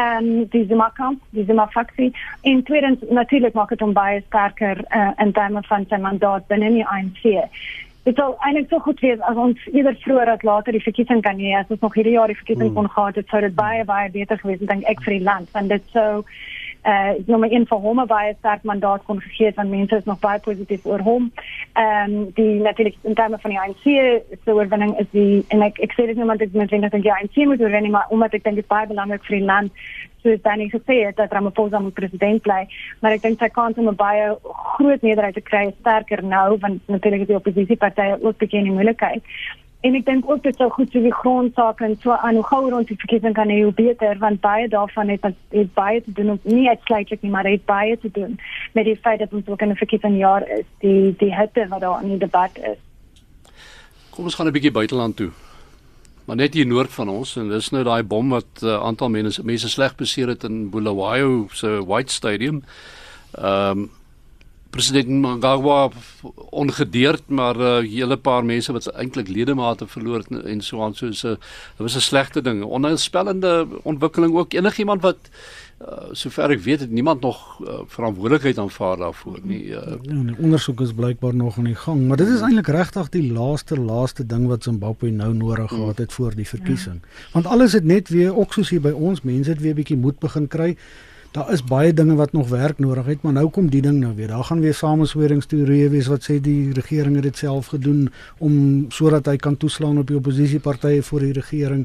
Ehm 0.00 0.44
die 0.52 0.66
Zuma 0.68 0.90
kamp, 0.98 1.22
die 1.30 1.44
Zuma 1.44 1.66
faksie 1.74 2.12
en 2.42 2.62
tweedens 2.62 3.02
natuurlik 3.20 3.54
maak 3.54 3.68
dit 3.74 3.80
hom 3.80 3.92
baie 3.96 4.22
sterker 4.26 4.84
uh, 4.90 5.10
in 5.24 5.32
terme 5.32 5.62
van 5.68 5.86
sy 5.88 5.98
mandaat 6.08 6.46
binne 6.52 6.70
die 6.78 6.86
ANC 6.86 7.24
dit 8.06 8.14
sal 8.14 8.36
eintlik 8.46 8.68
so 8.70 8.78
goed 8.84 9.00
wees 9.02 9.22
as 9.28 9.38
ons 9.44 9.62
eerder 9.72 9.96
vroeër 10.04 10.30
as 10.36 10.44
later 10.46 10.76
die 10.76 10.84
verkiesing 10.84 11.22
kan 11.26 11.40
hê 11.42 11.56
as 11.58 11.72
ons 11.74 11.82
nog 11.82 11.96
hierdie 11.98 12.14
jaar 12.14 12.30
die 12.30 12.38
verkiesing 12.38 12.70
hmm. 12.70 12.76
kon 12.78 12.92
gehad 12.96 13.18
het 13.18 13.32
sou 13.32 13.40
dit 13.42 13.56
baie 13.58 13.82
baie 13.88 14.12
beter 14.14 14.38
gewees 14.42 14.62
het 14.62 14.70
dink 14.70 14.86
ek 14.92 15.02
vir 15.06 15.18
die 15.18 15.26
land 15.26 15.50
want 15.56 15.74
dit 15.74 15.90
sou 15.96 16.10
uh 16.86 17.12
nou 17.26 17.38
maar 17.42 17.50
in 17.50 17.66
vir 17.66 17.78
hom 17.82 18.02
baie 18.06 18.34
sterk 18.38 18.62
mandaat 18.62 19.04
kon 19.06 19.20
gegee 19.20 19.46
het 19.46 19.56
want 19.56 19.70
mense 19.70 19.96
is 19.96 20.04
nog 20.04 20.20
baie 20.20 20.40
positief 20.40 20.86
oor 20.86 21.00
hom. 21.00 21.30
Ehm 21.74 22.14
um, 22.14 22.30
die 22.34 22.60
natuurlik 22.60 22.96
in 23.02 23.14
terme 23.14 23.38
van 23.38 23.50
die 23.50 23.60
ANC 23.60 23.84
se 24.44 24.52
oorwinning 24.52 24.98
is 24.98 25.08
die 25.10 25.44
en 25.48 25.62
ek 25.62 25.80
ek 25.88 25.92
sê 25.92 26.06
dit 26.06 26.16
nie 26.16 26.22
omdat 26.22 26.46
ek 26.46 26.52
net 26.52 26.70
dink 26.70 26.82
dat 26.82 27.00
die 27.02 27.12
ANC 27.12 27.36
moet 27.44 27.60
oorwin 27.60 27.90
maar 27.90 28.06
omdat 28.08 28.34
ek 28.34 28.44
dink 28.44 28.56
dit 28.56 28.64
is 28.64 28.74
baie 28.74 28.86
belangrik 28.86 29.24
vir 29.24 29.38
die 29.38 29.48
land 29.52 29.72
soos 30.26 30.42
Danny 30.42 30.68
gesê 30.68 31.04
het 31.06 31.16
dat 31.16 31.32
Ramaphosa 31.32 31.78
moet 31.78 31.94
president 31.94 32.42
bly, 32.42 32.62
maar 33.00 33.14
ek 33.16 33.22
dink 33.26 33.38
sy 33.42 33.48
kans 33.58 33.78
om 33.78 33.88
'n 33.88 33.98
baie 33.98 34.34
groot 34.76 35.02
meerderheid 35.02 35.34
te 35.34 35.44
kry 35.50 35.66
is 35.68 35.78
sterker 35.80 36.22
nou 36.22 36.58
want 36.64 36.80
natuurlik 36.88 37.22
is 37.22 37.30
die 37.32 37.40
oppositiepartye 37.40 38.18
ook 38.22 38.38
begin 38.38 38.66
in 38.66 38.74
moeilikheid. 38.78 39.22
En 39.86 39.94
ek 39.94 40.06
dink 40.06 40.30
ook 40.30 40.42
dit 40.42 40.56
sou 40.58 40.66
goed 40.74 40.90
so 40.90 41.02
die 41.04 41.14
grondsaak 41.14 41.80
en 41.86 41.94
so 42.02 42.14
aan 42.16 42.38
hoe 42.38 42.46
gouer 42.48 42.74
ons 42.74 42.88
die 42.88 42.98
verkiesing 42.98 43.34
kan 43.38 43.50
hê 43.52 43.60
hoe 43.62 43.74
beter 43.76 44.18
want 44.18 44.40
baie 44.42 44.68
daarvan 44.72 45.12
het 45.12 45.26
het 45.54 45.72
baie 45.78 46.02
te 46.02 46.12
doen 46.16 46.40
nie 46.42 46.68
uitsluitlik 46.68 47.22
nie 47.22 47.30
maar 47.30 47.46
het 47.46 47.64
baie 47.70 47.98
te 48.02 48.10
doen 48.12 48.38
met 48.74 48.88
die 48.88 48.96
feit 49.04 49.20
dat 49.22 49.32
ons 49.32 49.46
ook 49.46 49.62
in 49.62 49.70
'n 49.70 49.82
verkiesing 49.82 50.18
jaar 50.18 50.48
is 50.58 50.66
die 50.80 51.14
die 51.18 51.34
hitte 51.34 51.68
wat 51.68 51.80
daar 51.80 52.02
in 52.02 52.08
die 52.08 52.24
debat 52.26 52.58
is. 52.58 52.80
Kom 54.10 54.24
ons 54.24 54.34
gaan 54.34 54.46
'n 54.46 54.56
bietjie 54.58 54.78
buiteland 54.80 55.16
toe 55.16 55.30
maar 56.26 56.36
net 56.36 56.54
hier 56.54 56.66
noord 56.66 56.90
van 56.90 57.08
ons 57.08 57.36
en 57.36 57.48
dis 57.48 57.70
nou 57.70 57.84
daai 57.86 58.02
bom 58.02 58.28
wat 58.34 58.62
'n 58.62 58.66
uh, 58.66 58.82
aantal 58.82 59.08
mense 59.08 59.44
mense 59.44 59.68
sleg 59.68 59.94
beseer 59.94 60.28
het 60.28 60.44
in 60.44 60.70
Bulawayo 60.70 61.46
se 61.52 61.84
White 61.86 62.12
Stadium. 62.12 62.62
Ehm 63.38 63.78
um, 63.78 63.90
president 64.70 65.08
Mnangagwa 65.08 65.90
ongedeerd 66.50 67.22
maar 67.26 67.56
'n 67.56 67.84
uh, 67.84 67.90
hele 67.90 68.16
paar 68.16 68.44
mense 68.44 68.72
wat 68.72 68.86
eintlik 68.86 69.28
ledemate 69.28 69.86
verloor 69.86 70.18
het 70.18 70.44
en 70.44 70.60
so 70.60 70.82
aan 70.82 70.94
so 70.94 71.06
'n 71.06 71.10
uh, 71.10 71.36
dit 71.76 71.86
was 71.86 71.96
'n 71.96 72.00
slegte 72.00 72.42
ding. 72.42 72.62
Onheilspellende 72.62 73.66
ontwikkeling 73.82 74.34
ook 74.34 74.52
enigiemand 74.52 75.02
wat 75.02 75.18
Uh, 75.76 76.08
sover 76.16 76.50
ek 76.54 76.62
weet 76.64 76.80
het 76.80 76.90
niemand 76.90 77.20
nog 77.20 77.60
uh, 77.60 77.82
verantwoordelikheid 77.86 78.58
aanvaar 78.58 78.96
daarvoor 78.96 79.38
nie. 79.42 79.64
Uh, 79.64 79.74
ja, 79.74 79.96
die 80.24 80.36
ondersoek 80.38 80.80
is 80.80 80.92
blykbaar 80.96 81.34
nog 81.34 81.58
aan 81.58 81.68
die 81.68 81.74
gang, 81.74 82.06
maar 82.08 82.16
dit 82.16 82.28
is 82.32 82.40
eintlik 82.40 82.70
regtig 82.72 83.10
die 83.12 83.32
laaste 83.32 83.76
laaste 83.76 84.24
ding 84.26 84.46
wat 84.48 84.62
Zimbabwe 84.62 85.10
nou 85.10 85.34
nodig 85.34 85.70
mm. 85.70 85.76
gehad 85.76 85.98
het 85.98 86.12
voor 86.12 86.34
die 86.34 86.48
verkiesing. 86.48 87.02
Ja. 87.02 87.26
Want 87.32 87.46
alles 87.46 87.76
het 87.76 87.84
net 87.84 88.08
weer 88.08 88.32
ook 88.36 88.56
soos 88.56 88.72
hier 88.72 88.80
by 88.80 88.94
ons 88.96 89.20
mense 89.20 89.50
het 89.50 89.60
weer 89.60 89.76
'n 89.76 89.80
bietjie 89.82 90.00
moed 90.00 90.18
begin 90.18 90.48
kry. 90.48 90.76
Daar 91.36 91.52
is 91.52 91.60
baie 91.64 91.92
dinge 91.92 92.14
wat 92.14 92.32
nog 92.32 92.48
werk 92.48 92.78
nodig 92.78 93.06
het, 93.06 93.22
maar 93.22 93.32
nou 93.32 93.50
kom 93.52 93.66
die 93.68 93.82
ding 93.84 93.98
nou 94.00 94.14
weer. 94.16 94.30
Daar 94.32 94.44
gaan 94.44 94.60
weer 94.60 94.74
samesweringsteorieë 94.74 95.90
wees 95.92 96.06
wat 96.08 96.24
sê 96.24 96.38
die 96.40 96.72
regering 96.72 97.18
het 97.20 97.26
dit 97.28 97.36
self 97.36 97.66
gedoen 97.74 98.06
om 98.38 98.86
sodat 98.88 99.28
hy 99.28 99.34
kan 99.36 99.56
toeslaan 99.56 99.98
op 100.00 100.08
die 100.08 100.16
oppositiepartye 100.16 101.02
voor 101.04 101.26
die 101.26 101.34
regering. 101.36 101.82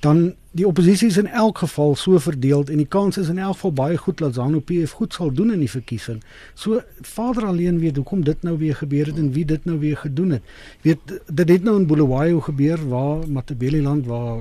Dan 0.00 0.22
die 0.56 0.64
oppositie 0.66 1.10
is 1.12 1.20
in 1.20 1.28
elk 1.28 1.58
geval 1.58 1.92
so 2.00 2.16
verdeel 2.24 2.64
en 2.64 2.80
die 2.80 2.88
kans 2.88 3.20
is 3.20 3.28
in 3.28 3.38
elk 3.38 3.58
geval 3.58 3.74
baie 3.82 4.00
goed 4.00 4.24
dat 4.24 4.34
Zanu 4.34 4.64
PF 4.64 4.96
goed 4.96 5.12
sal 5.12 5.32
doen 5.32 5.52
in 5.52 5.60
die 5.66 5.70
verkiesing. 5.70 6.24
So 6.54 6.80
Vader 7.02 7.50
alleen 7.52 7.78
weet 7.84 8.00
hoekom 8.00 8.24
dit 8.24 8.42
nou 8.48 8.56
weer 8.64 8.80
gebeur 8.80 9.12
het 9.12 9.20
en 9.20 9.28
wie 9.36 9.44
dit 9.44 9.64
nou 9.68 9.78
weer 9.78 10.00
gedoen 10.06 10.38
het. 10.38 10.56
Weet 10.88 11.18
dit 11.28 11.48
het 11.48 11.68
nou 11.68 11.76
in 11.82 11.86
Bulawayo 11.86 12.40
gebeur 12.40 12.88
waar 12.88 13.28
Matabele 13.28 13.82
land 13.82 14.06
waar 14.06 14.40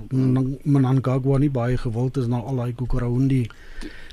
Mnangagwa 0.63 1.43
nie 1.43 1.51
baie 1.51 1.77
gewild 1.77 2.23
is 2.23 2.31
na 2.31 2.39
al 2.39 2.63
daai 2.63 2.71
Kokorahundi 2.73 3.49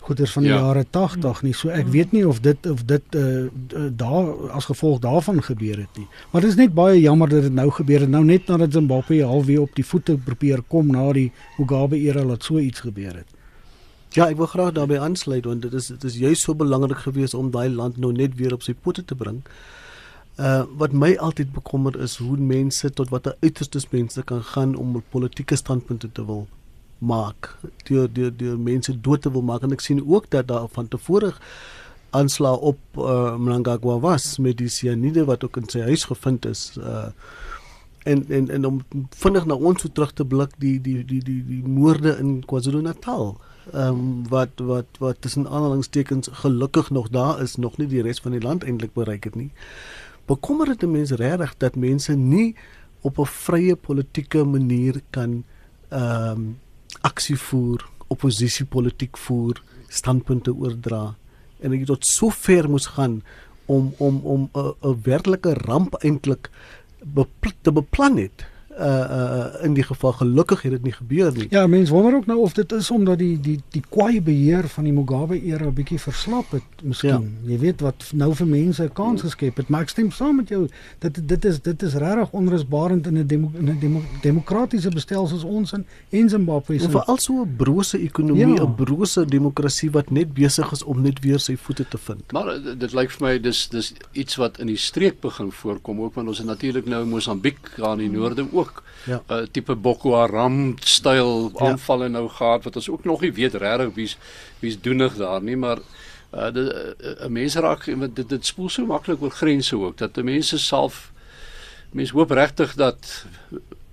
goeders 0.03 0.33
van 0.33 0.43
die 0.43 0.53
ja. 0.53 0.59
jare 0.59 0.85
80 0.91 1.43
nie. 1.43 1.53
So 1.55 1.71
ek 1.71 1.88
weet 1.95 2.12
nie 2.12 2.23
of 2.29 2.41
dit 2.43 2.67
of 2.71 2.85
dit 2.88 3.19
uh, 3.19 3.47
daar 3.91 4.51
as 4.59 4.67
gevolg 4.71 4.99
daarvan 5.03 5.43
gebeur 5.43 5.79
het 5.85 6.01
nie. 6.01 6.09
Maar 6.31 6.41
dit 6.45 6.51
is 6.51 6.59
net 6.59 6.75
baie 6.75 7.01
jammer 7.01 7.29
dat 7.29 7.47
dit 7.47 7.53
nou 7.55 7.69
gebeur 7.71 8.01
het 8.07 8.11
nou 8.11 8.25
net 8.25 8.47
nadat 8.51 8.73
Zimbabwe 8.73 9.23
halfweg 9.23 9.59
op 9.62 9.77
die 9.79 9.87
voete 9.87 10.17
probeer 10.19 10.62
kom 10.69 10.91
na 10.91 11.07
die 11.12 11.31
Mugabe 11.59 12.01
era 12.01 12.25
laat 12.25 12.45
so 12.45 12.59
iets 12.59 12.81
gebeur 12.81 13.15
het. 13.23 13.29
Ja, 14.12 14.27
ek 14.29 14.37
wil 14.37 14.51
graag 14.51 14.75
daarbey 14.77 14.99
aansluit 15.01 15.47
want 15.49 15.62
dit 15.62 15.73
is 15.73 15.87
dit 15.95 16.05
is 16.05 16.19
juist 16.21 16.43
so 16.49 16.55
belangrik 16.55 17.05
geweest 17.07 17.35
om 17.35 17.51
daai 17.51 17.71
land 17.71 17.97
nou 17.97 18.12
net 18.12 18.35
weer 18.41 18.53
op 18.53 18.67
sy 18.67 18.75
pote 18.75 19.05
te 19.05 19.15
bring. 19.15 19.43
Uh 20.41 20.65
wat 20.81 20.93
my 20.93 21.15
altyd 21.17 21.53
bekommer 21.53 21.97
is 22.01 22.17
hoe 22.17 22.37
mense 22.37 22.91
tot 22.91 23.12
watter 23.15 23.37
uiterstes 23.41 23.88
mense 23.93 24.23
kan 24.23 24.43
gaan 24.43 24.75
om 24.75 24.97
'n 24.97 25.05
politieke 25.11 25.57
standpunt 25.57 26.05
te 26.12 26.27
wil 26.27 26.47
maak 27.03 27.53
deur 27.88 28.09
deur 28.12 28.33
deur 28.37 28.59
mense 28.59 28.95
dood 29.01 29.23
te 29.23 29.33
wil 29.35 29.43
maak. 29.43 29.67
En 29.67 29.75
ek 29.75 29.85
sien 29.85 30.03
ook 30.07 30.31
dat 30.31 30.49
daar 30.49 30.69
van 30.71 30.88
tevore 30.88 31.35
aanslag 32.12 32.59
op 32.59 32.79
uh, 32.99 33.37
Mnangagwa 33.37 33.99
was 34.01 34.38
met 34.38 34.59
die 34.61 34.69
cyanide 34.69 35.25
wat 35.25 35.45
ook 35.45 35.57
in 35.57 35.69
sy 35.73 35.81
huis 35.88 36.05
gevind 36.05 36.47
is 36.47 36.73
uh, 36.79 37.09
en 38.05 38.25
en 38.29 38.51
en 38.51 38.67
om 38.67 38.81
vinnig 39.17 39.47
na 39.47 39.55
ons 39.55 39.81
toe 39.81 39.91
terug 39.93 40.12
te 40.12 40.27
blik 40.27 40.53
die 40.59 40.77
die 40.81 41.05
die 41.05 41.23
die 41.23 41.41
die 41.47 41.62
moorde 41.65 42.17
in 42.19 42.43
KwaZulu-Natal 42.45 43.37
ehm 43.73 43.88
um, 43.88 44.29
wat 44.29 44.61
wat 44.69 44.99
wat 44.99 45.21
tussen 45.23 45.47
aanhalingstekens 45.49 46.29
gelukkig 46.43 46.91
nog 46.91 47.09
daar 47.15 47.43
is 47.43 47.57
nog 47.57 47.77
nie 47.79 47.87
die 47.87 48.03
res 48.03 48.21
van 48.21 48.35
die 48.37 48.43
land 48.43 48.65
eintlik 48.65 48.95
bereik 48.99 49.25
het 49.25 49.38
nie 49.38 49.51
bekommer 50.27 50.75
dit 50.75 50.88
mense 50.91 51.17
regtig 51.17 51.55
dat 51.62 51.77
mense 51.77 52.15
nie 52.15 52.55
op 53.01 53.19
'n 53.19 53.27
vrye 53.27 53.77
politieke 53.77 54.45
manier 54.45 55.01
kan 55.11 55.45
ehm 55.88 56.31
um, 56.31 56.59
aksie 57.03 57.37
voer, 57.37 57.85
oppositiepolitiek 58.12 59.17
voer, 59.17 59.62
standpunte 59.93 60.53
oordra 60.55 61.15
en 61.62 61.75
ek 61.75 61.85
het 61.85 61.93
tot 61.93 62.09
so 62.09 62.33
ver 62.35 62.69
moes 62.71 62.88
gaan 62.97 63.21
om 63.71 63.93
om 63.99 64.21
om 64.25 64.49
'n 64.55 64.75
'n 64.83 65.01
werklike 65.05 65.55
ramp 65.67 65.95
eintlik 66.03 66.51
bepl 67.05 67.53
te 67.62 67.73
beplan 67.73 68.17
het 68.17 68.47
uh 68.79 68.87
uh 68.87 69.65
in 69.65 69.75
die 69.75 69.83
geval 69.83 70.13
gelukkig 70.13 70.63
het 70.63 70.73
dit 70.73 70.83
nie 70.83 70.93
gebeur 70.93 71.33
nie. 71.37 71.47
Ja, 71.51 71.67
mense 71.67 71.93
wonder 71.93 72.15
ook 72.15 72.27
nou 72.27 72.39
of 72.39 72.53
dit 72.53 72.73
is 72.73 72.91
omdat 72.91 73.19
die 73.19 73.41
die 73.41 73.61
die 73.71 73.83
kwaai 73.89 74.23
beheer 74.23 74.69
van 74.69 74.85
die 74.85 74.93
Mugabe 74.93 75.43
era 75.43 75.67
'n 75.67 75.75
bietjie 75.75 76.01
verslap 76.01 76.51
het, 76.51 76.63
miskien. 76.83 77.11
Ja. 77.45 77.53
Jy 77.53 77.59
weet 77.59 77.81
wat 77.81 78.11
nou 78.13 78.35
vir 78.35 78.47
mense 78.47 78.83
'n 78.85 78.93
kans 78.93 79.21
geskep 79.21 79.57
het, 79.57 79.69
maar 79.69 79.81
ek 79.81 79.89
stem 79.89 80.11
saam 80.11 80.37
met 80.37 80.49
jou. 80.49 80.69
Dit 80.99 81.29
dit 81.29 81.45
is 81.45 81.61
dit 81.61 81.83
is 81.83 81.95
regtig 81.95 82.31
onrusbarend 82.31 83.07
in 83.07 83.19
'n 83.19 83.27
demo, 83.27 83.51
in 83.59 83.69
'n 83.69 83.79
demo, 83.81 84.01
demokratiese 84.23 84.89
bestelsel 84.91 85.39
soos 85.39 85.45
ons 85.45 85.73
in 85.73 85.87
en 86.11 86.29
Zimbabwe. 86.29 86.79
So 86.79 86.89
veral 86.89 87.19
so 87.19 87.43
'n 87.43 87.57
brose 87.57 87.99
ekonomie, 87.99 88.45
'n 88.45 88.55
ja. 88.55 88.67
brose 88.67 89.25
demokrasie 89.25 89.91
wat 89.91 90.11
net 90.11 90.33
besig 90.35 90.73
is 90.73 90.83
om 90.83 91.03
net 91.03 91.21
weer 91.21 91.39
sy 91.39 91.57
voete 91.57 91.89
te 91.89 91.99
vind. 91.99 92.33
Maar 92.33 92.45
dit, 92.45 92.81
dit 92.81 92.93
lyk 92.93 93.11
vir 93.11 93.27
my 93.27 93.39
dis 93.41 93.69
dis 93.69 93.93
iets 94.13 94.37
wat 94.37 94.59
in 94.59 94.67
die 94.67 94.77
streek 94.77 95.21
begin 95.21 95.51
voorkom 95.53 96.01
ook 96.01 96.15
want 96.15 96.29
ons 96.29 96.39
het 96.39 96.47
natuurlik 96.47 96.87
nou 96.87 97.05
Mosambiek 97.07 97.59
daar 97.77 97.93
in 97.93 98.11
die 98.11 98.19
noorde 98.19 98.47
ook 98.53 98.62
ook 98.62 98.83
ja. 99.07 99.20
uh, 99.31 99.42
tipe 99.51 99.75
Boko 99.75 100.14
Haram 100.16 100.77
styl 100.79 101.51
aanvalle 101.59 102.09
ja. 102.09 102.14
nou 102.16 102.29
gehad 102.29 102.64
wat 102.68 102.79
ons 102.81 102.90
ook 102.90 103.05
nog 103.09 103.20
nie 103.25 103.33
weet 103.38 103.59
regtig 103.64 103.94
wie's 103.98 104.16
wie's 104.62 104.81
doenig 104.81 105.18
daar 105.18 105.42
nie 105.42 105.57
maar 105.57 105.83
uh, 106.33 106.48
die 106.55 106.66
uh, 106.70 107.29
mense 107.29 107.61
raak 107.61 107.87
dit 108.14 108.29
dit 108.29 108.46
spoel 108.46 108.70
so 108.70 108.87
maklik 108.87 109.22
oor 109.22 109.35
grense 109.42 109.77
ook 109.77 109.98
dat 109.98 110.22
mense 110.22 110.59
self 110.59 111.11
mense 111.90 112.16
hoop 112.16 112.31
regtig 112.31 112.75
dat 112.75 113.12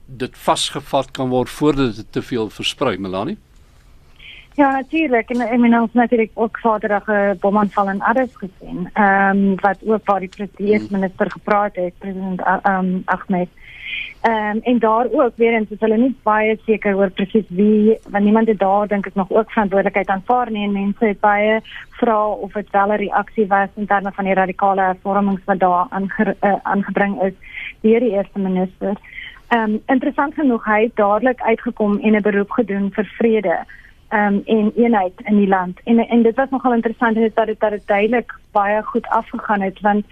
dit 0.05 0.37
vasgevat 0.47 1.11
kan 1.11 1.29
word 1.29 1.49
voordat 1.49 1.95
dit 1.95 2.11
te 2.11 2.21
veel 2.21 2.49
versprei 2.49 2.97
Melanie 2.97 3.37
Ja, 4.59 4.71
natuurlijk. 4.71 5.29
En 5.29 5.53
ik 5.53 5.61
ben 5.61 5.81
ons 5.81 5.93
natuurlijk 5.93 6.31
ook 6.33 6.57
zaterdag 6.61 7.07
een 7.07 7.37
bomaanval 7.39 7.89
in 7.89 8.01
Addis 8.01 8.29
gezien. 8.33 8.89
Um, 8.93 9.55
wat 9.55 9.77
ook 9.85 10.05
waar 10.05 10.19
die 10.19 10.49
eerste-minister 10.55 11.25
mm. 11.25 11.31
gepraat 11.31 11.75
heeft, 11.75 11.97
president 11.97 12.41
um, 12.63 13.01
Ahmed. 13.05 13.47
Ehm 14.21 14.55
um, 14.55 14.59
en 14.63 14.79
daar 14.79 15.07
ook 15.11 15.31
weer 15.35 15.53
eens 15.53 15.69
is 15.69 15.79
hulle 15.79 15.97
nie 15.97 16.15
baie 16.23 16.57
seker 16.65 16.95
oor 16.95 17.09
presies 17.09 17.45
wie 17.47 17.97
want 18.09 18.23
niemand 18.23 18.47
het 18.47 18.59
daar 18.59 18.87
dink 18.87 19.07
ek 19.07 19.15
nog 19.15 19.31
ook 19.31 19.51
verantwoordelikheid 19.51 20.09
aanvaar 20.09 20.51
nie 20.51 20.63
en 20.63 20.71
mense 20.71 21.05
het 21.05 21.19
baie 21.19 21.61
vra 22.01 22.27
of 22.27 22.51
dit 22.51 22.69
wel 22.71 22.91
'n 22.91 23.01
reaksie 23.03 23.47
was 23.47 23.69
in 23.75 23.85
terme 23.85 24.11
van 24.11 24.25
die 24.25 24.33
radikale 24.33 24.81
hervormings 24.81 25.45
wat 25.45 25.59
daar 25.59 25.87
aange, 25.89 26.35
uh, 26.41 26.55
aangebring 26.63 27.21
is 27.21 27.33
deur 27.81 27.99
die 27.99 28.11
eerste 28.11 28.39
minister. 28.39 28.93
Ehm 29.47 29.63
um, 29.63 29.81
interessant 29.85 30.33
genoeg 30.33 30.65
hy 30.65 30.81
het 30.83 30.95
dadelik 30.95 31.41
uitgekom 31.41 31.99
en 31.99 32.15
'n 32.15 32.21
beroep 32.21 32.51
gedoen 32.51 32.91
vir 32.91 33.05
vrede 33.05 33.57
um, 34.09 34.41
en 34.45 34.71
eenheid 34.75 35.13
in 35.23 35.37
die 35.37 35.47
land. 35.47 35.79
En 35.83 36.07
en 36.07 36.21
dit 36.21 36.35
was 36.35 36.49
nogal 36.49 36.73
interessant 36.73 37.15
dat 37.15 37.23
dit 37.23 37.59
dat 37.59 37.69
dit 37.69 37.87
duidelik 37.87 38.33
baie 38.51 38.83
goed 38.83 39.07
afgegaan 39.07 39.61
het 39.61 39.79
want 39.79 40.05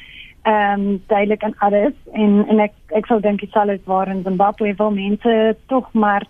um, 0.47 1.03
duidelik 1.07 1.41
en 1.41 1.55
alles 1.57 1.93
en 2.11 2.45
en 2.47 2.59
ek 2.59 2.73
ek 2.99 3.09
sou 3.09 3.19
dink 3.21 3.39
dit 3.43 3.51
sal 3.51 3.73
waar 3.85 4.07
in 4.07 4.23
Zimbabwe 4.23 4.73
wil 4.77 4.91
mense 4.91 5.55
tog 5.67 5.91
maar 5.93 6.27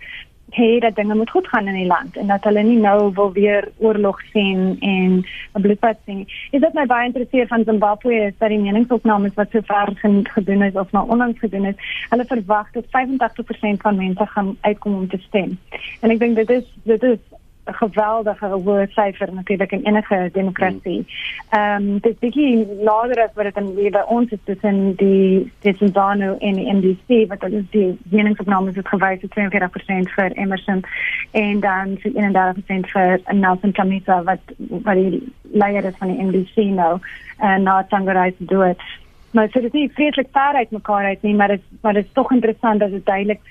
hey 0.49 0.79
dat 0.79 0.95
dinge 0.95 1.15
moet 1.15 1.29
goed 1.29 1.47
gaan 1.47 1.67
in 1.67 1.73
die 1.73 1.85
land 1.85 2.17
en 2.17 2.27
dat 2.27 2.43
hulle 2.43 2.63
nie 2.63 2.77
nou 2.79 3.11
wil 3.13 3.31
weer 3.31 3.71
oorlog 3.77 4.21
sien 4.31 4.77
en 4.79 5.25
'n 5.53 5.61
bloedbad 5.61 5.97
sien. 6.05 6.27
Is 6.51 6.61
dit 6.61 6.73
my 6.73 6.85
baie 6.85 7.05
interesseer 7.05 7.47
van 7.47 7.63
Zimbabwe 7.63 8.13
is 8.13 8.33
dat 8.37 8.49
die 8.49 8.59
meningsopnames 8.59 9.33
wat 9.33 9.51
so 9.51 9.59
ver 9.61 10.21
gedoen 10.23 10.61
is 10.61 10.73
of 10.73 10.91
nou 10.91 11.09
onlangs 11.09 11.41
is, 11.41 11.75
hulle 12.09 12.25
verwag 12.25 12.71
dat 12.71 12.85
85% 12.85 13.81
van 13.81 13.95
mense 13.95 14.25
gaan 14.25 14.57
uitkom 14.61 14.93
om 14.93 15.07
te 15.07 15.17
stem. 15.17 15.59
En 16.01 16.09
ek 16.09 16.19
dink 16.19 16.35
dit 16.35 16.49
is 16.49 16.65
dit 16.83 17.03
is 17.03 17.19
'n 17.67 17.73
geweldige 17.73 18.47
hoë 18.47 18.85
syfer 18.95 19.33
natuurlik 19.33 19.71
in 19.71 19.83
enige 19.83 20.29
demokrasie. 20.33 21.05
Ehm 21.49 21.87
um, 21.87 21.99
dit 21.99 22.19
bietjie 22.19 22.67
laer 22.81 23.23
as 23.23 23.33
wat 23.35 23.43
dit 23.49 23.57
in 23.57 23.75
wie 23.75 23.89
by 23.91 24.03
ons 24.07 24.31
is 24.31 24.43
tussen 24.43 24.95
die 24.95 25.51
Tsitsano 25.59 26.35
en 26.39 26.53
die 26.53 26.73
MDC 26.73 27.27
wat 27.29 27.39
dan 27.39 27.67
die 27.71 27.97
meningsopnames 28.09 28.75
het 28.75 28.87
gewys 28.87 29.21
het 29.21 29.33
42% 29.35 30.13
vir 30.15 30.31
Emerson 30.31 30.83
en 31.31 31.59
dan 31.59 31.97
31% 32.03 32.91
vir 32.93 33.19
Nelson 33.31 33.73
Chamisa 33.73 34.23
wat 34.23 34.55
wat 34.57 34.95
die 34.95 35.33
leier 35.51 35.83
is 35.83 35.97
van 35.97 36.07
die 36.07 36.23
MDC 36.23 36.55
nou 36.55 36.99
en 37.37 37.63
nou 37.63 37.83
Tsangarai 37.87 38.33
se 38.37 38.45
doen. 38.45 38.75
Maar 39.31 39.49
so 39.51 39.59
dit 39.59 39.73
is 39.73 39.79
nie 39.79 39.91
vreeslik 39.93 40.27
ver 40.31 40.53
uit 40.53 40.71
mekaar 40.71 41.05
uit 41.05 41.21
nie, 41.21 41.35
maar 41.35 41.47
dit 41.47 41.61
maar 41.81 41.93
dit 41.93 42.05
is 42.05 42.13
tog 42.13 42.31
interessant 42.31 42.79
dat 42.79 42.91
dit 42.91 43.05
duidelik 43.05 43.41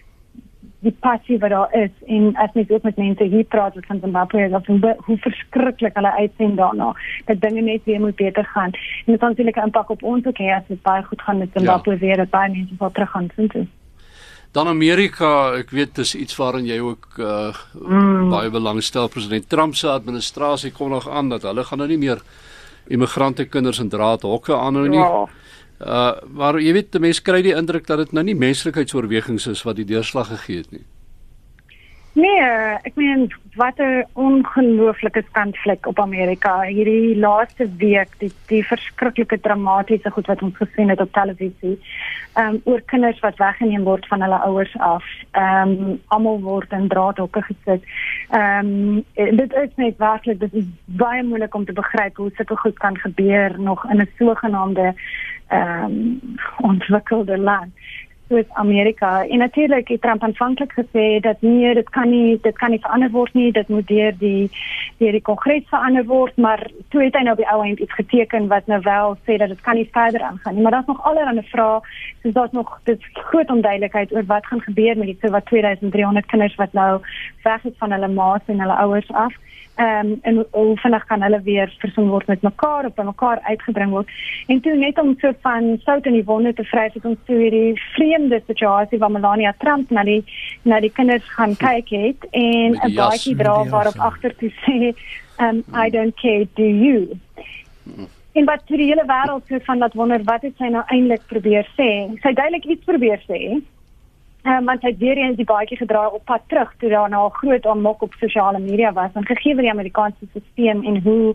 die 0.84 0.96
passie 1.00 1.38
wat 1.38 1.50
daar 1.50 1.72
is 1.74 1.90
en 2.06 2.34
as 2.36 2.52
mens 2.52 2.70
ook 2.70 2.82
met 2.82 2.96
mense 2.96 3.24
hier 3.24 3.44
praat 3.44 3.74
wat 3.74 3.86
van 3.86 4.00
Zimbabwe 4.00 4.44
is 4.44 4.52
of 4.52 4.66
hoe, 4.66 4.96
hoe 4.98 5.16
verskriklik 5.18 5.94
hulle 5.94 6.12
uitsien 6.18 6.54
daarna 6.56 6.92
dat 7.24 7.40
dinge 7.40 7.60
net 7.60 7.84
weer 7.84 8.00
moet 8.00 8.16
beter 8.16 8.44
gaan 8.44 8.70
en 9.06 9.12
dit 9.12 9.20
natuurlik 9.20 9.56
'n 9.56 9.68
impak 9.70 9.90
op 9.90 10.02
ons 10.02 10.26
ook 10.26 10.38
hê 10.38 10.52
as 10.56 10.68
dit 10.68 10.82
baie 10.82 11.02
goed 11.02 11.22
gaan 11.22 11.38
met 11.38 11.48
Zimbabwe 11.54 11.92
ja. 11.92 11.98
weer 11.98 12.16
dat 12.16 12.30
baie 12.30 12.52
mense 12.52 12.74
wil 12.78 12.90
terug 12.90 13.10
gaan 13.10 13.28
sien 13.36 13.48
toe. 13.48 13.66
Dan 14.52 14.68
Amerika, 14.68 15.52
ek 15.52 15.70
weet 15.70 15.94
dis 15.94 16.14
iets 16.14 16.36
waarin 16.36 16.64
jy 16.64 16.78
ook 16.80 17.18
uh, 17.20 17.52
mm. 17.76 18.30
baie 18.32 18.50
belangstel 18.50 19.08
president 19.08 19.48
Trump 19.48 19.74
se 19.74 19.88
administrasie 19.88 20.72
kom 20.72 20.88
nog 20.90 21.08
aan 21.08 21.28
dat 21.28 21.42
hulle 21.42 21.64
gaan 21.64 21.78
nou 21.78 21.88
nie 21.88 21.98
meer 21.98 22.22
immigrante 22.88 23.44
kinders 23.44 23.78
in 23.78 23.88
draadhokke 23.88 24.56
aanhou 24.56 24.88
nie. 24.88 24.98
Ja. 24.98 25.26
Uh 25.80 26.12
maar 26.32 26.60
jy 26.60 26.72
weet 26.72 26.98
mense 27.00 27.22
kry 27.22 27.42
die 27.42 27.56
indruk 27.56 27.86
dat 27.86 27.98
dit 27.98 28.12
nou 28.12 28.24
nie 28.24 28.34
menslike-oorwegings 28.34 29.46
is 29.46 29.62
wat 29.62 29.76
die 29.76 29.88
deurslag 29.88 30.28
gegee 30.32 30.64
het 30.64 30.70
nie. 30.72 30.84
Nee, 32.16 32.44
ek 32.88 32.94
meen 32.96 33.26
wat 33.60 33.78
'n 33.78 34.04
ongelooflike 34.12 35.22
skandvlek 35.28 35.86
op 35.86 36.00
Amerika. 36.00 36.62
Hierdie 36.62 37.16
laaste 37.16 37.68
week, 37.76 38.08
die 38.18 38.32
die 38.46 38.64
verskriklike 38.66 39.40
dramatiese 39.40 40.10
goed 40.10 40.26
wat 40.26 40.42
ons 40.42 40.56
gesien 40.56 40.88
het 40.88 41.00
op 41.00 41.12
televisie. 41.12 41.78
Ehm 42.32 42.54
um, 42.54 42.60
oor 42.64 42.80
kinders 42.80 43.20
wat 43.20 43.36
weggeneem 43.36 43.84
word 43.84 44.06
van 44.06 44.22
hulle 44.22 44.40
ouers 44.48 44.78
af. 44.78 45.04
Ehm 45.30 45.68
um, 45.68 46.00
almal 46.06 46.40
word 46.40 46.72
in 46.72 46.88
draadhokke 46.88 47.42
gesit. 47.42 47.82
Ehm 48.30 48.66
um, 48.66 49.04
dit 49.36 49.52
is 49.52 49.74
net 49.74 49.96
werklik 49.96 50.40
dit 50.40 50.54
is 50.54 50.64
baie 50.84 51.22
moeilik 51.22 51.54
om 51.54 51.64
te 51.64 51.72
begryp 51.72 52.16
hoe 52.16 52.30
sulke 52.34 52.56
goed 52.56 52.78
kan 52.78 52.98
gebeur 52.98 53.60
nog 53.60 53.84
in 53.90 54.00
'n 54.00 54.10
sogenaamde 54.18 54.94
ehm 55.48 55.84
um, 55.84 56.36
ontwikkelde 56.60 57.38
land 57.38 57.72
soos 58.28 58.44
Amerika. 58.52 59.26
En 59.26 59.38
natuurlik 59.38 59.88
het 59.88 60.00
Trump 60.00 60.22
aanvanklik 60.22 60.72
gesê 60.72 61.20
dat 61.20 61.36
nee, 61.40 61.74
dit 61.74 61.88
kan 61.90 62.10
nie 62.10 62.38
dit 62.42 62.58
kan 62.58 62.70
nie 62.70 62.80
verander 62.80 63.10
word 63.10 63.34
nie, 63.34 63.52
dit 63.52 63.68
moet 63.68 63.86
deur 63.86 64.14
die 64.18 64.50
deur 64.98 65.12
die 65.12 65.22
kongres 65.22 65.68
verander 65.68 66.04
word, 66.04 66.36
maar 66.36 66.70
toe 66.88 67.04
het 67.04 67.14
hy 67.14 67.22
nou 67.22 67.36
op 67.36 67.42
die 67.42 67.50
ou 67.52 67.60
end 67.64 67.78
iets 67.78 67.94
geteken 67.94 68.48
wat 68.48 68.66
nou 68.66 68.80
wel 68.82 69.16
sê 69.28 69.38
dat 69.38 69.48
dit 69.54 69.60
kan 69.60 69.78
nie 69.78 69.88
verder 69.92 70.22
aangaan 70.22 70.54
nie. 70.54 70.62
Maar 70.62 70.78
daar's 70.78 70.92
nog 70.92 71.04
allerlei 71.04 71.46
vrae, 71.52 71.80
soos 72.22 72.34
daar's 72.34 72.52
nog 72.52 72.78
dit 72.84 73.08
groot 73.12 73.50
onduidelikheid 73.50 74.12
oor 74.12 74.26
wat 74.26 74.46
gaan 74.46 74.60
gebeur 74.60 74.96
met 74.96 75.12
die 75.12 75.18
so 75.20 75.30
wat 75.30 75.46
2300 75.46 76.26
kinders 76.26 76.54
wat 76.54 76.72
nou 76.72 77.00
weg 77.42 77.64
is 77.64 77.78
van 77.78 77.92
hulle 77.92 78.08
ma's 78.08 78.42
en 78.46 78.60
hulle 78.60 78.80
ouers 78.86 79.12
af 79.12 79.34
ehm 79.76 80.12
um, 80.12 80.18
en 80.22 80.46
hoe 80.50 80.76
vinnig 80.80 81.04
kan 81.06 81.22
hulle 81.22 81.40
weer 81.44 81.74
versoen 81.78 82.08
word 82.08 82.26
met 82.26 82.42
mekaar 82.42 82.86
of 82.86 82.94
by 82.94 83.02
mekaar 83.02 83.40
uitgebring 83.42 83.90
word. 83.90 84.08
En 84.48 84.60
toe 84.60 84.74
net 84.74 84.98
om 84.98 85.14
so 85.20 85.32
van 85.44 85.76
sout 85.84 86.06
in 86.06 86.16
die 86.16 86.24
wonde 86.24 86.52
te 86.54 86.64
vry 86.64 86.86
het 86.94 87.04
ons 87.04 87.18
toe 87.28 87.36
hierdie 87.36 87.82
vreemde 87.96 88.40
situasie 88.46 88.98
waar 88.98 89.12
Melania 89.12 89.52
Trump 89.58 89.90
na 89.90 90.04
die 90.04 90.22
na 90.64 90.80
die 90.80 90.92
kinders 90.92 91.28
gaan 91.36 91.56
kyk 91.56 91.92
het 91.92 92.28
en 92.30 92.78
'n 92.80 92.94
baadjie 92.94 93.36
dra 93.36 93.64
waarop 93.68 93.98
agter 93.98 94.36
toe 94.36 94.52
sê 94.64 94.94
um 95.38 95.64
I 95.84 95.90
don't 95.90 96.16
care 96.16 96.48
do 96.54 96.64
you. 96.64 97.18
En 98.32 98.44
wat 98.44 98.62
die 98.66 98.84
hele 98.84 99.04
wêreld 99.08 99.46
so 99.48 99.58
van 99.64 99.78
laat 99.78 99.94
wonder 99.94 100.20
wat 100.24 100.42
het 100.42 100.56
sy 100.58 100.68
nou 100.72 100.84
eintlik 100.86 101.22
probeer 101.26 101.68
sê? 101.76 101.90
Sy 102.22 102.32
duidelik 102.32 102.64
iets 102.64 102.84
probeer 102.84 103.20
sê. 103.28 103.60
Um, 104.46 104.64
want 104.64 104.82
hy 104.82 104.92
het 104.92 104.98
weer 104.98 105.18
eens 105.18 105.36
die 105.36 105.44
baadjie 105.44 105.76
gedra 105.76 106.04
op 106.06 106.24
pad 106.24 106.42
terug 106.46 106.74
toe 106.78 106.88
daar 106.90 107.08
nou 107.10 107.26
'n 107.26 107.38
groot 107.40 107.66
aanmok 107.66 108.02
op 108.02 108.12
sosiale 108.14 108.58
media 108.58 108.92
was. 108.92 109.10
En 109.14 109.26
gegee 109.26 109.54
word 109.54 109.66
die 109.66 109.72
Amerikaanse 109.72 110.26
stelsel 110.30 110.82
en 110.82 111.02
hoe 111.02 111.34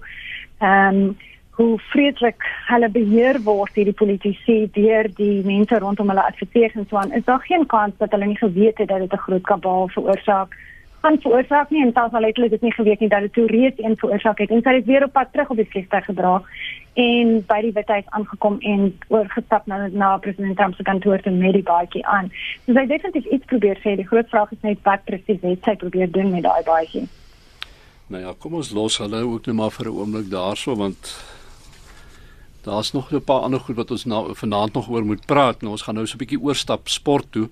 ehm 0.59 0.95
um, 0.95 1.17
hoe 1.51 1.79
vreeslik 1.79 2.43
hulle 2.67 2.89
beheer 2.89 3.41
word 3.43 3.73
deur 3.75 3.89
die 3.89 3.99
politici 4.01 4.69
deur 4.73 5.09
die 5.15 5.43
mense 5.45 5.79
rondom 5.79 6.07
hulle 6.07 6.23
adverteerders 6.23 6.75
en 6.75 6.87
so 6.89 6.97
aan 6.97 7.11
is 7.11 7.25
daar 7.27 7.43
geen 7.45 7.65
kans 7.65 7.97
dat 7.97 8.11
hulle 8.11 8.25
nie 8.25 8.37
geweet 8.37 8.77
het 8.77 8.87
dat 8.87 8.99
dit 8.99 9.13
'n 9.13 9.25
groot 9.25 9.45
kabaal 9.51 9.87
veroorsaak 9.87 10.55
gaan 11.01 11.17
veroorsaak 11.21 11.69
nie 11.69 11.81
en 11.85 11.93
selfs 11.93 12.13
al 12.13 12.23
het 12.23 12.35
hulle 12.35 12.49
dit 12.49 12.61
nie 12.61 12.73
geweet 12.73 12.99
nie 12.99 13.09
dat 13.09 13.21
dit 13.21 13.33
toe 13.33 13.47
reeds 13.47 13.79
een 13.81 13.97
veroorsaak 13.97 14.37
het 14.43 14.51
en 14.51 14.61
sy 14.61 14.73
het 14.77 14.85
weer 14.85 15.03
op 15.03 15.13
pad 15.13 15.31
terug 15.31 15.49
op 15.49 15.57
die 15.57 15.69
vliegtuig 15.73 16.05
gedra 16.05 16.41
en 16.93 17.29
by 17.47 17.59
die 17.63 17.71
Withuis 17.71 18.07
aangekom 18.17 18.57
en 18.59 18.87
oorgestap 19.07 19.67
na 19.71 19.87
na 19.87 20.17
president 20.17 20.57
Trump 20.57 20.75
se 20.75 20.83
kantoor 20.83 21.21
te 21.23 21.29
met 21.29 21.53
die 21.53 21.63
baadjie 21.63 22.05
aan. 22.05 22.31
So 22.65 22.75
sy 22.75 22.85
definitief 22.87 23.31
iets 23.31 23.47
probeer 23.47 23.79
sê. 23.79 23.95
Die 23.95 24.07
groot 24.07 24.27
vraag 24.29 24.51
is 24.51 24.61
net 24.61 24.81
wat 24.83 25.05
presies 25.07 25.39
het 25.41 25.63
sy 25.63 25.75
probeer 25.75 26.11
doen 26.11 26.31
met 26.31 26.43
daai 26.43 26.63
baadjie. 26.67 27.07
Nou 28.11 28.23
ja, 28.23 28.33
kom 28.37 28.57
ons 28.59 28.73
los 28.75 28.97
hulle 28.99 29.23
ook 29.23 29.47
net 29.47 29.55
maar 29.55 29.71
vir 29.71 29.87
'n 29.87 29.95
oomblik 29.95 30.29
daarso 30.29 30.75
want 30.75 31.15
daar's 32.63 32.91
nog 32.91 33.11
'n 33.11 33.23
paar 33.23 33.41
ander 33.47 33.59
goed 33.59 33.75
wat 33.75 33.91
ons 33.91 34.05
nou 34.05 34.35
vanaand 34.35 34.73
nog 34.73 34.89
oor 34.89 35.05
moet 35.05 35.25
praat. 35.25 35.61
Nou 35.61 35.71
ons 35.71 35.81
gaan 35.81 35.95
nou 35.95 36.05
so 36.05 36.15
'n 36.15 36.23
bietjie 36.23 36.41
oorstap 36.41 36.87
sport 36.87 37.31
toe. 37.31 37.49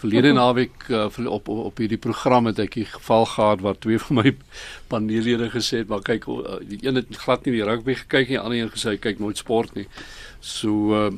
Verlede 0.00 0.32
naweek 0.32 0.86
uh, 0.88 1.08
op, 1.26 1.48
op 1.48 1.64
op 1.70 1.80
hierdie 1.82 1.98
program 2.00 2.46
het 2.48 2.58
ek 2.58 2.76
'n 2.76 2.84
geval 2.84 3.26
gehad 3.26 3.60
waar 3.60 3.78
twee 3.78 3.98
van 3.98 4.16
my 4.16 4.36
paneellede 4.88 5.50
gesê 5.50 5.82
het 5.82 5.88
maar 5.88 6.02
kyk 6.02 6.24
uh, 6.26 6.56
die 6.64 6.80
een 6.82 6.94
het 6.94 7.16
glad 7.16 7.44
nie 7.44 7.54
die 7.54 7.64
rugby 7.64 7.94
gekyk 7.94 8.28
nie, 8.28 8.36
die 8.36 8.40
ander 8.40 8.58
een 8.58 8.72
gesê 8.72 8.98
kyk 8.98 9.18
nooit 9.18 9.36
sport 9.36 9.74
nie. 9.74 9.86
So 10.40 10.94
uh, 10.96 11.12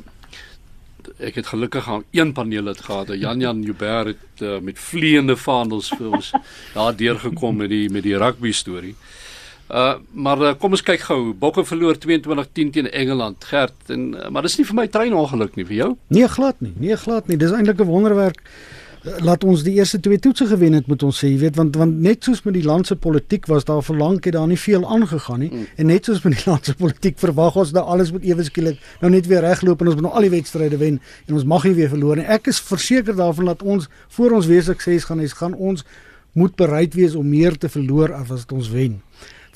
ek 1.18 1.34
het 1.34 1.46
gelukkig 1.46 1.88
aan 1.88 2.04
een 2.10 2.32
paneel 2.32 2.66
het 2.66 2.80
gehad. 2.80 3.14
Jan 3.14 3.40
Jan 3.40 3.62
Joubert 3.62 4.06
het 4.06 4.42
uh, 4.42 4.58
met 4.58 4.78
vleiende 4.78 5.36
vaandels 5.36 5.88
vir 5.88 6.10
ons 6.10 6.32
daar 6.74 6.96
deurgekom 6.96 7.56
met 7.56 7.68
die 7.68 7.90
met 7.90 8.02
die 8.02 8.18
rugby 8.18 8.52
storie. 8.52 8.96
Uh 8.98 9.21
maar 10.12 10.42
uh, 10.44 10.52
kom 10.60 10.76
ons 10.76 10.84
kyk 10.84 11.06
gou. 11.08 11.20
Bokke 11.32 11.64
verloor 11.64 11.96
22-10 11.96 12.72
teen 12.74 12.90
Engeland. 12.90 13.44
Gert 13.48 13.92
en 13.94 14.12
uh, 14.12 14.28
maar 14.28 14.44
dis 14.44 14.58
nie 14.60 14.68
vir 14.68 14.78
my 14.82 14.86
treinongeluk 14.92 15.56
nie 15.56 15.64
vir 15.64 15.78
jou? 15.78 15.90
Nee, 16.12 16.28
glad 16.28 16.60
nie. 16.60 16.74
Nee, 16.76 16.96
glad 17.00 17.30
nie. 17.30 17.40
Dis 17.40 17.54
eintlik 17.56 17.80
'n 17.80 17.88
wonderwerk 17.88 18.42
laat 19.02 19.42
ons 19.44 19.64
die 19.66 19.74
eerste 19.74 19.98
twee 20.00 20.18
toetse 20.22 20.46
gewen 20.46 20.76
het 20.76 20.86
moet 20.86 21.02
ons 21.02 21.16
sê 21.18 21.32
jy 21.32 21.38
weet 21.40 21.56
want 21.58 21.74
want 21.76 21.96
net 22.04 22.22
soos 22.22 22.44
met 22.46 22.54
die 22.54 22.62
land 22.62 22.86
se 22.86 22.96
politiek 22.96 23.48
was 23.50 23.66
daar 23.66 23.82
verlang 23.82 24.20
het 24.22 24.36
daar 24.36 24.46
nie 24.46 24.58
veel 24.58 24.86
aangegaan 24.86 25.42
nie 25.42 25.50
mm. 25.50 25.64
en 25.76 25.86
net 25.90 26.06
soos 26.06 26.22
met 26.22 26.36
die 26.36 26.44
land 26.50 26.70
se 26.70 26.74
politiek 26.78 27.18
verwag 27.18 27.56
ons 27.58 27.72
dat 27.74 27.84
alles 27.84 28.12
moet 28.14 28.22
ewe 28.28 28.46
skielik 28.46 28.78
nou 29.00 29.10
net 29.10 29.26
weer 29.26 29.42
regloop 29.42 29.82
en 29.82 29.90
ons 29.90 29.98
moet 29.98 30.06
nou 30.06 30.14
al 30.14 30.28
die 30.28 30.34
wedstryde 30.36 30.78
wen 30.78 31.00
en 31.26 31.34
ons 31.34 31.48
mag 31.54 31.66
nie 31.66 31.74
weer 31.80 31.90
verloor 31.90 32.20
nie 32.20 32.28
ek 32.30 32.46
is 32.52 32.62
verseker 32.62 33.18
daarvan 33.18 33.50
dat 33.50 33.66
ons 33.66 33.90
voor 34.16 34.38
ons 34.38 34.46
weer 34.46 34.62
sukses 34.62 35.08
gaan 35.10 35.22
hê 35.22 35.26
gaan 35.34 35.58
ons 35.58 35.82
moet 36.38 36.54
bereid 36.56 36.94
wees 36.94 37.18
om 37.18 37.26
meer 37.28 37.58
te 37.58 37.68
verloor 37.68 38.14
as 38.14 38.30
wat 38.30 38.54
ons 38.54 38.70
wen 38.70 39.00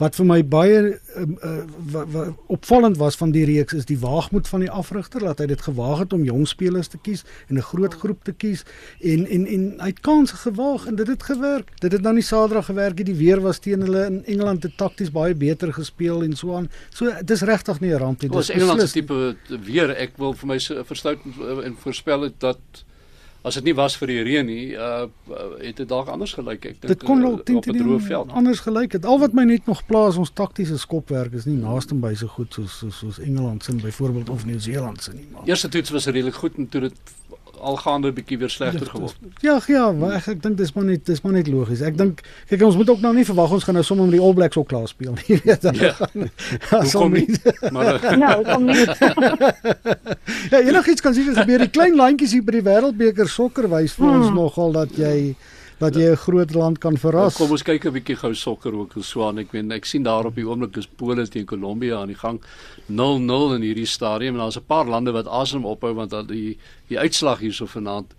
wat 0.01 0.16
vir 0.18 0.26
my 0.28 0.38
baie 0.44 0.80
uh, 0.82 1.24
uh, 1.44 2.28
opvallend 2.53 2.99
was 3.01 3.16
van 3.16 3.32
die 3.32 3.44
reeks 3.49 3.76
is 3.78 3.88
die 3.88 3.99
waagmoed 3.99 4.49
van 4.49 4.61
die 4.66 4.70
afrigter 4.70 5.24
dat 5.24 5.40
hy 5.40 5.47
dit 5.53 5.62
gewaag 5.64 6.03
het 6.05 6.12
om 6.12 6.24
jong 6.26 6.44
spelers 6.49 6.90
te 6.92 6.99
kies 7.01 7.24
en 7.49 7.57
'n 7.57 7.64
groot 7.64 7.94
groep 7.94 8.24
te 8.24 8.32
kies 8.32 8.64
en 9.01 9.26
en 9.26 9.47
en 9.47 9.64
hy 9.80 9.88
het 9.92 10.01
kanse 10.01 10.36
gewaag 10.36 10.86
en 10.86 10.97
dit 10.97 11.07
het 11.07 11.22
gewerk. 11.22 11.70
Dit 11.80 11.92
het 11.92 12.03
nou 12.03 12.14
nie 12.14 12.22
Saterdag 12.22 12.66
gewerk 12.66 12.97
nie. 12.97 13.05
Die 13.05 13.14
weer 13.14 13.40
was 13.40 13.59
teen 13.59 13.80
hulle 13.80 14.07
in 14.07 14.24
Engeland 14.24 14.62
het 14.62 14.76
takties 14.76 15.11
baie 15.11 15.34
beter 15.34 15.72
gespeel 15.72 16.22
en 16.22 16.36
so 16.36 16.55
aan. 16.55 16.70
So 16.90 17.12
dis 17.24 17.42
regtig 17.42 17.80
nie 17.80 17.92
'n 17.94 17.99
ramp 17.99 18.22
nie. 18.22 18.30
Dis 18.30 18.51
Engeland 18.51 18.80
se 18.80 18.92
tipe 18.92 19.36
weer. 19.49 19.90
Ek 19.97 20.16
wil 20.16 20.34
vir 20.34 20.47
my 20.47 20.59
verstout 20.84 21.18
en 21.64 21.76
voorspel 21.78 22.20
het 22.20 22.40
dat 22.40 22.84
as 23.47 23.55
dit 23.55 23.68
nie 23.68 23.74
was 23.78 23.94
vir 24.01 24.11
die 24.11 24.22
reën 24.26 24.47
nie, 24.47 24.64
uh 24.74 25.07
het 25.61 25.78
dit 25.78 25.88
dalk 25.88 26.09
anders 26.11 26.32
gelyk. 26.34 26.64
Ek 26.66 26.80
dink 26.82 26.90
dit 26.90 27.05
kon 27.07 27.22
uh, 27.22 27.32
op 27.36 27.68
'n 27.70 27.78
droë 27.78 28.01
veld 28.09 28.32
anders 28.34 28.61
gelyk 28.64 28.97
het. 28.99 29.07
Al 29.07 29.20
wat 29.22 29.36
my 29.38 29.44
net 29.44 29.66
nog 29.70 29.84
plaas 29.86 30.16
ons 30.16 30.30
taktiese 30.30 30.78
skopwerk 30.78 31.32
is 31.32 31.47
nie 31.47 31.57
naaste 31.57 31.94
by 31.94 32.14
so 32.14 32.26
goed 32.26 32.53
soos 32.55 32.78
soos, 32.78 32.99
soos 32.99 33.18
Engeland 33.18 33.64
se 33.64 33.74
byvoorbeeld 33.74 34.28
of 34.28 34.44
Nieu-Seeland 34.47 35.03
se 35.03 35.12
nie. 35.14 35.26
Maar. 35.32 35.47
Eerste 35.47 35.68
toets 35.68 35.90
was 35.90 36.07
redelik 36.07 36.34
goed 36.34 36.57
en 36.57 36.68
toe 36.68 36.80
dit 36.80 37.14
algaande 37.61 38.09
'n 38.09 38.14
bietjie 38.14 38.38
weer 38.38 38.50
slegter 38.50 38.86
geword. 38.86 39.16
Ja, 39.40 39.61
ja, 39.66 39.92
maar 39.92 40.12
ek, 40.16 40.26
ek 40.26 40.42
dink 40.42 40.57
dis 40.57 40.72
maar 40.72 40.84
net 40.84 41.07
dis 41.07 41.20
maar 41.20 41.32
net 41.32 41.46
logies. 41.46 41.80
Ek 41.80 41.96
dink 41.96 42.20
kyk 42.48 42.62
ons 42.62 42.76
moet 42.76 42.90
ook 42.90 43.00
nou 43.00 43.14
nie 43.14 43.24
verwag 43.24 43.50
ons 43.50 43.64
gaan 43.64 43.74
nou 43.74 43.84
sommer 43.84 44.07
met 44.07 44.14
die 44.14 44.22
All 44.22 44.34
Blacks 44.34 44.57
ook 44.57 44.68
klaar 44.68 44.88
speel 44.88 45.12
nie. 45.12 45.24
Jy 45.36 45.40
weet. 45.44 45.62
Ja. 45.72 45.94
Kom 46.96 47.12
nie. 47.12 47.28
Maar 47.76 48.16
nou, 48.18 48.44
kom 48.44 48.64
nie. 48.64 48.86
ja, 50.50 50.61
enigiets 50.61 51.00
kan 51.00 51.14
sien 51.14 51.34
gebeur. 51.34 51.59
Die 51.59 51.70
klein 51.70 51.96
landjies 51.96 52.32
hier 52.32 52.44
by 52.44 52.52
die 52.59 52.64
Wêreldbeker 52.66 53.28
sokker 53.28 53.68
wys 53.68 53.92
vir 53.98 54.09
ons 54.09 54.26
hmm. 54.26 54.34
nogal 54.34 54.72
dat 54.72 54.96
jy 54.96 55.34
dat 55.79 55.95
jy 55.95 56.11
'n 56.11 56.16
groot 56.16 56.55
land 56.55 56.79
kan 56.79 56.97
verras. 56.97 57.37
Kom 57.37 57.51
ons 57.51 57.62
kyk 57.62 57.85
'n 57.85 57.93
bietjie 57.93 58.16
gou 58.16 58.35
sokker 58.35 58.74
ook 58.74 58.97
in 58.97 59.03
Swaan. 59.03 59.39
Ek 59.39 59.53
weet 59.53 59.72
ek 59.72 59.85
sien 59.85 60.03
daar 60.03 60.24
op 60.24 60.35
die 60.35 60.45
oomblik 60.45 60.77
is 60.77 60.87
Pole 60.87 61.29
teen 61.29 61.45
Kolombia 61.45 62.01
aan 62.01 62.09
die 62.09 62.18
gang 62.18 62.41
0-0 62.89 63.55
in 63.55 63.62
hierdie 63.62 63.87
stadium 63.87 64.35
en 64.35 64.41
daar's 64.41 64.57
'n 64.57 64.66
paar 64.66 64.87
lande 64.87 65.12
wat 65.12 65.27
asem 65.27 65.64
ophou 65.64 65.95
want 65.95 66.11
dat 66.11 66.29
die 66.29 66.59
die 66.89 66.99
uitslag 66.99 67.39
hierso 67.41 67.66
vanaand 67.66 68.14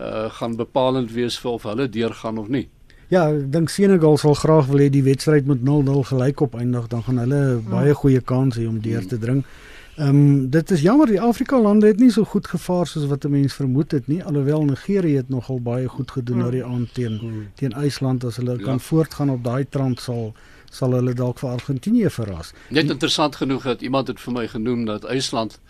uh 0.00 0.30
gaan 0.30 0.56
bepalend 0.56 1.12
wees 1.12 1.38
vir 1.38 1.50
of 1.50 1.62
hulle 1.62 1.88
deurgaan 1.88 2.38
of 2.38 2.48
nie. 2.48 2.68
Ja, 3.08 3.28
ek 3.28 3.52
dink 3.52 3.68
Senegal 3.68 4.16
sal 4.18 4.34
graag 4.34 4.66
wil 4.66 4.78
hê 4.78 4.88
die 4.90 5.02
wedstryd 5.02 5.46
moet 5.46 5.62
0-0 5.62 6.02
gelyk 6.02 6.40
op 6.40 6.54
eindig, 6.54 6.86
dan 6.88 7.02
gaan 7.02 7.18
hulle 7.18 7.60
baie 7.70 7.94
goeie 7.94 8.20
kans 8.20 8.56
hê 8.56 8.68
om 8.68 8.80
deur 8.80 9.06
te 9.06 9.18
dring. 9.18 9.42
Hmm. 9.42 9.70
Ehm 10.00 10.08
um, 10.08 10.50
dit 10.50 10.70
is 10.70 10.80
jammer 10.80 11.06
die 11.06 11.20
Afrika 11.20 11.60
lande 11.60 11.86
het 11.86 11.98
nie 11.98 12.10
so 12.10 12.24
goed 12.24 12.46
gevaar 12.48 12.86
soos 12.86 13.06
wat 13.06 13.24
'n 13.24 13.30
mens 13.30 13.52
vermoed 13.54 13.90
het 13.90 14.06
nie 14.06 14.24
alhoewel 14.24 14.64
Nigerië 14.64 15.16
het 15.16 15.28
nogal 15.28 15.60
baie 15.60 15.88
goed 15.88 16.10
gedoen 16.10 16.38
na 16.38 16.50
die 16.50 16.64
aand 16.64 16.94
teen 16.94 17.18
hmm. 17.18 17.48
teen 17.54 17.72
IJsland 17.72 18.24
as 18.24 18.36
hulle 18.36 18.56
ja. 18.58 18.64
kan 18.64 18.80
voortgaan 18.80 19.30
op 19.30 19.44
daai 19.44 19.68
trant 19.68 20.00
sal 20.00 20.32
sal 20.70 20.92
hulle 20.92 21.14
dalk 21.14 21.38
vir 21.38 21.50
Argentinië 21.50 22.10
verras. 22.10 22.52
Net 22.68 22.90
interessant 22.90 23.36
genoeg 23.36 23.62
dat 23.62 23.82
iemand 23.82 24.06
het 24.06 24.20
vir 24.20 24.32
my 24.32 24.48
genoem 24.48 24.84
dat 24.84 25.04
IJsland 25.04 25.60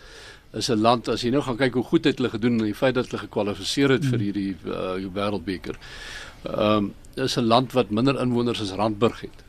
is 0.53 0.69
'n 0.69 0.79
land 0.79 1.07
as 1.07 1.21
jy 1.21 1.29
nou 1.29 1.41
gaan 1.41 1.57
kyk 1.57 1.73
hoe 1.73 1.83
goed 1.83 2.03
het 2.03 2.17
hulle 2.17 2.29
gedoen 2.29 2.59
en 2.59 2.65
die 2.65 2.75
feit 2.75 2.95
dat 2.95 3.05
hulle 3.09 3.21
gekwalifiseer 3.21 3.89
het 3.89 4.05
vir 4.05 4.17
hmm. 4.17 4.23
hierdie 4.23 4.55
uh, 4.65 5.13
wêreldbeker. 5.13 5.75
Ehm 6.43 6.77
um, 6.77 6.93
is 7.15 7.35
'n 7.37 7.43
land 7.43 7.71
wat 7.71 7.89
minder 7.89 8.19
inwoners 8.21 8.61
as 8.61 8.71
Randburg 8.71 9.21
het. 9.21 9.40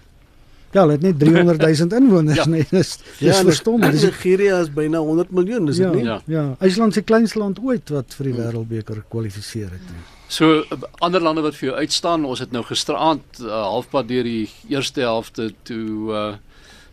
Ja, 0.73 0.81
hulle 0.81 0.97
het 0.97 1.03
net 1.05 1.19
300 1.21 1.61
000 1.61 1.95
inwoners, 2.01 2.39
ja. 2.41 2.47
nee, 2.49 2.65
dis 2.71 2.95
dis 3.19 3.27
ja, 3.27 3.43
verstom. 3.45 3.83
Dis 3.85 4.07
Nigeria 4.09 4.61
is 4.65 4.71
byna 4.73 5.03
100 5.05 5.31
miljoen, 5.31 5.69
is 5.69 5.77
dit 5.77 5.87
ja, 5.87 5.93
nie? 5.93 6.05
Ja. 6.05 6.21
Ja, 6.33 6.45
IJsland 6.65 6.97
se 6.97 7.03
kleinste 7.05 7.39
land 7.43 7.61
ooit 7.61 7.93
wat 7.93 8.17
vir 8.17 8.31
die 8.31 8.35
Wêreldbeker 8.39 9.03
kwalifiseer 9.13 9.75
het. 9.75 9.85
Nie. 9.91 10.07
So 10.33 10.63
ander 11.05 11.21
lande 11.21 11.45
wat 11.45 11.59
vir 11.59 11.69
jou 11.69 11.77
uitstaan, 11.77 12.25
ons 12.25 12.41
het 12.41 12.55
nou 12.57 12.65
gisteraand 12.65 13.43
uh, 13.45 13.51
halfpad 13.75 14.09
deur 14.09 14.25
die 14.25 14.49
eerste 14.73 15.05
helfte 15.05 15.51
toe 15.69 16.09
uh, 16.09 16.25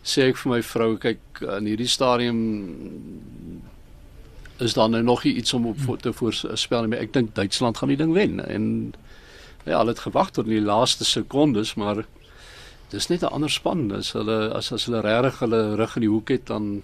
sê 0.04 0.28
ek 0.28 0.36
vir 0.42 0.52
my 0.52 0.60
vrou, 0.64 0.90
kyk 1.00 1.40
in 1.56 1.68
hierdie 1.70 1.88
stadium 1.88 2.40
is 4.60 4.76
daar 4.76 4.90
nou 4.92 5.00
nog 5.02 5.24
iets 5.24 5.54
om 5.56 5.70
op 5.72 6.02
te 6.04 6.12
voorspel 6.12 6.84
nie. 6.84 7.00
Ek 7.00 7.14
dink 7.16 7.32
Duitsland 7.34 7.80
gaan 7.80 7.88
die 7.88 7.96
ding 7.96 8.12
wen 8.12 8.42
en 8.44 8.66
ja, 9.64 9.78
hulle 9.78 9.94
het 9.94 10.04
gewag 10.04 10.34
tot 10.36 10.48
in 10.48 10.58
die 10.58 10.66
laaste 10.66 11.04
sekondes, 11.08 11.74
maar 11.80 12.04
dis 12.90 13.08
net 13.08 13.22
'n 13.22 13.32
ander 13.32 13.50
span 13.50 13.92
as 13.92 14.12
hulle 14.12 14.52
as 14.54 14.72
as 14.72 14.84
hulle 14.84 15.00
regtig 15.00 15.38
hulle 15.40 15.76
rug 15.76 15.96
in 15.96 16.00
die 16.00 16.10
hoek 16.10 16.28
het 16.28 16.46
dan 16.46 16.82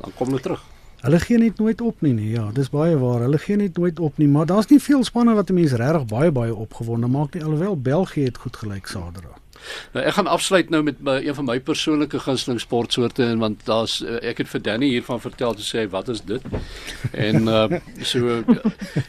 dan 0.00 0.12
kom 0.16 0.28
hulle 0.28 0.40
terug. 0.40 0.62
Hulle 1.04 1.20
gee 1.20 1.38
net 1.38 1.58
nooit 1.58 1.80
op 1.80 2.00
nie 2.00 2.12
nie. 2.12 2.30
Ja, 2.30 2.50
dis 2.52 2.70
baie 2.70 2.96
waar. 2.98 3.20
Hulle 3.20 3.38
gee 3.38 3.56
net 3.56 3.76
nooit 3.76 3.98
op 4.00 4.18
nie, 4.18 4.28
maar 4.28 4.46
daar's 4.46 4.68
nie 4.72 4.80
veel 4.80 5.04
spanne 5.04 5.34
wat 5.34 5.50
'n 5.50 5.54
mens 5.54 5.72
regtig 5.72 6.06
baie 6.06 6.30
baie 6.30 6.54
opgewonde 6.54 7.06
maak 7.06 7.34
nie. 7.34 7.44
Alhoewel 7.44 7.76
België 7.80 8.24
het 8.24 8.38
goed 8.38 8.56
gelyk 8.56 8.86
Saterdag. 8.86 9.43
Nou 9.92 10.04
ek 10.04 10.16
gaan 10.16 10.26
afsluit 10.30 10.70
nou 10.70 10.82
met 10.82 11.00
my, 11.04 11.16
een 11.24 11.34
van 11.34 11.48
my 11.48 11.58
persoonlike 11.60 12.18
gunsteling 12.24 12.60
sportsoorte 12.60 13.24
en 13.24 13.38
want 13.42 13.64
daar's 13.68 14.00
eh, 14.02 14.20
ek 14.30 14.42
het 14.42 14.50
vir 14.52 14.62
Danny 14.62 14.90
hiervan 14.92 15.22
vertel 15.22 15.54
te 15.54 15.66
sê 15.66 15.86
wat 15.90 16.08
is 16.12 16.22
dit? 16.26 16.42
En 17.12 17.48
uh 17.48 17.80
so 18.02 18.42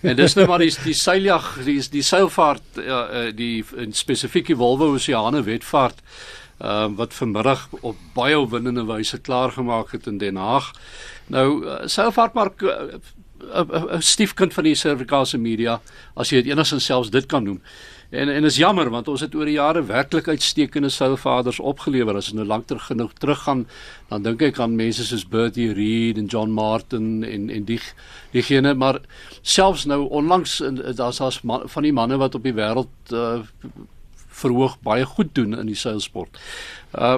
en 0.02 0.16
dis 0.16 0.36
nou 0.38 0.48
maar 0.48 0.64
die 0.64 0.72
die 0.86 0.96
seiljag, 0.98 1.52
die 1.66 1.80
die 1.92 2.04
seilvaart 2.06 2.80
uh, 2.82 3.30
die 3.36 3.66
spesifieke 3.92 4.56
Volvo 4.56 4.94
Oseane 4.96 5.44
wetvaart 5.44 6.02
uh 6.62 6.88
wat 6.96 7.14
vanmiddag 7.14 7.68
op 7.82 8.00
baie 8.16 8.40
opwindende 8.40 8.86
wyse 8.88 9.20
klaar 9.20 9.52
gemaak 9.52 9.92
het 9.92 10.08
in 10.08 10.18
Den 10.18 10.40
Haag. 10.40 10.72
Nou 11.28 11.66
uh, 11.66 11.82
seilvaart 11.86 12.34
maar 12.34 12.52
'n 13.54 14.02
stiefkind 14.02 14.54
van 14.54 14.64
die 14.64 14.76
Suid-Afrikaanse 14.76 15.38
media 15.38 15.82
as 16.16 16.30
jy 16.30 16.42
dit 16.42 16.52
enigstens 16.52 16.86
selfs 16.86 17.10
dit 17.10 17.26
kan 17.26 17.44
noem. 17.44 17.62
En 18.16 18.30
en 18.30 18.44
is 18.48 18.58
jammer 18.58 18.90
want 18.90 19.08
ons 19.12 19.22
het 19.22 19.36
oor 19.36 19.50
die 19.50 19.58
jare 19.58 19.84
werklik 19.86 20.28
uitstekende 20.32 20.90
seilvaders 20.90 21.60
opgelewer. 21.60 22.16
As 22.16 22.30
ons 22.32 22.40
nou 22.40 22.48
lank 22.48 22.72
genoeg 22.88 23.14
teruggaan, 23.20 23.66
dan 24.10 24.24
dink 24.24 24.42
ek 24.42 24.60
aan 24.64 24.78
mense 24.80 25.04
soos 25.06 25.26
Bertie 25.28 25.72
Reed 25.76 26.20
en 26.22 26.30
John 26.32 26.54
Martin 26.56 27.24
en 27.28 27.50
en 27.50 27.66
die 27.68 27.82
diegene, 28.32 28.74
maar 28.74 29.02
selfs 29.42 29.86
nou 29.86 30.06
onlangs 30.10 30.62
daar's 30.96 31.20
daar's 31.20 31.42
van 31.44 31.84
die 31.84 31.94
manne 31.94 32.18
wat 32.18 32.36
op 32.36 32.44
die 32.44 32.56
wêreld 32.56 33.14
uh, 33.14 33.44
verhoog 34.36 34.80
baie 34.84 35.06
goed 35.06 35.36
doen 35.36 35.56
in 35.58 35.72
die 35.72 35.80
seilsport. 35.80 36.40
Uh 36.94 37.18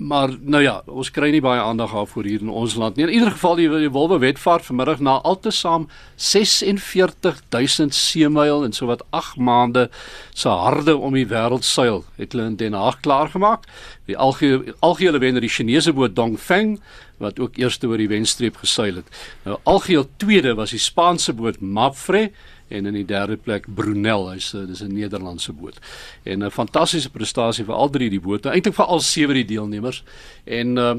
maar 0.00 0.32
nou 0.40 0.62
ja, 0.64 0.78
ons 0.88 1.10
kry 1.12 1.28
nie 1.28 1.42
baie 1.44 1.60
aandag 1.60 1.92
daarvoor 1.92 2.24
hier 2.24 2.40
in 2.40 2.48
ons 2.48 2.74
land 2.80 2.96
nie. 2.96 3.04
In 3.04 3.12
ieder 3.18 3.34
geval 3.34 3.58
die, 3.58 3.68
Wolwe 3.92 4.16
wetvaart 4.22 4.64
vanmiddag 4.64 5.02
na 5.04 5.18
altesaam 5.28 5.88
46000 6.16 7.94
seemyl 7.94 8.64
en 8.64 8.72
sowat 8.72 9.04
8 9.12 9.36
maande 9.36 9.90
se 10.32 10.48
harde 10.48 10.96
om 10.96 11.14
die 11.14 11.26
wêreld 11.28 11.68
seil 11.68 12.04
het 12.16 12.32
hulle 12.32 12.48
in 12.48 12.56
Den 12.56 12.78
Haag 12.78 13.00
klaar 13.04 13.28
gemaak. 13.28 13.68
Die 14.08 14.16
algehele 14.16 15.20
wenner 15.20 15.44
die 15.44 15.52
Chinese 15.52 15.92
boot 15.92 16.16
Dongfeng 16.16 16.78
wat 17.20 17.36
ook 17.40 17.60
eerste 17.60 17.86
oor 17.90 18.00
die 18.00 18.08
wenstreep 18.08 18.56
geseil 18.62 19.02
het. 19.02 19.08
Nou 19.44 19.58
algeheel 19.68 20.08
tweede 20.16 20.54
was 20.56 20.72
die 20.72 20.80
Spaanse 20.80 21.36
boot 21.36 21.60
Mapfre 21.60 22.30
en 22.70 22.86
in 22.86 22.94
die 22.94 23.06
derde 23.06 23.36
plek 23.36 23.66
Brunel, 23.74 24.28
hy's 24.30 24.52
eh, 24.54 24.66
dis 24.66 24.82
'n 24.82 24.94
Nederlandse 24.94 25.52
boot. 25.52 25.78
En 26.24 26.44
'n 26.44 26.50
fantastiese 26.50 27.10
prestasie 27.10 27.64
vir 27.64 27.74
al 27.74 27.90
drie 27.90 28.10
die 28.10 28.20
bote, 28.20 28.48
eintlik 28.48 28.74
vir 28.74 28.86
al 28.86 29.00
sewe 29.00 29.34
die 29.34 29.44
deelnemers. 29.44 30.02
En 30.44 30.76
uh 30.78 30.94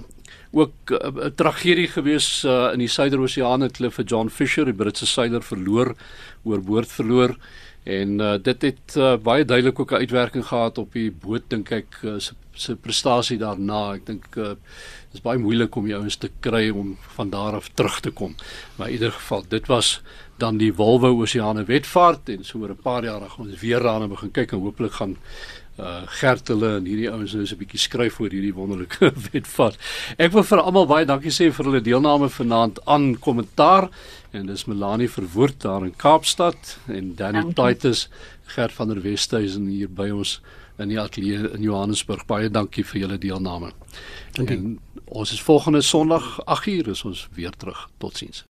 ook 0.51 0.91
eh, 0.91 1.07
'n 1.07 1.17
uh, 1.17 1.25
tragedie 1.35 1.87
gewees 1.87 2.43
uh, 2.43 2.69
in 2.73 2.79
die 2.79 2.87
Suider-Oseaan 2.87 3.61
het 3.61 3.77
hulle 3.77 3.91
vir 3.91 4.05
John 4.05 4.29
Fisher, 4.29 4.65
die 4.65 4.73
Britse 4.73 5.05
seiler 5.05 5.41
verloor, 5.41 5.95
oorboord 6.43 6.91
verloor. 6.91 7.35
En 7.83 8.19
uh, 8.19 8.35
dit 8.41 8.61
het 8.61 8.95
uh, 8.97 9.15
baie 9.17 9.45
duidelik 9.45 9.79
ook 9.79 9.91
'n 9.91 10.03
uitwerking 10.03 10.45
gehad 10.45 10.77
op 10.77 10.93
die 10.93 11.11
boot 11.11 11.41
dink 11.47 11.71
ek 11.71 11.99
uh, 12.03 12.19
se 12.19 12.33
se 12.53 12.75
prestasie 12.75 13.37
daarna. 13.37 13.93
Ek 13.95 14.05
dink 14.05 14.35
uh, 14.35 14.53
dit 14.53 15.19
is 15.19 15.23
baie 15.23 15.39
moeilik 15.41 15.75
om 15.75 15.87
jou 15.87 16.03
eens 16.03 16.19
te 16.19 16.29
kry 16.39 16.69
om 16.69 16.97
van 17.15 17.29
daar 17.29 17.57
af 17.57 17.69
terug 17.73 17.99
te 17.99 18.11
kom. 18.11 18.35
Maar 18.75 18.87
in 18.87 18.93
ieder 18.93 19.11
geval, 19.11 19.45
dit 19.49 19.67
was 19.67 20.01
dan 20.41 20.57
die 20.57 20.71
Volvo 20.73 21.13
Oseane 21.21 21.63
wetvaart 21.67 22.29
en 22.33 22.45
so 22.45 22.59
oor 22.59 22.73
'n 22.73 22.83
paar 22.83 23.03
jaar 23.03 23.21
gaan 23.29 23.47
ons 23.47 23.61
weer 23.61 23.79
daarna 23.79 24.07
begin 24.07 24.31
kyk 24.31 24.53
en 24.53 24.63
hooplik 24.65 24.93
gaan 24.93 25.17
uh 25.79 26.01
Gert 26.19 26.47
hulle 26.51 26.77
en 26.77 26.85
hierdie 26.85 27.09
ouens 27.09 27.33
nou 27.33 27.45
so 27.45 27.55
'n 27.55 27.61
bietjie 27.61 27.79
skryf 27.79 28.19
oor 28.19 28.29
hierdie 28.29 28.53
wonderlike 28.53 29.11
wetvat. 29.31 29.77
Ek 30.17 30.31
wil 30.33 30.43
vir 30.43 30.59
almal 30.59 30.87
baie 30.87 31.05
dankie 31.05 31.31
sê 31.31 31.51
vir 31.51 31.65
hulle 31.65 31.81
deelname 31.81 32.29
vanaand 32.29 32.79
aan 32.85 33.15
kommentaar 33.19 33.89
en 34.33 34.45
dis 34.45 34.65
Melanie 34.65 35.09
Verwoerd 35.09 35.61
daar 35.61 35.85
in 35.85 35.95
Kaapstad 35.95 36.77
en 36.87 37.15
Danny 37.15 37.53
Titus 37.53 38.09
Gert 38.55 38.73
van 38.73 38.87
der 38.87 39.01
Westhuizen 39.01 39.67
hier 39.67 39.89
by 39.89 40.09
ons 40.09 40.41
in 40.77 40.89
die 40.89 40.99
ateljee 40.99 41.51
in 41.55 41.61
Johannesburg. 41.61 42.25
Baie 42.25 42.49
dankie 42.49 42.83
vir 42.83 43.01
julle 43.01 43.17
deelname. 43.17 43.71
Dankie. 44.33 44.57
En 44.57 44.79
ons 45.05 45.31
is 45.31 45.41
volgende 45.41 45.81
Sondag 45.81 46.39
8uur 46.45 46.89
is 46.89 47.05
ons 47.05 47.27
weer 47.35 47.51
terug. 47.57 47.89
Totsiens. 47.97 48.50